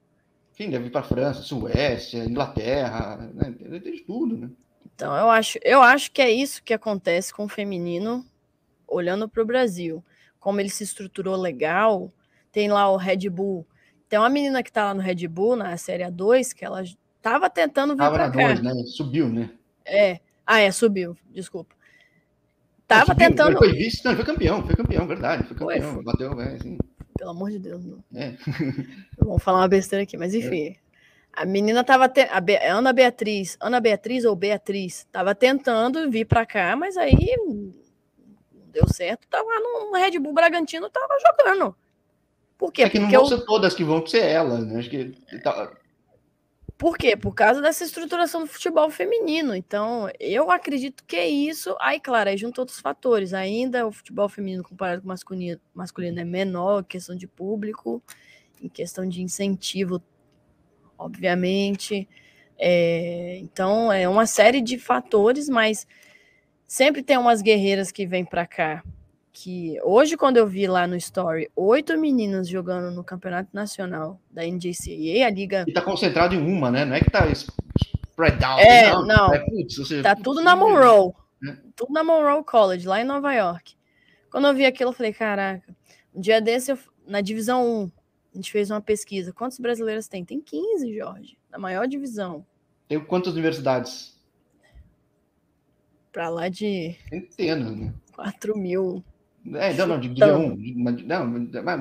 Sim, 0.52 0.70
deve 0.70 0.86
ir 0.86 0.90
para 0.90 1.00
a 1.00 1.04
França, 1.04 1.42
Suécia, 1.42 2.24
Inglaterra, 2.24 3.30
né? 3.34 3.54
Tem 3.80 4.04
tudo, 4.04 4.38
né? 4.38 4.50
Então, 4.94 5.14
eu 5.14 5.28
acho, 5.28 5.58
eu 5.62 5.82
acho 5.82 6.10
que 6.12 6.22
é 6.22 6.30
isso 6.30 6.62
que 6.62 6.72
acontece 6.72 7.34
com 7.34 7.44
o 7.44 7.48
feminino 7.48 8.24
olhando 8.86 9.28
para 9.28 9.42
o 9.42 9.46
Brasil. 9.46 10.02
Como 10.38 10.60
ele 10.60 10.70
se 10.70 10.84
estruturou 10.84 11.36
legal, 11.36 12.10
tem 12.52 12.68
lá 12.68 12.88
o 12.90 12.96
Red 12.96 13.28
Bull 13.28 13.66
tem 14.08 14.18
uma 14.18 14.28
menina 14.28 14.62
que 14.62 14.72
tá 14.72 14.84
lá 14.84 14.94
no 14.94 15.00
Red 15.00 15.26
Bull, 15.28 15.56
na 15.56 15.76
Série 15.76 16.04
A2, 16.04 16.54
que 16.54 16.64
ela 16.64 16.82
tava 17.20 17.50
tentando 17.50 17.94
vir 17.94 17.98
tava 17.98 18.14
pra 18.14 18.30
cá. 18.30 18.54
Dois, 18.54 18.62
né? 18.62 18.72
Subiu, 18.86 19.28
né? 19.28 19.50
É. 19.84 20.20
Ah, 20.46 20.60
é, 20.60 20.70
subiu, 20.70 21.16
desculpa. 21.30 21.74
Tava 22.86 23.06
subiu, 23.06 23.28
tentando. 23.28 23.58
Foi 23.58 23.72
vice, 23.72 24.04
não, 24.04 24.12
ele 24.12 24.22
foi 24.22 24.32
campeão, 24.32 24.64
foi 24.64 24.76
campeão, 24.76 25.06
verdade. 25.06 25.44
Foi 25.44 25.56
campeão, 25.56 25.94
foi. 25.94 26.04
bateu, 26.04 26.40
é, 26.40 26.54
assim. 26.54 26.78
Pelo 27.18 27.30
amor 27.30 27.50
de 27.50 27.58
Deus, 27.58 27.84
não. 27.84 28.04
É. 28.14 28.34
Vamos 29.18 29.42
falar 29.42 29.58
uma 29.58 29.68
besteira 29.68 30.04
aqui, 30.04 30.16
mas 30.16 30.34
enfim. 30.34 30.68
É. 30.68 30.76
A 31.32 31.44
menina 31.44 31.82
tava. 31.82 32.08
Te... 32.08 32.22
A 32.30 32.40
Be... 32.40 32.56
Ana 32.56 32.92
Beatriz, 32.92 33.56
Ana 33.60 33.80
Beatriz 33.80 34.24
ou 34.24 34.36
Beatriz, 34.36 35.06
tava 35.10 35.34
tentando 35.34 36.08
vir 36.10 36.26
para 36.26 36.46
cá, 36.46 36.76
mas 36.76 36.96
aí 36.96 37.36
não 37.38 37.74
deu 38.72 38.86
certo. 38.88 39.26
Tava 39.28 39.48
no 39.60 39.92
Red 39.92 40.18
Bull 40.18 40.32
Bragantino, 40.32 40.88
tava 40.88 41.14
jogando. 41.20 41.76
Por 42.58 42.72
quê? 42.72 42.82
É 42.82 42.88
que 42.88 42.98
Porque 42.98 43.16
não 43.16 43.24
vão 43.24 43.30
eu... 43.30 43.38
ser 43.38 43.44
todas 43.44 43.74
que 43.74 43.84
vão 43.84 44.06
ser 44.06 44.24
ela, 44.24 44.58
né? 44.58 44.78
Acho 44.78 44.90
que. 44.90 45.12
Tá... 45.42 45.72
Por 46.78 46.98
quê? 46.98 47.16
Por 47.16 47.34
causa 47.34 47.60
dessa 47.60 47.84
estruturação 47.84 48.42
do 48.42 48.46
futebol 48.46 48.90
feminino. 48.90 49.54
Então, 49.54 50.10
eu 50.20 50.50
acredito 50.50 51.04
que 51.06 51.16
é 51.16 51.28
isso. 51.28 51.74
Aí, 51.80 51.98
claro, 51.98 52.28
aí 52.28 52.36
junto 52.36 52.60
outros 52.60 52.80
fatores. 52.80 53.32
Ainda 53.32 53.86
o 53.86 53.92
futebol 53.92 54.28
feminino 54.28 54.62
comparado 54.62 55.00
com 55.00 55.06
o 55.06 55.08
masculino, 55.08 55.60
masculino 55.74 56.20
é 56.20 56.24
menor, 56.24 56.84
questão 56.84 57.16
de 57.16 57.26
público, 57.26 58.02
em 58.60 58.68
questão 58.68 59.08
de 59.08 59.22
incentivo, 59.22 60.02
obviamente. 60.98 62.08
É, 62.58 63.38
então, 63.38 63.90
é 63.90 64.08
uma 64.08 64.26
série 64.26 64.60
de 64.60 64.78
fatores, 64.78 65.48
mas 65.48 65.86
sempre 66.66 67.02
tem 67.02 67.16
umas 67.16 67.40
guerreiras 67.40 67.90
que 67.90 68.06
vêm 68.06 68.24
para 68.24 68.46
cá 68.46 68.82
que 69.38 69.78
hoje, 69.82 70.16
quando 70.16 70.38
eu 70.38 70.46
vi 70.46 70.66
lá 70.66 70.86
no 70.86 70.96
Story, 70.96 71.50
oito 71.54 71.96
meninas 71.98 72.48
jogando 72.48 72.90
no 72.90 73.04
Campeonato 73.04 73.50
Nacional 73.52 74.18
da 74.30 74.42
NJCAA, 74.42 75.26
a 75.26 75.30
liga. 75.30 75.64
E 75.68 75.72
tá 75.74 75.82
concentrado 75.82 76.34
em 76.34 76.40
uma, 76.40 76.70
né? 76.70 76.86
Não 76.86 76.96
é 76.96 77.00
que 77.00 77.10
tá 77.10 77.30
spread 77.30 78.42
out. 78.42 78.62
É, 78.62 78.92
não. 78.92 79.04
não. 79.04 79.34
É, 79.34 79.40
putz, 79.40 79.76
você, 79.76 80.00
tá 80.00 80.16
tudo 80.16 80.40
na 80.40 80.56
Monroe. 80.56 81.12
Né? 81.42 81.58
Tudo 81.76 81.92
na 81.92 82.02
Monroe 82.02 82.42
College, 82.44 82.88
lá 82.88 82.98
em 82.98 83.04
Nova 83.04 83.30
York. 83.34 83.74
Quando 84.30 84.46
eu 84.46 84.54
vi 84.54 84.64
aquilo, 84.64 84.88
eu 84.88 84.94
falei, 84.94 85.12
caraca, 85.12 85.76
um 86.14 86.20
dia 86.20 86.40
desse, 86.40 86.72
eu, 86.72 86.78
na 87.06 87.20
divisão 87.20 87.82
1, 87.82 87.92
a 88.32 88.36
gente 88.36 88.50
fez 88.50 88.70
uma 88.70 88.80
pesquisa. 88.80 89.34
Quantos 89.34 89.58
brasileiros 89.58 90.08
tem? 90.08 90.24
Tem 90.24 90.40
15, 90.40 90.96
Jorge, 90.96 91.36
na 91.50 91.58
maior 91.58 91.86
divisão. 91.86 92.44
Tem 92.88 92.98
quantas 92.98 93.34
universidades? 93.34 94.18
Pra 96.10 96.30
lá 96.30 96.48
de. 96.48 96.96
Entendo, 97.12 97.76
né? 97.76 97.92
4 98.14 98.56
mil. 98.56 99.04
É, 99.54 99.72
não, 99.74 99.86
não, 99.86 100.00
de 100.00 100.08
então... 100.08 100.46
um. 100.46 100.56
Não, 101.04 101.26
mas, 101.62 101.78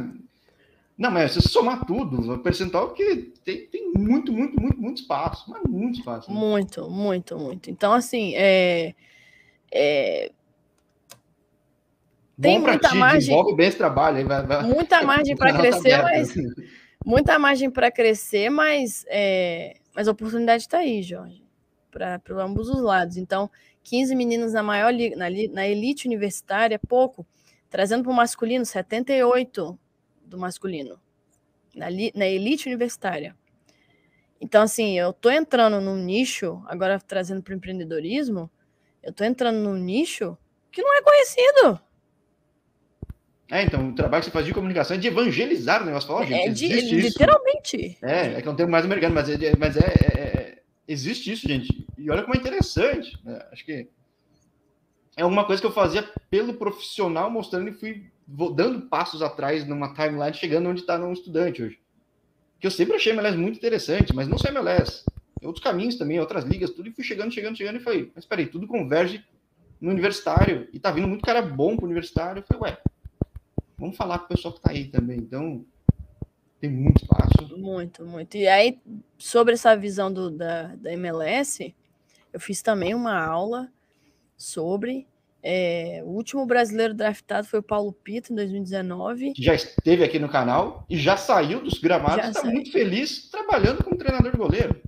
não, 0.97 1.11
mas 1.11 1.31
se 1.33 1.41
somar 1.41 1.85
tudo, 1.85 2.33
o 2.33 2.39
percentual 2.39 2.93
que 2.93 3.33
tem, 3.43 3.65
tem 3.67 3.91
muito, 3.93 4.31
muito, 4.31 4.59
muito, 4.59 4.79
muito 4.79 5.01
espaço. 5.01 5.49
Mas 5.49 5.63
muito 5.63 5.99
espaço. 5.99 6.31
Né? 6.31 6.39
Muito, 6.39 6.89
muito, 6.89 7.37
muito. 7.37 7.69
Então, 7.69 7.93
assim, 7.93 8.33
é. 8.35 8.93
é... 9.71 10.31
Tem 12.39 12.59
muita 12.59 12.89
ti, 12.89 12.95
margem. 12.95 13.19
Desenvolve 13.19 13.55
bem 13.55 13.67
esse 13.67 13.77
trabalho. 13.77 14.25
Vai, 14.27 14.45
vai... 14.45 14.63
Muita 14.63 15.01
margem 15.03 15.35
para 15.35 15.53
crescer, 15.53 16.01
mas. 16.01 16.33
Muita 17.05 17.37
margem 17.37 17.69
para 17.69 17.91
crescer, 17.91 18.49
mas, 18.49 19.05
é... 19.09 19.77
mas 19.93 20.07
a 20.07 20.11
oportunidade 20.11 20.63
está 20.63 20.79
aí, 20.79 21.03
Jorge. 21.03 21.43
Para 21.91 22.21
ambos 22.41 22.69
os 22.69 22.81
lados. 22.81 23.17
Então, 23.17 23.49
15 23.83 24.15
meninos 24.15 24.53
na 24.53 24.63
maior 24.63 24.93
na, 25.15 25.29
na 25.51 25.67
elite 25.67 26.07
universitária, 26.07 26.75
é 26.75 26.79
pouco. 26.79 27.25
Trazendo 27.75 28.03
para 28.03 28.11
o 28.13 28.15
masculino, 28.15 28.65
78 28.65 29.77
do 30.25 30.37
masculino, 30.37 30.97
na, 31.75 31.87
na 32.15 32.25
elite 32.25 32.69
universitária. 32.69 33.35
Então, 34.39 34.61
assim, 34.61 34.97
eu 34.97 35.11
tô 35.11 35.29
entrando 35.29 35.81
num 35.81 35.97
nicho, 35.97 36.63
agora 36.67 36.97
trazendo 37.01 37.43
para 37.43 37.51
o 37.51 37.57
empreendedorismo, 37.57 38.49
eu 39.03 39.11
tô 39.11 39.25
entrando 39.25 39.57
num 39.57 39.75
nicho 39.75 40.37
que 40.71 40.81
não 40.81 40.97
é 40.97 41.01
conhecido. 41.01 41.81
É, 43.51 43.63
então, 43.63 43.89
o 43.89 43.93
trabalho 43.93 44.21
que 44.21 44.27
você 44.27 44.31
faz 44.31 44.45
de 44.45 44.53
comunicação 44.53 44.95
é 44.95 44.99
de 45.01 45.09
evangelizar 45.09 45.83
o 45.83 45.85
negócio. 45.85 46.07
Fala, 46.07 46.25
gente, 46.25 46.47
é 46.47 46.51
de, 46.53 46.95
literalmente. 46.95 47.97
É, 48.01 48.35
é 48.37 48.41
que 48.41 48.47
é 48.47 48.51
um 48.51 48.55
termo 48.55 48.71
mais 48.71 48.85
americano, 48.85 49.13
mas, 49.13 49.27
é, 49.27 49.53
mas 49.59 49.75
é, 49.75 49.81
é, 49.81 50.21
é, 50.21 50.61
existe 50.87 51.29
isso, 51.29 51.45
gente. 51.45 51.85
E 51.97 52.09
olha 52.09 52.23
como 52.23 52.35
é 52.35 52.39
interessante. 52.39 53.19
Né? 53.25 53.37
Acho 53.51 53.65
que 53.65 53.89
é 55.15 55.21
alguma 55.21 55.45
coisa 55.45 55.61
que 55.61 55.67
eu 55.67 55.71
fazia 55.71 56.03
pelo 56.29 56.55
profissional, 56.55 57.29
mostrando 57.29 57.69
e 57.69 57.73
fui 57.73 58.05
dando 58.27 58.87
passos 58.87 59.21
atrás 59.21 59.65
numa 59.65 59.93
timeline, 59.93 60.33
chegando 60.33 60.69
onde 60.69 60.81
está 60.81 60.97
um 60.97 61.13
estudante 61.13 61.63
hoje. 61.63 61.79
Que 62.59 62.67
eu 62.67 62.71
sempre 62.71 62.95
achei 62.95 63.13
MLS 63.13 63.37
muito 63.37 63.57
interessante, 63.57 64.13
mas 64.13 64.27
não 64.27 64.37
só 64.37 64.49
MLS. 64.49 65.05
Tem 65.39 65.47
outros 65.47 65.63
caminhos 65.63 65.95
também, 65.95 66.19
outras 66.19 66.43
ligas, 66.43 66.71
tudo, 66.71 66.89
e 66.89 66.91
fui 66.91 67.03
chegando, 67.03 67.33
chegando, 67.33 67.57
chegando, 67.57 67.77
e 67.77 67.83
falei, 67.83 68.11
mas 68.15 68.25
peraí, 68.25 68.47
tudo 68.47 68.67
converge 68.67 69.23
no 69.79 69.91
universitário, 69.91 70.67
e 70.73 70.79
tá 70.79 70.91
vindo 70.91 71.07
muito 71.07 71.23
cara 71.23 71.41
bom 71.41 71.77
pro 71.77 71.85
universitário. 71.85 72.39
Eu 72.39 72.43
falei, 72.43 72.73
ué, 72.73 72.81
vamos 73.77 73.95
falar 73.95 74.19
com 74.19 74.25
o 74.25 74.29
pessoal 74.29 74.53
que 74.53 74.61
tá 74.61 74.71
aí 74.71 74.85
também. 74.85 75.19
Então, 75.19 75.65
tem 76.59 76.69
muito 76.69 77.03
espaço. 77.03 77.57
Muito, 77.57 78.05
muito. 78.05 78.35
E 78.35 78.47
aí, 78.47 78.79
sobre 79.17 79.53
essa 79.53 79.75
visão 79.75 80.11
do, 80.11 80.29
da, 80.29 80.75
da 80.75 80.91
MLS, 80.93 81.73
eu 82.33 82.39
fiz 82.39 82.61
também 82.61 82.93
uma 82.93 83.17
aula 83.17 83.69
sobre. 84.37 85.07
É, 85.47 86.01
o 86.03 86.09
último 86.09 86.43
brasileiro 86.45 86.95
draftado 86.95 87.45
foi 87.45 87.59
o 87.59 87.63
Paulo 87.63 87.93
Pito, 87.93 88.33
em 88.33 88.35
2019. 88.35 89.33
Já 89.37 89.53
esteve 89.53 90.03
aqui 90.03 90.17
no 90.17 90.27
canal 90.27 90.83
e 90.89 90.97
já 90.97 91.15
saiu 91.15 91.61
dos 91.61 91.77
gramados, 91.77 92.25
está 92.25 92.43
muito 92.43 92.71
feliz 92.71 93.29
trabalhando 93.29 93.83
como 93.83 93.95
treinador 93.95 94.31
de 94.31 94.37
goleiro. 94.37 94.81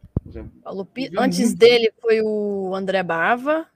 Paulo 0.63 0.83
Pito. 0.85 1.19
Antes 1.19 1.39
muito... 1.39 1.59
dele 1.59 1.93
foi 2.01 2.21
o 2.21 2.73
André 2.73 3.03
Bava. 3.03 3.67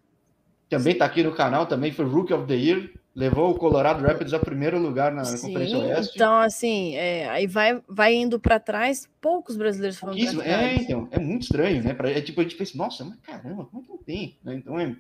Também 0.70 0.94
está 0.94 1.06
aqui 1.06 1.22
no 1.22 1.34
canal, 1.34 1.68
também 1.68 1.92
foi 1.92 2.06
Rookie 2.06 2.34
of 2.34 2.48
the 2.48 2.56
Year. 2.56 2.90
Levou 3.14 3.52
o 3.52 3.56
Colorado 3.56 4.02
Rapids 4.04 4.34
ao 4.34 4.40
primeiro 4.40 4.80
lugar 4.80 5.12
na 5.12 5.26
Sim, 5.26 5.48
Conferência 5.48 5.78
Oeste. 5.78 6.16
Então, 6.16 6.38
assim, 6.38 6.96
é, 6.96 7.30
aí 7.30 7.46
vai, 7.46 7.82
vai 7.88 8.16
indo 8.16 8.40
para 8.40 8.58
trás, 8.58 9.08
poucos 9.20 9.58
brasileiros 9.58 10.00
foram 10.00 10.14
É, 10.14 10.76
então, 10.76 11.10
é 11.12 11.20
muito 11.20 11.44
estranho, 11.44 11.84
né? 11.84 11.94
Pra, 11.94 12.10
é 12.10 12.22
tipo, 12.22 12.40
a 12.40 12.44
gente 12.44 12.56
pensa, 12.56 12.78
nossa, 12.78 13.04
mas 13.04 13.20
caramba, 13.20 13.66
como 13.66 13.84
é 13.84 13.86
que 13.86 13.92
não 13.92 13.98
tem? 13.98 14.38
Né? 14.42 14.56
Então, 14.56 14.80
é, 14.80 14.96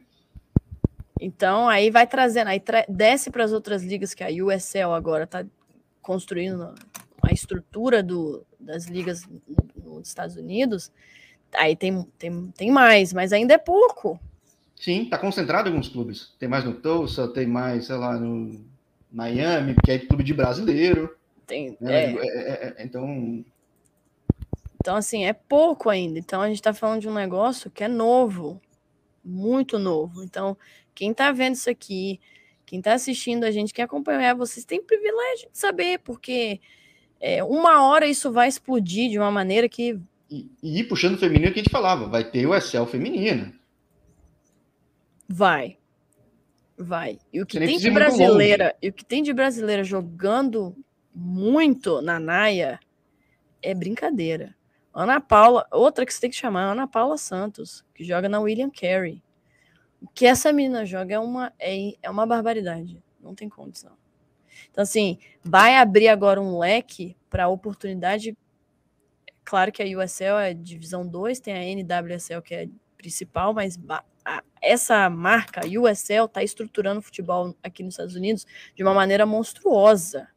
então, 1.22 1.70
aí 1.70 1.92
vai 1.92 2.08
trazendo, 2.08 2.48
aí 2.48 2.60
tra 2.60 2.84
desce 2.90 3.30
para 3.30 3.44
as 3.44 3.54
outras 3.54 3.84
ligas 3.84 4.16
que 4.16 4.24
a 4.24 4.30
USL 4.30 4.92
agora 4.92 5.26
está 5.26 5.46
construindo 6.02 6.74
a 7.22 7.32
estrutura 7.32 8.02
do, 8.02 8.44
das 8.60 8.88
ligas 8.88 9.30
nos 9.76 10.08
Estados 10.08 10.36
Unidos. 10.36 10.92
Aí 11.54 11.76
tem, 11.76 12.04
tem, 12.18 12.52
tem 12.58 12.72
mais, 12.72 13.14
mas 13.14 13.32
ainda 13.32 13.54
é 13.54 13.60
pouco. 13.60 14.20
Sim, 14.76 15.04
está 15.04 15.20
concentrado 15.20 15.70
em 15.70 15.74
alguns 15.74 15.90
clubes. 15.90 16.34
Tem 16.40 16.50
mais 16.50 16.64
no 16.64 16.74
Tulsa, 16.74 17.28
tem 17.28 17.46
mais, 17.46 17.86
sei 17.86 17.98
lá, 17.98 18.18
no 18.18 18.66
Miami, 19.12 19.76
que 19.84 19.92
é 19.92 20.00
clube 20.00 20.24
de 20.24 20.34
brasileiro. 20.34 21.16
Tem, 21.46 21.78
né? 21.80 22.06
é. 22.06 22.16
É, 22.16 22.18
é, 22.18 22.76
é, 22.78 22.84
então. 22.84 23.46
Então, 24.80 24.96
assim, 24.96 25.24
é 25.24 25.34
pouco 25.34 25.88
ainda. 25.88 26.18
Então, 26.18 26.42
a 26.42 26.48
gente 26.48 26.56
está 26.56 26.74
falando 26.74 27.02
de 27.02 27.08
um 27.08 27.14
negócio 27.14 27.70
que 27.70 27.84
é 27.84 27.88
novo, 27.88 28.60
muito 29.24 29.78
novo. 29.78 30.24
Então, 30.24 30.58
quem 30.94 31.12
está 31.12 31.32
vendo 31.32 31.56
isso 31.56 31.70
aqui, 31.70 32.20
quem 32.66 32.80
está 32.80 32.94
assistindo 32.94 33.44
a 33.44 33.52
gente, 33.52 33.74
quem 33.74 33.84
acompanhar 33.84 34.36
vocês, 34.36 34.66
tem 34.66 34.82
privilégio 34.82 35.50
de 35.52 35.58
saber, 35.58 36.00
porque 36.00 36.60
é, 37.20 37.44
uma 37.44 37.84
hora 37.86 38.08
isso 38.08 38.32
vai 38.32 38.48
explodir 38.48 39.10
de 39.10 39.20
uma 39.20 39.32
maneira 39.32 39.68
que. 39.70 40.00
E, 40.30 40.50
e 40.64 40.84
puxando 40.84 41.16
o 41.16 41.18
feminino 41.18 41.52
que 41.52 41.60
a 41.60 41.64
gente 41.64 41.72
falava, 41.72 42.08
vai 42.08 42.24
ter 42.24 42.46
o 42.46 42.56
Excel 42.56 42.86
feminino. 42.86 43.54
Vai. 45.28 45.78
Vai. 46.78 47.20
E 47.32 47.42
o 47.42 47.46
que 47.46 47.60
tem 47.60 47.78
de 47.78 47.92
brasileira, 47.92 48.76
e 48.82 48.90
o 48.90 48.94
que 48.94 49.06
tem 49.06 49.22
de 49.22 49.34
brasileira 49.34 49.84
jogando 49.84 50.76
muito 51.14 52.02
na 52.02 52.20
Naia 52.20 52.80
é 53.62 53.74
brincadeira. 53.74 54.56
Ana 54.94 55.22
Paula, 55.22 55.66
outra 55.72 56.06
que 56.06 56.14
você 56.14 56.22
tem 56.22 56.30
que 56.30 56.36
chamar, 56.36 56.72
Ana 56.72 56.88
Paula 56.88 57.18
Santos, 57.18 57.86
que 57.94 58.04
joga 58.04 58.28
na 58.28 58.40
William 58.40 58.70
Carey. 58.70 59.22
O 60.02 60.08
que 60.08 60.26
essa 60.26 60.52
menina 60.52 60.86
joga 60.86 61.16
é 61.16 61.20
uma, 61.20 61.54
é, 61.60 61.94
é 62.02 62.10
uma 62.10 62.26
barbaridade. 62.26 63.02
Não 63.20 63.36
tem 63.36 63.48
condição. 63.48 63.96
Então, 64.70 64.82
assim, 64.82 65.20
vai 65.44 65.78
abrir 65.78 66.08
agora 66.08 66.42
um 66.42 66.58
leque 66.58 67.16
para 67.30 67.48
oportunidade. 67.48 68.36
Claro 69.44 69.72
que 69.72 69.84
a 69.84 69.86
USL 69.86 70.38
é 70.40 70.54
divisão 70.54 71.08
2, 71.08 71.40
tem 71.40 71.54
a 71.54 71.64
NWSL 71.64 72.42
que 72.42 72.56
é 72.56 72.70
principal, 72.98 73.54
mas 73.54 73.80
a, 74.26 74.44
essa 74.62 75.10
marca, 75.10 75.62
USL, 75.66 76.26
está 76.26 76.44
estruturando 76.44 77.00
o 77.00 77.04
futebol 77.04 77.56
aqui 77.64 77.84
nos 77.84 77.96
Estados 77.96 78.16
Unidos 78.16 78.46
de 78.76 78.84
uma 78.84 78.94
maneira 78.94 79.26
monstruosa. 79.26 80.28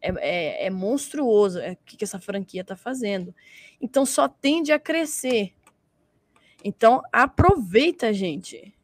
É, 0.00 0.10
é, 0.18 0.66
é 0.66 0.70
monstruoso 0.70 1.58
é, 1.58 1.72
o 1.72 1.76
que, 1.84 1.96
que 1.96 2.04
essa 2.04 2.20
franquia 2.20 2.62
está 2.62 2.76
fazendo. 2.76 3.34
Então 3.80 4.06
só 4.06 4.28
tende 4.28 4.72
a 4.72 4.78
crescer. 4.78 5.52
Então, 6.64 7.02
aproveita, 7.12 8.12
gente. 8.12 8.74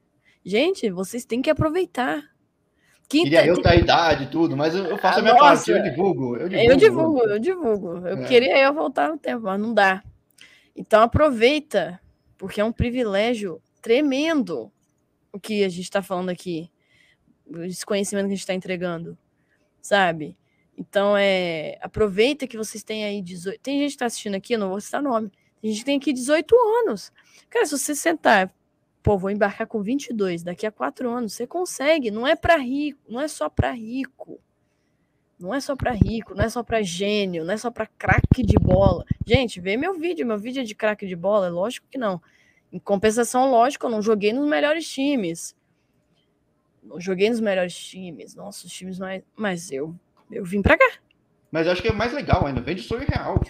Gente, 0.44 0.90
vocês 0.90 1.24
têm 1.24 1.42
que 1.42 1.50
aproveitar. 1.50 2.22
Quem 3.08 3.24
queria 3.24 3.40
tá, 3.40 3.46
eu 3.46 3.60
ter 3.60 3.68
a 3.68 3.76
idade 3.76 4.24
e 4.24 4.26
tudo, 4.28 4.56
mas 4.56 4.74
eu, 4.74 4.96
faço 4.98 5.18
ah, 5.18 5.20
a 5.20 5.22
minha 5.22 5.34
nossa, 5.34 5.46
parte, 5.46 5.70
eu 5.70 5.82
divulgo. 5.82 6.36
Eu 6.36 6.48
divulgo, 6.48 6.70
eu 6.70 6.76
divulgo. 6.76 7.20
Eu, 7.22 7.38
divulgo. 7.38 8.06
eu 8.06 8.18
é. 8.18 8.24
queria 8.26 8.58
eu 8.58 8.72
voltar 8.72 9.08
no 9.08 9.18
tempo, 9.18 9.42
mas 9.42 9.60
não 9.60 9.74
dá. 9.74 10.02
Então, 10.74 11.02
aproveita, 11.02 12.00
porque 12.36 12.60
é 12.60 12.64
um 12.64 12.72
privilégio 12.72 13.60
tremendo 13.80 14.72
o 15.32 15.38
que 15.38 15.64
a 15.64 15.68
gente 15.68 15.82
está 15.82 16.02
falando 16.02 16.30
aqui. 16.30 16.70
Esse 17.64 17.84
conhecimento 17.84 18.26
que 18.26 18.32
a 18.32 18.36
gente 18.36 18.40
está 18.40 18.54
entregando, 18.54 19.18
sabe? 19.80 20.36
Então, 20.76 21.16
é, 21.16 21.78
aproveita 21.80 22.46
que 22.46 22.56
vocês 22.56 22.82
têm 22.82 23.04
aí 23.04 23.22
18. 23.22 23.60
Tem 23.60 23.78
gente 23.78 23.90
que 23.90 23.94
está 23.94 24.06
assistindo 24.06 24.34
aqui, 24.34 24.54
eu 24.54 24.58
não 24.58 24.70
vou 24.70 24.80
citar 24.80 25.02
nome. 25.02 25.30
A 25.64 25.66
gente 25.66 25.84
tem 25.84 25.96
aqui 25.96 26.12
18 26.12 26.54
anos. 26.82 27.10
Cara, 27.48 27.64
se 27.64 27.78
você 27.78 27.94
sentar, 27.94 28.52
pô, 29.02 29.16
vou 29.16 29.30
embarcar 29.30 29.66
com 29.66 29.82
22, 29.82 30.42
daqui 30.42 30.66
a 30.66 30.70
quatro 30.70 31.10
anos, 31.10 31.32
você 31.32 31.46
consegue. 31.46 32.10
Não 32.10 32.26
é 32.26 32.36
para 32.36 32.56
rico, 32.56 33.00
não 33.08 33.18
é 33.18 33.26
só 33.26 33.48
para 33.48 33.70
rico. 33.70 34.38
Não 35.38 35.54
é 35.54 35.60
só 35.60 35.74
para 35.74 35.90
rico, 35.90 36.34
não 36.34 36.44
é 36.44 36.48
só 36.48 36.62
para 36.62 36.82
gênio, 36.82 37.44
não 37.44 37.54
é 37.54 37.56
só 37.56 37.70
para 37.70 37.86
craque 37.86 38.42
de 38.42 38.56
bola. 38.58 39.04
Gente, 39.26 39.60
vê 39.60 39.76
meu 39.76 39.94
vídeo, 39.94 40.26
meu 40.26 40.38
vídeo 40.38 40.60
é 40.60 40.64
de 40.64 40.74
craque 40.74 41.06
de 41.06 41.16
bola, 41.16 41.46
é 41.46 41.50
lógico 41.50 41.86
que 41.90 41.98
não. 41.98 42.20
Em 42.72 42.78
compensação, 42.78 43.50
lógico, 43.50 43.86
eu 43.86 43.90
não 43.90 44.00
joguei 44.00 44.32
nos 44.32 44.48
melhores 44.48 44.88
times. 44.88 45.56
Não 46.82 47.00
joguei 47.00 47.30
nos 47.30 47.40
melhores 47.40 47.74
times, 47.74 48.34
nossos 48.34 48.70
times 48.70 48.98
mais, 48.98 49.22
mas 49.34 49.72
eu 49.72 49.94
eu 50.30 50.44
vim 50.44 50.62
para 50.62 50.76
cá. 50.78 50.92
Mas 51.50 51.66
acho 51.66 51.82
que 51.82 51.88
é 51.88 51.92
mais 51.92 52.12
legal 52.12 52.46
ainda, 52.46 52.60
vem 52.60 52.76
de 52.76 52.82
sonho 52.82 53.06
real. 53.08 53.40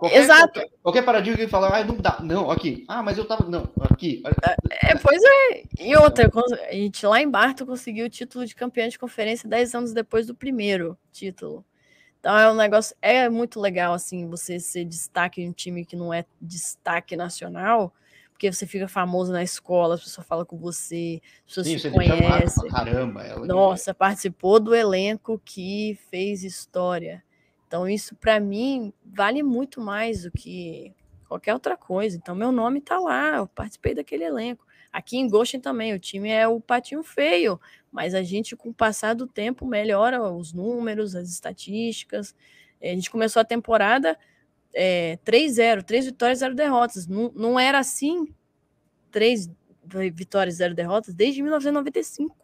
Qualquer, 0.00 0.22
Exato. 0.22 0.52
Qualquer, 0.54 0.70
qualquer 0.82 1.02
paradigma 1.02 1.36
que 1.36 1.46
fala, 1.46 1.76
ah, 1.76 1.84
não 1.84 1.94
dá, 1.94 2.20
não, 2.22 2.50
aqui, 2.50 2.86
ah, 2.88 3.02
mas 3.02 3.18
eu 3.18 3.26
tava, 3.26 3.46
não, 3.46 3.68
aqui. 3.82 4.22
É, 4.70 4.92
é 4.92 4.96
pois 4.96 5.20
é, 5.22 5.62
e 5.78 5.94
outra, 5.94 6.30
a 6.70 6.72
gente 6.72 7.04
lá 7.04 7.20
em 7.20 7.28
Barto 7.28 7.66
conseguiu 7.66 8.06
o 8.06 8.08
título 8.08 8.46
de 8.46 8.54
campeão 8.54 8.88
de 8.88 8.98
conferência 8.98 9.46
10 9.46 9.74
anos 9.74 9.92
depois 9.92 10.26
do 10.26 10.34
primeiro 10.34 10.96
título. 11.12 11.62
Então 12.18 12.38
é 12.38 12.50
um 12.50 12.54
negócio, 12.54 12.96
é 13.02 13.28
muito 13.28 13.60
legal, 13.60 13.92
assim, 13.92 14.26
você 14.26 14.58
ser 14.58 14.86
destaque 14.86 15.42
em 15.42 15.50
um 15.50 15.52
time 15.52 15.84
que 15.84 15.96
não 15.96 16.14
é 16.14 16.24
destaque 16.40 17.14
nacional, 17.14 17.92
porque 18.32 18.50
você 18.50 18.66
fica 18.66 18.88
famoso 18.88 19.30
na 19.30 19.42
escola, 19.42 19.96
as 19.96 20.02
pessoas 20.02 20.26
falam 20.26 20.46
com 20.46 20.56
você, 20.56 21.20
as 21.40 21.54
pessoas 21.54 21.66
Sim, 21.66 21.76
te 21.76 21.90
conhecem. 21.90 22.70
Caramba, 22.70 23.22
ela 23.22 23.46
Nossa, 23.46 23.92
participou 23.92 24.58
do 24.58 24.74
elenco 24.74 25.38
que 25.44 25.98
fez 26.10 26.42
história. 26.42 27.22
Então, 27.70 27.88
isso 27.88 28.16
para 28.16 28.40
mim 28.40 28.92
vale 29.04 29.44
muito 29.44 29.80
mais 29.80 30.24
do 30.24 30.32
que 30.32 30.92
qualquer 31.28 31.54
outra 31.54 31.76
coisa. 31.76 32.16
Então, 32.16 32.34
meu 32.34 32.50
nome 32.50 32.80
está 32.80 32.98
lá, 32.98 33.36
eu 33.36 33.46
participei 33.46 33.94
daquele 33.94 34.24
elenco. 34.24 34.66
Aqui 34.92 35.16
em 35.18 35.28
Goshen 35.28 35.60
também, 35.60 35.94
o 35.94 35.98
time 36.00 36.30
é 36.30 36.48
o 36.48 36.60
patinho 36.60 37.04
feio, 37.04 37.60
mas 37.92 38.12
a 38.12 38.24
gente, 38.24 38.56
com 38.56 38.70
o 38.70 38.74
passar 38.74 39.14
do 39.14 39.24
tempo, 39.24 39.64
melhora 39.64 40.20
os 40.20 40.52
números, 40.52 41.14
as 41.14 41.30
estatísticas. 41.30 42.34
A 42.82 42.86
gente 42.86 43.08
começou 43.08 43.38
a 43.38 43.44
temporada 43.44 44.18
é, 44.74 45.16
3-0, 45.24 45.84
3 45.84 46.06
vitórias, 46.06 46.40
0 46.40 46.56
derrotas. 46.56 47.06
Não, 47.06 47.30
não 47.36 47.60
era 47.60 47.78
assim, 47.78 48.34
3 49.12 49.48
vitórias, 50.12 50.56
0 50.56 50.74
derrotas, 50.74 51.14
desde 51.14 51.40
1995. 51.40 52.36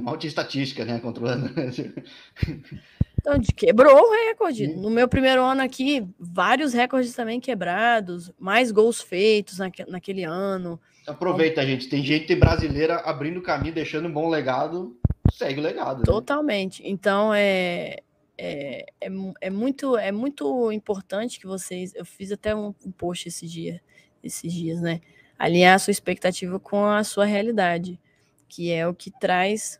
Mal 0.00 0.16
de 0.16 0.28
estatística, 0.28 0.84
né? 0.84 1.00
Controlando. 1.00 1.50
Então, 3.28 3.40
quebrou 3.54 3.94
o 3.94 4.10
recorde. 4.10 4.66
No 4.68 4.88
meu 4.88 5.06
primeiro 5.06 5.42
ano 5.42 5.60
aqui, 5.60 6.08
vários 6.18 6.72
recordes 6.72 7.14
também 7.14 7.38
quebrados, 7.38 8.32
mais 8.38 8.72
gols 8.72 9.02
feitos 9.02 9.58
naque, 9.58 9.84
naquele 9.84 10.24
ano. 10.24 10.80
Aproveita, 11.06 11.62
então, 11.62 11.70
gente. 11.70 11.88
Tem 11.88 12.02
gente 12.02 12.34
brasileira 12.34 12.96
abrindo 12.96 13.42
caminho, 13.42 13.74
deixando 13.74 14.08
um 14.08 14.12
bom 14.12 14.30
legado. 14.30 14.96
Segue 15.30 15.60
o 15.60 15.62
legado. 15.62 15.98
Né? 15.98 16.04
Totalmente. 16.06 16.82
Né? 16.82 16.88
Então, 16.88 17.34
é, 17.34 17.98
é, 18.38 18.86
é, 18.98 19.10
é, 19.42 19.50
muito, 19.50 19.96
é 19.98 20.10
muito 20.10 20.72
importante 20.72 21.38
que 21.38 21.46
vocês. 21.46 21.94
Eu 21.94 22.06
fiz 22.06 22.32
até 22.32 22.54
um, 22.54 22.74
um 22.84 22.90
post 22.90 23.28
esse 23.28 23.46
dia, 23.46 23.82
esses 24.24 24.50
dias, 24.50 24.80
né? 24.80 25.02
Alinhar 25.38 25.74
a 25.74 25.78
sua 25.78 25.90
expectativa 25.90 26.58
com 26.58 26.86
a 26.86 27.04
sua 27.04 27.26
realidade, 27.26 28.00
que 28.48 28.72
é 28.72 28.88
o 28.88 28.94
que 28.94 29.10
traz 29.10 29.78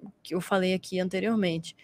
o 0.00 0.10
que 0.22 0.34
eu 0.34 0.40
falei 0.40 0.72
aqui 0.72 1.00
anteriormente. 1.00 1.76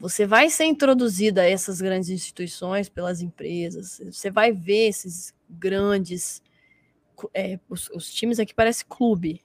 Você 0.00 0.26
vai 0.26 0.48
ser 0.48 0.64
introduzida 0.64 1.42
a 1.42 1.48
essas 1.48 1.78
grandes 1.78 2.08
instituições 2.08 2.88
pelas 2.88 3.20
empresas, 3.20 4.00
você 4.10 4.30
vai 4.30 4.50
ver 4.50 4.88
esses 4.88 5.34
grandes. 5.48 6.42
É, 7.34 7.60
os, 7.68 7.90
os 7.90 8.10
times 8.10 8.40
aqui 8.40 8.54
parecem 8.54 8.86
clube, 8.88 9.42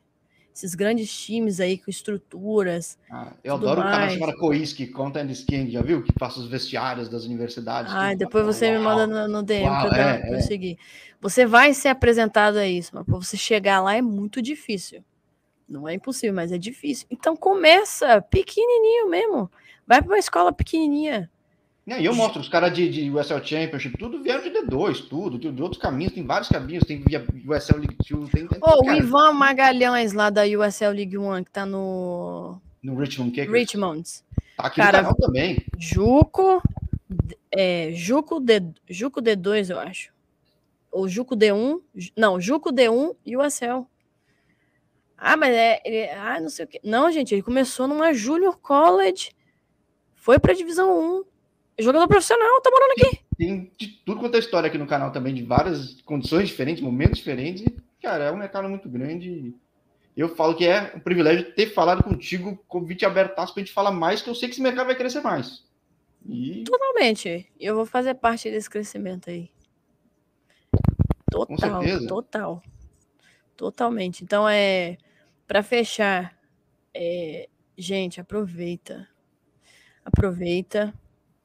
esses 0.55 0.73
grandes 0.73 1.13
times 1.13 1.59
aí 1.59 1.77
com 1.77 1.91
estruturas. 1.91 2.97
Ah, 3.11 3.33
eu 3.43 3.55
adoro 3.55 3.81
mais. 3.81 3.91
o 3.91 3.97
canal 3.97 4.09
chamado 4.11 4.37
Coiski, 4.37 4.87
Content 4.87 5.29
Skin, 5.31 5.69
já 5.69 5.81
viu? 5.81 6.01
Que 6.01 6.13
passa 6.13 6.39
os 6.39 6.47
vestiários 6.47 7.09
das 7.09 7.25
universidades. 7.25 7.91
Ah, 7.93 8.13
depois 8.13 8.45
você 8.45 8.67
uau. 8.67 8.77
me 8.77 8.83
manda 8.85 9.05
no, 9.05 9.27
no 9.27 9.43
DM 9.43 9.67
uau, 9.67 9.89
para 9.89 10.19
é, 10.19 10.29
eu 10.29 10.35
é. 10.35 10.41
seguir. 10.41 10.79
Você 11.19 11.45
vai 11.45 11.73
ser 11.73 11.89
apresentado 11.89 12.55
a 12.55 12.65
isso, 12.65 12.91
mas 12.93 13.05
para 13.05 13.15
você 13.15 13.35
chegar 13.35 13.81
lá 13.81 13.97
é 13.97 14.01
muito 14.01 14.41
difícil. 14.41 15.03
Não 15.67 15.85
é 15.85 15.95
impossível, 15.95 16.33
mas 16.33 16.53
é 16.53 16.57
difícil. 16.57 17.07
Então 17.11 17.35
começa 17.35 18.21
pequenininho 18.21 19.09
mesmo. 19.09 19.51
Vai 19.88 20.01
para 20.01 20.11
uma 20.11 20.19
escola 20.19 20.51
pequenininha. 20.51 21.29
E 21.88 22.03
eu 22.03 22.15
mostro, 22.15 22.41
os 22.41 22.49
caras 22.49 22.73
de, 22.73 22.89
de 22.89 23.11
USL 23.11 23.45
Championship, 23.45 23.95
tudo 23.99 24.23
vieram 24.23 24.41
de 24.41 24.49
D2, 24.49 25.07
tudo, 25.07 25.38
de, 25.38 25.61
outros 25.61 25.79
caminhos, 25.79 26.13
tem 26.13 26.25
vários 26.25 26.49
caminhos, 26.49 26.83
tem 26.83 26.99
via 26.99 27.23
USL 27.47 27.77
League 27.77 27.95
2, 28.09 28.31
tem... 28.31 28.47
tem 28.47 28.59
oh, 28.59 28.83
o 28.83 28.91
Ivan 28.91 29.33
Magalhães, 29.33 30.11
lá 30.11 30.31
da 30.31 30.41
USL 30.45 30.89
League 30.89 31.15
1, 31.15 31.43
que 31.43 31.51
tá 31.51 31.63
no... 31.63 32.59
No 32.81 32.95
Richmond 32.95 33.31
Kickers. 33.31 33.51
Richmond. 33.51 34.09
Tá 34.57 34.65
aqui 34.65 34.77
cara, 34.77 34.97
no 34.97 35.03
canal 35.09 35.15
também. 35.15 35.63
Juco, 35.77 36.59
é, 37.51 37.91
Juco, 37.93 38.39
D, 38.39 38.63
Juco 38.89 39.21
D2, 39.21 39.69
eu 39.69 39.79
acho. 39.79 40.11
Ou 40.91 41.07
Juco 41.07 41.36
D1, 41.36 41.81
não, 42.17 42.41
Juco 42.41 42.71
D1 42.71 43.15
e 43.23 43.38
USL. 43.38 43.86
Ah, 45.17 45.38
mas 45.38 45.53
é, 45.53 45.81
ele, 45.86 46.09
ah, 46.11 46.39
não 46.39 46.49
sei 46.49 46.65
o 46.65 46.67
que. 46.67 46.79
Não, 46.83 47.11
gente, 47.11 47.33
ele 47.33 47.41
começou 47.41 47.88
numa 47.88 48.13
Junior 48.13 48.57
College, 48.57 49.34
foi 50.26 50.39
pra 50.39 50.55
Divisão 50.55 51.19
1, 51.19 51.23
Jogador 51.78 52.07
profissional, 52.07 52.59
tá 52.59 52.71
morando 52.71 52.93
aqui. 52.93 53.19
Tem 53.38 53.71
de 53.78 53.88
tudo 54.03 54.21
quanto 54.21 54.36
é 54.36 54.39
história 54.39 54.67
aqui 54.67 54.78
no 54.78 54.88
canal 54.88 55.11
também, 55.11 55.36
de 55.36 55.43
várias 55.43 56.01
condições 56.01 56.47
diferentes, 56.47 56.82
momentos 56.82 57.19
diferentes. 57.19 57.63
cara, 58.01 58.23
é 58.23 58.32
um 58.32 58.38
mercado 58.38 58.67
muito 58.67 58.89
grande. 58.89 59.53
Eu 60.17 60.30
falo 60.30 60.55
que 60.55 60.65
é 60.65 60.93
um 60.95 60.99
privilégio 60.99 61.53
ter 61.53 61.67
falado 61.67 62.03
contigo, 62.03 62.57
convite 62.67 63.05
abertaço 63.05 63.53
pra 63.53 63.61
gente 63.61 63.71
falar 63.71 63.91
mais, 63.91 64.23
que 64.23 64.30
eu 64.30 64.34
sei 64.34 64.49
que 64.49 64.55
esse 64.55 64.63
mercado 64.63 64.88
vai 64.88 64.95
crescer 64.95 65.21
mais. 65.21 65.63
E... 66.26 66.63
Totalmente. 66.63 67.47
Eu 67.59 67.76
vou 67.76 67.86
fazer 67.86 68.15
parte 68.15 68.49
desse 68.49 68.69
crescimento 68.69 69.30
aí. 69.30 69.51
Total, 71.30 71.84
total. 72.07 72.63
Totalmente. 73.55 74.23
Então 74.23 74.49
é 74.49 74.97
para 75.45 75.61
fechar, 75.61 76.36
é, 76.95 77.47
gente, 77.78 78.19
aproveita. 78.19 79.07
Aproveita 80.05 80.93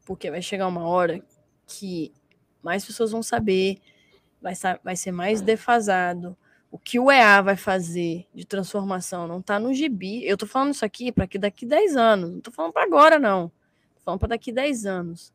porque 0.04 0.30
vai 0.30 0.42
chegar 0.42 0.68
uma 0.68 0.86
hora 0.86 1.20
que 1.66 2.12
mais 2.62 2.84
pessoas 2.84 3.11
vão 3.11 3.22
saber, 3.22 3.78
vai, 4.40 4.54
vai 4.84 4.94
ser 4.94 5.12
mais 5.12 5.40
defasado. 5.40 6.36
O 6.70 6.78
que 6.78 7.00
o 7.00 7.11
EA 7.11 7.42
vai 7.42 7.56
fazer 7.56 8.26
de 8.32 8.44
transformação 8.44 9.26
não 9.26 9.38
está 9.40 9.58
no 9.58 9.74
gibi. 9.74 10.24
Eu 10.24 10.34
estou 10.34 10.48
falando 10.48 10.72
isso 10.72 10.84
aqui 10.84 11.11
para 11.11 11.26
que 11.26 11.38
daqui 11.38 11.66
10 11.66 11.96
anos. 11.96 12.30
Não 12.30 12.38
estou 12.38 12.52
falando 12.52 12.72
para 12.72 12.84
agora, 12.84 13.18
não. 13.18 13.46
Estou 13.88 14.04
falando 14.04 14.20
para 14.20 14.28
daqui 14.28 14.52
10 14.52 14.86
anos. 14.86 15.32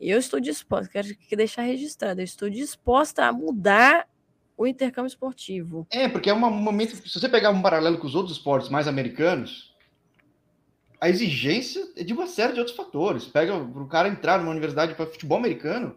Eu 0.00 0.18
estou 0.18 0.40
disposta, 0.40 0.90
quero 0.90 1.08
deixar 1.36 1.62
registrado, 1.62 2.20
eu 2.20 2.24
estou 2.24 2.50
disposta 2.50 3.24
a 3.24 3.32
mudar 3.32 4.08
o 4.56 4.66
intercâmbio 4.66 5.08
esportivo. 5.08 5.86
É, 5.90 6.08
porque 6.08 6.30
é 6.30 6.34
um 6.34 6.38
momento. 6.38 6.96
Se 6.96 7.18
você 7.18 7.28
pegar 7.28 7.50
um 7.50 7.62
paralelo 7.62 7.98
com 7.98 8.06
os 8.06 8.14
outros 8.14 8.36
esportes 8.36 8.68
mais 8.68 8.86
americanos, 8.86 9.73
a 11.04 11.10
exigência 11.10 11.86
é 11.96 12.02
de 12.02 12.14
uma 12.14 12.26
série 12.26 12.54
de 12.54 12.60
outros 12.60 12.74
fatores. 12.74 13.26
Pega 13.26 13.54
o 13.54 13.86
cara 13.86 14.08
entrar 14.08 14.38
numa 14.38 14.50
universidade 14.50 14.94
para 14.94 15.04
futebol 15.04 15.36
americano, 15.36 15.94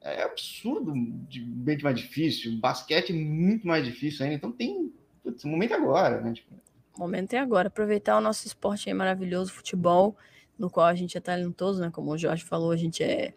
é 0.00 0.22
absurdo, 0.22 0.92
bem 0.94 1.76
mais 1.82 1.98
difícil. 1.98 2.56
Basquete 2.60 3.10
é 3.10 3.16
muito 3.16 3.66
mais 3.66 3.84
difícil 3.84 4.22
ainda. 4.22 4.36
Então 4.36 4.52
tem. 4.52 4.92
Putz, 5.24 5.42
o 5.42 5.48
momento 5.48 5.72
é 5.72 5.76
agora, 5.76 6.20
né? 6.20 6.32
Tipo... 6.34 6.54
O 6.96 7.00
momento 7.00 7.34
é 7.34 7.38
agora. 7.38 7.66
Aproveitar 7.66 8.16
o 8.16 8.20
nosso 8.20 8.46
esporte 8.46 8.88
aí 8.88 8.94
maravilhoso, 8.94 9.52
futebol, 9.52 10.16
no 10.56 10.70
qual 10.70 10.86
a 10.86 10.94
gente 10.94 11.18
é 11.18 11.20
talentoso, 11.20 11.80
né? 11.80 11.90
Como 11.92 12.12
o 12.12 12.18
Jorge 12.18 12.44
falou, 12.44 12.70
a 12.70 12.76
gente 12.76 13.02
é, 13.02 13.34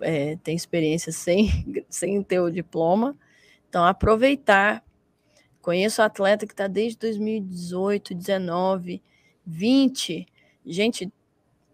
é 0.00 0.36
tem 0.44 0.54
experiência 0.54 1.10
sem, 1.10 1.50
sem 1.90 2.22
ter 2.22 2.38
o 2.38 2.52
diploma. 2.52 3.16
Então, 3.68 3.84
aproveitar. 3.84 4.84
Conheço 5.60 6.02
atleta 6.02 6.46
que 6.46 6.52
está 6.52 6.68
desde 6.68 6.98
2018, 6.98 8.14
2019 8.14 9.02
20, 9.46 10.26
gente, 10.64 11.12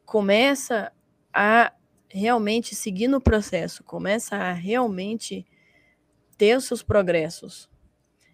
começa 0.04 0.92
a 1.32 1.72
realmente 2.08 2.74
seguir 2.74 3.08
no 3.08 3.20
processo, 3.20 3.84
começa 3.84 4.36
a 4.36 4.52
realmente 4.52 5.46
ter 6.36 6.56
os 6.56 6.64
seus 6.64 6.82
progressos. 6.82 7.68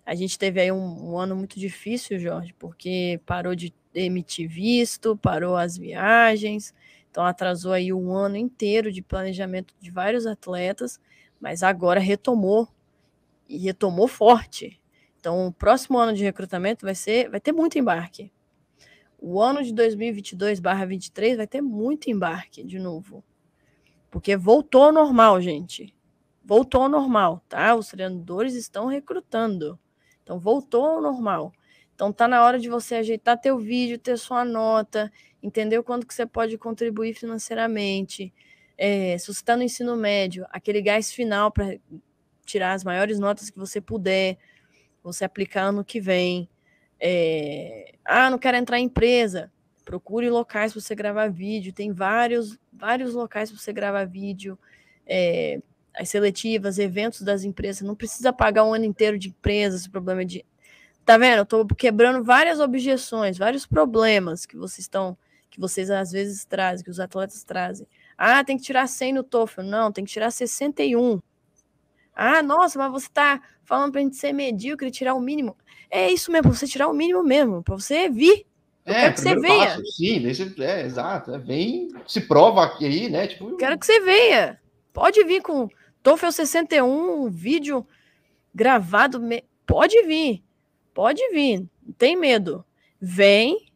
A 0.06 0.14
gente 0.14 0.38
teve 0.38 0.60
aí 0.60 0.70
um, 0.70 1.12
um 1.12 1.18
ano 1.18 1.34
muito 1.34 1.58
difícil, 1.58 2.18
Jorge, 2.18 2.54
porque 2.58 3.20
parou 3.24 3.54
de 3.54 3.72
emitir 3.94 4.48
visto, 4.48 5.16
parou 5.16 5.56
as 5.56 5.76
viagens, 5.78 6.74
então 7.10 7.24
atrasou 7.24 7.72
aí 7.72 7.92
um 7.92 8.12
ano 8.12 8.36
inteiro 8.36 8.92
de 8.92 9.00
planejamento 9.00 9.74
de 9.80 9.90
vários 9.90 10.26
atletas, 10.26 11.00
mas 11.40 11.62
agora 11.62 12.00
retomou 12.00 12.68
e 13.48 13.58
retomou 13.58 14.08
forte. 14.08 14.80
Então, 15.18 15.46
o 15.46 15.52
próximo 15.52 15.96
ano 15.98 16.12
de 16.12 16.22
recrutamento 16.22 16.84
vai 16.84 16.94
ser, 16.94 17.30
vai 17.30 17.40
ter 17.40 17.52
muito 17.52 17.78
embarque. 17.78 18.30
O 19.18 19.40
ano 19.40 19.62
de 19.62 19.72
2022/23 19.72 21.36
vai 21.36 21.46
ter 21.46 21.60
muito 21.60 22.10
embarque 22.10 22.62
de 22.62 22.78
novo. 22.78 23.24
Porque 24.10 24.36
voltou 24.36 24.84
ao 24.84 24.92
normal, 24.92 25.40
gente. 25.40 25.94
Voltou 26.44 26.82
ao 26.82 26.88
normal, 26.88 27.42
tá? 27.48 27.74
Os 27.74 27.88
treinadores 27.88 28.54
estão 28.54 28.86
recrutando. 28.86 29.78
Então 30.22 30.38
voltou 30.38 30.84
ao 30.84 31.02
normal. 31.02 31.52
Então 31.94 32.12
tá 32.12 32.26
na 32.26 32.42
hora 32.42 32.58
de 32.58 32.68
você 32.68 32.96
ajeitar 32.96 33.40
teu 33.40 33.58
vídeo, 33.58 33.98
ter 33.98 34.18
sua 34.18 34.44
nota, 34.44 35.10
entender 35.42 35.78
o 35.78 35.84
quanto 35.84 36.06
que 36.06 36.14
você 36.14 36.26
pode 36.26 36.58
contribuir 36.58 37.14
financeiramente. 37.14 38.32
É, 38.76 39.16
se 39.18 39.26
você 39.26 39.40
está 39.40 39.56
no 39.56 39.62
ensino 39.62 39.96
médio, 39.96 40.44
aquele 40.50 40.82
gás 40.82 41.12
final 41.12 41.50
para 41.50 41.78
tirar 42.44 42.72
as 42.72 42.84
maiores 42.84 43.18
notas 43.18 43.48
que 43.50 43.58
você 43.58 43.80
puder, 43.80 44.36
você 45.02 45.24
aplicar 45.24 45.64
ano 45.64 45.84
que 45.84 46.00
vem. 46.00 46.48
É, 47.06 47.92
ah, 48.02 48.30
não 48.30 48.38
quero 48.38 48.56
entrar 48.56 48.80
em 48.80 48.86
empresa. 48.86 49.52
Procure 49.84 50.30
locais 50.30 50.72
para 50.72 50.80
você 50.80 50.94
gravar 50.94 51.28
vídeo. 51.30 51.70
Tem 51.70 51.92
vários, 51.92 52.58
vários 52.72 53.12
locais 53.12 53.50
para 53.50 53.60
você 53.60 53.74
gravar 53.74 54.06
vídeo. 54.06 54.58
É, 55.06 55.60
as 55.94 56.08
seletivas, 56.08 56.78
eventos 56.78 57.20
das 57.20 57.44
empresas. 57.44 57.82
Não 57.82 57.94
precisa 57.94 58.32
pagar 58.32 58.64
um 58.64 58.72
ano 58.72 58.86
inteiro 58.86 59.18
de 59.18 59.28
empresa. 59.28 59.76
Esse 59.76 59.90
problema 59.90 60.24
de. 60.24 60.46
Tá 61.04 61.18
vendo? 61.18 61.40
Eu 61.40 61.44
tô 61.44 61.66
quebrando 61.66 62.24
várias 62.24 62.58
objeções, 62.58 63.36
vários 63.36 63.66
problemas 63.66 64.46
que 64.46 64.56
vocês 64.56 64.86
estão, 64.86 65.14
que 65.50 65.60
vocês 65.60 65.90
às 65.90 66.10
vezes 66.10 66.46
trazem, 66.46 66.82
que 66.82 66.90
os 66.90 66.98
atletas 66.98 67.44
trazem. 67.44 67.86
Ah, 68.16 68.42
tem 68.42 68.56
que 68.56 68.62
tirar 68.62 68.86
100 68.86 69.12
no 69.12 69.22
TOEFL. 69.22 69.62
Não, 69.62 69.92
tem 69.92 70.06
que 70.06 70.10
tirar 70.10 70.30
61. 70.30 71.20
Ah, 72.14 72.42
nossa, 72.42 72.78
mas 72.78 72.92
você 72.92 73.06
está 73.06 73.42
falando 73.64 73.92
para 73.92 74.00
a 74.00 74.04
gente 74.04 74.16
ser 74.16 74.32
medíocre 74.32 74.88
e 74.88 74.90
tirar 74.90 75.14
o 75.14 75.20
mínimo. 75.20 75.56
É 75.90 76.10
isso 76.10 76.30
mesmo, 76.30 76.54
você 76.54 76.66
tirar 76.66 76.88
o 76.88 76.94
mínimo 76.94 77.22
mesmo, 77.22 77.62
para 77.62 77.74
você 77.74 78.08
vir. 78.08 78.46
Eu 78.84 78.94
é, 78.94 79.00
quero 79.00 79.14
que 79.14 79.20
você 79.20 79.36
venha. 79.36 79.66
Passo, 79.66 79.86
sim, 79.92 80.20
desse, 80.20 80.62
é, 80.62 80.82
exato. 80.82 81.34
É, 81.34 81.38
vem, 81.38 81.88
se 82.06 82.20
prova 82.20 82.64
aqui 82.64 82.84
aí, 82.84 83.08
né? 83.08 83.26
Tipo... 83.26 83.56
Quero 83.56 83.78
que 83.78 83.86
você 83.86 84.00
venha. 84.00 84.60
Pode 84.92 85.24
vir 85.24 85.42
com 85.42 85.68
TOEFL 86.02 86.30
61, 86.30 87.24
um 87.24 87.30
vídeo 87.30 87.86
gravado. 88.54 89.20
Pode 89.66 90.02
vir. 90.02 90.44
Pode 90.92 91.20
vir. 91.30 91.66
Não 91.82 91.92
tem 91.94 92.14
medo. 92.14 92.64
Vem, 93.00 93.66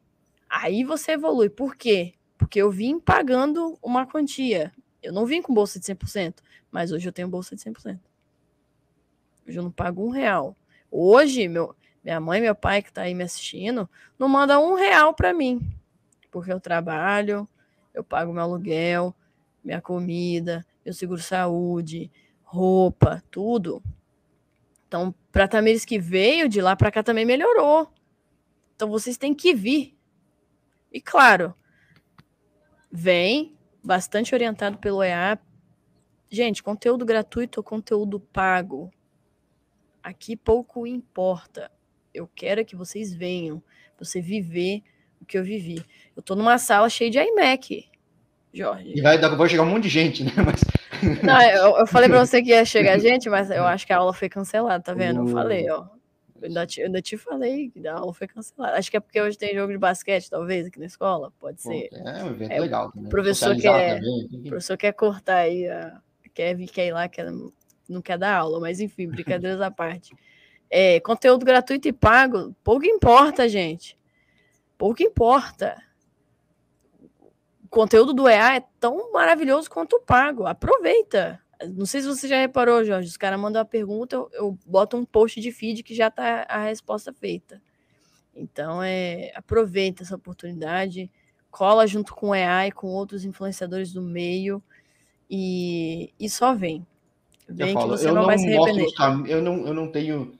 aí 0.49 0.84
você 0.84 1.12
evolui. 1.12 1.49
Por 1.49 1.74
quê? 1.74 2.14
Porque 2.36 2.61
eu 2.61 2.70
vim 2.70 3.01
pagando 3.01 3.78
uma 3.82 4.07
quantia. 4.07 4.72
Eu 5.03 5.12
não 5.12 5.26
vim 5.26 5.41
com 5.41 5.55
bolsa 5.55 5.80
de 5.80 5.86
100%, 5.86 6.36
mas 6.70 6.93
hoje 6.93 7.09
eu 7.09 7.12
tenho 7.12 7.28
bolsa 7.28 7.57
de 7.57 7.62
100%. 7.62 7.99
Hoje 9.49 9.59
eu 9.59 9.62
não 9.62 9.70
pago 9.70 10.07
um 10.07 10.11
real. 10.11 10.55
Hoje, 10.90 11.49
meu, 11.49 11.74
minha 12.05 12.20
mãe 12.20 12.38
meu 12.38 12.55
pai 12.55 12.82
que 12.82 12.92
tá 12.92 13.03
aí 13.03 13.14
me 13.14 13.24
assistindo, 13.24 13.88
não 14.18 14.28
manda 14.28 14.61
um 14.61 14.74
real 14.74 15.14
para 15.14 15.32
mim. 15.32 15.59
Porque 16.30 16.53
eu 16.53 16.61
trabalho, 16.61 17.49
eu 17.94 18.05
pago 18.05 18.30
meu 18.30 18.42
aluguel, 18.42 19.14
minha 19.64 19.80
comida, 19.80 20.66
meu 20.84 20.92
seguro 20.92 21.22
saúde, 21.22 22.11
roupa, 22.42 23.22
tudo. 23.30 23.82
Então, 24.86 25.14
para 25.32 25.49
Tamires 25.49 25.86
que 25.86 25.99
veio 25.99 26.46
de 26.46 26.61
lá 26.61 26.76
para 26.76 26.90
cá 26.90 27.03
também 27.03 27.24
melhorou. 27.24 27.90
Então, 28.76 28.90
vocês 28.90 29.16
têm 29.16 29.34
que 29.34 29.55
vir. 29.55 29.96
E 30.92 31.01
claro, 31.01 31.55
vem, 32.92 33.57
bastante 33.82 34.34
orientado 34.34 34.76
pelo 34.76 35.03
EA. 35.03 35.38
Gente, 36.30 36.62
conteúdo 36.62 37.07
gratuito 37.07 37.61
ou 37.61 37.64
conteúdo 37.64 38.20
pago? 38.20 38.90
Aqui 40.03 40.36
pouco 40.36 40.86
importa. 40.86 41.70
Eu 42.12 42.28
quero 42.34 42.64
que 42.64 42.76
vocês 42.76 43.14
venham, 43.14 43.62
você 43.99 44.20
viver 44.20 44.82
o 45.20 45.24
que 45.24 45.38
eu 45.38 45.44
vivi. 45.44 45.84
Eu 46.16 46.22
tô 46.22 46.34
numa 46.34 46.59
sala 46.59 46.88
cheia 46.88 47.11
de 47.11 47.18
iMac, 47.18 47.88
Jorge. 48.53 48.92
E 48.96 49.01
vai, 49.01 49.18
vai 49.18 49.49
chegar 49.49 49.62
um 49.62 49.66
monte 49.66 49.84
de 49.84 49.88
gente, 49.88 50.24
né? 50.24 50.32
Mas... 50.44 50.62
Não, 51.22 51.40
eu, 51.42 51.78
eu 51.78 51.86
falei 51.86 52.09
para 52.09 52.24
você 52.24 52.42
que 52.42 52.51
ia 52.51 52.64
chegar 52.64 52.99
gente, 53.01 53.28
mas 53.28 53.51
eu 53.51 53.64
acho 53.64 53.86
que 53.86 53.92
a 53.92 53.99
aula 53.99 54.12
foi 54.12 54.28
cancelada, 54.28 54.82
tá 54.82 54.94
vendo? 54.94 55.20
Eu 55.20 55.28
falei, 55.28 55.68
ó. 55.70 55.86
Eu 56.40 56.46
ainda, 56.46 56.66
te, 56.66 56.80
eu 56.80 56.86
ainda 56.86 57.03
te 57.03 57.16
falei 57.16 57.70
que 57.70 57.86
a 57.86 57.94
aula 57.94 58.14
foi 58.14 58.28
cancelada. 58.28 58.78
Acho 58.78 58.90
que 58.90 58.96
é 58.96 59.01
porque 59.01 59.20
hoje 59.20 59.36
tem 59.36 59.55
jogo 59.55 59.72
de 59.72 59.78
basquete, 59.78 60.30
talvez, 60.30 60.66
aqui 60.66 60.78
na 60.78 60.86
escola. 60.86 61.32
Pode 61.38 61.61
ser. 61.61 61.88
É 61.92 62.22
um 62.22 62.28
evento 62.28 62.53
é, 62.53 62.61
legal. 62.61 62.92
O 62.94 63.09
professor 63.09 63.57
quer, 63.57 64.01
professor 64.46 64.76
quer 64.76 64.92
cortar 64.92 65.38
aí, 65.38 65.68
a, 65.68 66.01
quer 66.32 66.55
vir, 66.55 66.68
quer 66.68 66.86
ir 66.86 66.92
lá, 66.92 67.09
quer, 67.09 67.26
não 67.89 68.03
quer 68.03 68.18
dar 68.18 68.36
aula, 68.36 68.61
mas 68.61 68.80
enfim, 68.80 69.09
brincadeiras 69.09 69.61
à 69.61 69.70
parte. 69.70 70.14
É, 70.70 71.01
conteúdo 71.01 71.45
gratuito 71.45 71.89
e 71.89 71.93
pago, 71.93 72.55
pouco 72.62 72.84
importa, 72.84 73.49
gente. 73.49 73.97
Pouco 74.76 75.03
importa. 75.03 75.82
O 77.64 77.68
conteúdo 77.68 78.12
do 78.12 78.28
EA 78.28 78.57
é 78.57 78.64
tão 78.78 79.12
maravilhoso 79.12 79.70
quanto 79.70 79.97
o 79.97 80.01
pago. 80.01 80.47
Aproveita. 80.47 81.41
Não 81.74 81.86
sei 81.86 82.03
se 82.03 82.07
você 82.07 82.28
já 82.28 82.39
reparou, 82.39 82.84
Jorge. 82.84 83.09
Os 83.09 83.16
caras 83.16 83.41
mandam 83.41 83.61
uma 83.61 83.66
pergunta, 83.66 84.14
eu, 84.14 84.30
eu 84.32 84.59
boto 84.64 84.97
um 84.97 85.05
post 85.05 85.41
de 85.41 85.51
feed 85.51 85.82
que 85.82 85.95
já 85.95 86.09
está 86.09 86.47
a 86.49 86.64
resposta 86.64 87.12
feita. 87.12 87.61
Então, 88.34 88.80
é, 88.82 89.32
aproveita 89.34 90.05
essa 90.05 90.14
oportunidade, 90.14 91.11
cola 91.51 91.86
junto 91.86 92.14
com 92.14 92.28
o 92.28 92.34
EA 92.34 92.68
e 92.68 92.72
com 92.72 92.86
outros 92.86 93.24
influenciadores 93.24 93.93
do 93.93 94.01
meio 94.01 94.62
e, 95.28 96.14
e 96.18 96.30
só 96.30 96.55
vem. 96.55 96.86
Vem 97.49 97.74
que 97.74 97.86
você 97.86 98.07
não, 98.09 98.14
não, 98.14 98.28
arrepender. 98.28 98.86
Eu 99.26 99.42
não, 99.42 99.66
eu 99.66 99.74
não 99.74 99.90
tenho 99.90 100.34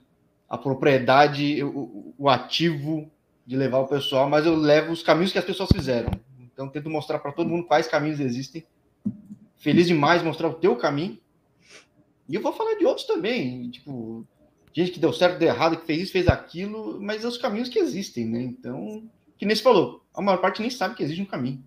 a 0.47 0.57
propriedade, 0.57 1.63
o, 1.63 2.13
o 2.17 2.29
ativo 2.29 3.09
de 3.45 3.55
levar 3.55 3.79
o 3.79 3.87
pessoal, 3.87 4.29
mas 4.29 4.45
eu 4.45 4.55
levo 4.55 4.91
os 4.91 5.01
caminhos 5.01 5.31
que 5.31 5.39
as 5.39 5.45
pessoas 5.45 5.69
fizeram. 5.73 6.11
Então, 6.39 6.67
tento 6.67 6.89
mostrar 6.89 7.19
para 7.19 7.31
todo 7.31 7.49
mundo 7.49 7.65
quais 7.65 7.87
caminhos 7.87 8.19
existem 8.19 8.63
feliz 9.59 9.87
demais 9.87 10.23
mostrar 10.23 10.47
o 10.47 10.53
teu 10.53 10.75
caminho. 10.75 11.19
E 12.27 12.35
eu 12.35 12.41
vou 12.41 12.53
falar 12.53 12.75
de 12.75 12.85
outros 12.85 13.05
também, 13.05 13.69
tipo, 13.69 14.25
gente 14.73 14.91
que 14.91 14.99
deu 14.99 15.11
certo, 15.11 15.37
deu 15.37 15.49
errado, 15.49 15.77
que 15.77 15.85
fez 15.85 16.03
isso, 16.03 16.11
fez 16.11 16.27
aquilo, 16.27 16.99
mas 17.01 17.23
é 17.23 17.27
os 17.27 17.37
caminhos 17.37 17.69
que 17.69 17.79
existem, 17.79 18.25
né? 18.25 18.41
Então, 18.41 19.09
que 19.37 19.45
nem 19.45 19.55
se 19.55 19.63
falou, 19.63 20.03
a 20.13 20.21
maior 20.21 20.39
parte 20.39 20.61
nem 20.61 20.69
sabe 20.69 20.95
que 20.95 21.03
existe 21.03 21.21
um 21.21 21.25
caminho. 21.25 21.63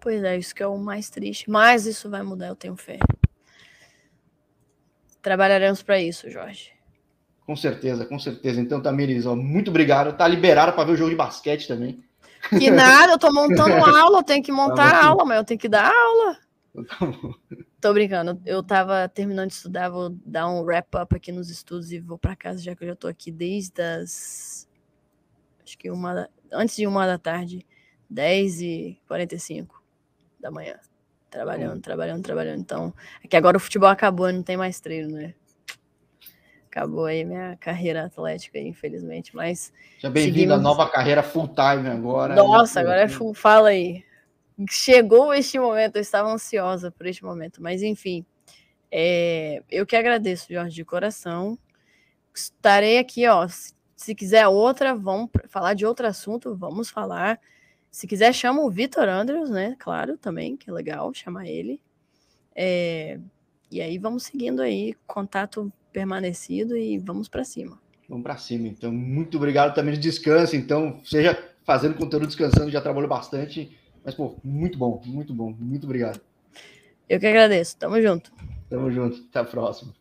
Pois 0.00 0.22
é, 0.22 0.38
isso 0.38 0.54
que 0.54 0.62
é 0.62 0.66
o 0.66 0.78
mais 0.78 1.10
triste. 1.10 1.50
Mas 1.50 1.84
isso 1.84 2.08
vai 2.08 2.22
mudar, 2.22 2.46
eu 2.46 2.56
tenho 2.56 2.76
fé. 2.76 2.98
Trabalharemos 5.22 5.82
para 5.82 6.00
isso, 6.00 6.30
Jorge. 6.30 6.72
Com 7.46 7.56
certeza, 7.56 8.06
com 8.06 8.18
certeza. 8.18 8.60
Então, 8.60 8.80
Tamires, 8.80 9.26
ó, 9.26 9.34
muito 9.34 9.70
obrigado. 9.70 10.16
Tá 10.16 10.26
liberado 10.28 10.72
para 10.72 10.84
ver 10.84 10.92
o 10.92 10.96
jogo 10.96 11.10
de 11.10 11.16
basquete 11.16 11.66
também. 11.66 12.02
Que 12.48 12.70
nada, 12.70 13.12
eu 13.12 13.18
tô 13.18 13.32
montando 13.32 13.74
aula, 13.84 14.18
eu 14.18 14.22
tenho 14.22 14.42
que 14.42 14.52
montar 14.52 14.90
tá 14.90 15.06
aula, 15.06 15.24
mas 15.24 15.38
eu 15.38 15.44
tenho 15.44 15.60
que 15.60 15.68
dar 15.68 15.92
aula. 15.92 16.38
Tô 17.80 17.92
brincando, 17.92 18.40
eu 18.46 18.62
tava 18.62 19.08
terminando 19.08 19.48
de 19.48 19.54
estudar, 19.54 19.88
vou 19.88 20.10
dar 20.24 20.48
um 20.48 20.62
wrap-up 20.62 21.14
aqui 21.14 21.32
nos 21.32 21.50
estudos 21.50 21.90
e 21.90 21.98
vou 21.98 22.18
para 22.18 22.36
casa, 22.36 22.62
já 22.62 22.74
que 22.76 22.84
eu 22.84 22.88
já 22.88 22.96
tô 22.96 23.08
aqui 23.08 23.32
desde 23.32 23.82
as. 23.82 24.68
Acho 25.64 25.76
que 25.76 25.90
uma. 25.90 26.28
Antes 26.52 26.76
de 26.76 26.86
uma 26.86 27.06
da 27.06 27.18
tarde, 27.18 27.66
10 28.08 28.60
e 28.60 29.00
45 29.06 29.82
da 30.38 30.50
manhã. 30.50 30.78
Trabalhando, 31.30 31.78
hum. 31.78 31.80
trabalhando, 31.80 32.22
trabalhando. 32.22 32.60
Então, 32.60 32.92
é 33.22 33.28
que 33.28 33.36
agora 33.36 33.56
o 33.56 33.60
futebol 33.60 33.88
acabou, 33.88 34.32
não 34.32 34.42
tem 34.42 34.56
mais 34.56 34.80
treino, 34.80 35.16
né? 35.16 35.34
acabou 36.70 37.06
aí 37.06 37.24
minha 37.24 37.56
carreira 37.56 38.04
atlética, 38.04 38.56
infelizmente, 38.58 39.34
mas... 39.34 39.72
Já 39.98 40.08
bem-vindo 40.08 40.54
à 40.54 40.56
nova 40.56 40.88
carreira 40.88 41.20
full-time 41.20 41.88
agora. 41.88 42.36
Nossa, 42.36 42.78
agora 42.78 43.00
é 43.00 43.08
full, 43.08 43.34
fala 43.34 43.70
aí. 43.70 44.04
Chegou 44.70 45.34
este 45.34 45.58
momento, 45.58 45.96
eu 45.96 46.00
estava 46.00 46.30
ansiosa 46.30 46.90
por 46.92 47.06
este 47.06 47.24
momento, 47.24 47.60
mas 47.60 47.82
enfim, 47.82 48.24
é, 48.88 49.64
eu 49.68 49.84
que 49.84 49.96
agradeço, 49.96 50.52
Jorge, 50.52 50.76
de 50.76 50.84
coração. 50.84 51.58
Estarei 52.32 52.98
aqui, 52.98 53.26
ó, 53.26 53.48
se 53.96 54.14
quiser 54.14 54.46
outra, 54.46 54.94
vamos 54.94 55.30
falar 55.48 55.74
de 55.74 55.84
outro 55.84 56.06
assunto, 56.06 56.56
vamos 56.56 56.88
falar. 56.88 57.40
Se 57.90 58.06
quiser, 58.06 58.32
chama 58.32 58.62
o 58.62 58.70
Vitor 58.70 59.08
Andrews, 59.08 59.50
né? 59.50 59.76
Claro, 59.78 60.16
também, 60.16 60.56
que 60.56 60.70
é 60.70 60.72
legal 60.72 61.12
chamar 61.12 61.46
ele. 61.46 61.80
É, 62.54 63.18
e 63.70 63.80
aí 63.80 63.98
vamos 63.98 64.24
seguindo 64.24 64.62
aí, 64.62 64.94
contato 65.06 65.72
permanecido 65.92 66.76
e 66.76 66.98
vamos 66.98 67.28
para 67.28 67.44
cima. 67.44 67.80
Vamos 68.08 68.22
para 68.22 68.36
cima, 68.36 68.68
então. 68.68 68.92
Muito 68.92 69.36
obrigado 69.36 69.74
também 69.74 69.94
de 69.94 70.00
descanso. 70.00 70.56
Então, 70.56 71.00
seja 71.04 71.36
fazendo 71.64 71.94
conteúdo 71.94 72.26
descansando, 72.26 72.70
já 72.70 72.80
trabalhou 72.80 73.08
bastante. 73.08 73.76
Mas, 74.04 74.14
pô, 74.14 74.36
muito 74.42 74.78
bom, 74.78 75.00
muito 75.06 75.32
bom. 75.34 75.54
Muito 75.58 75.84
obrigado. 75.84 76.20
Eu 77.08 77.20
que 77.20 77.26
agradeço. 77.26 77.76
Tamo 77.76 78.00
junto. 78.00 78.32
Tamo 78.68 78.90
junto. 78.90 79.24
Até 79.28 79.40
a 79.40 79.44
próxima. 79.44 79.92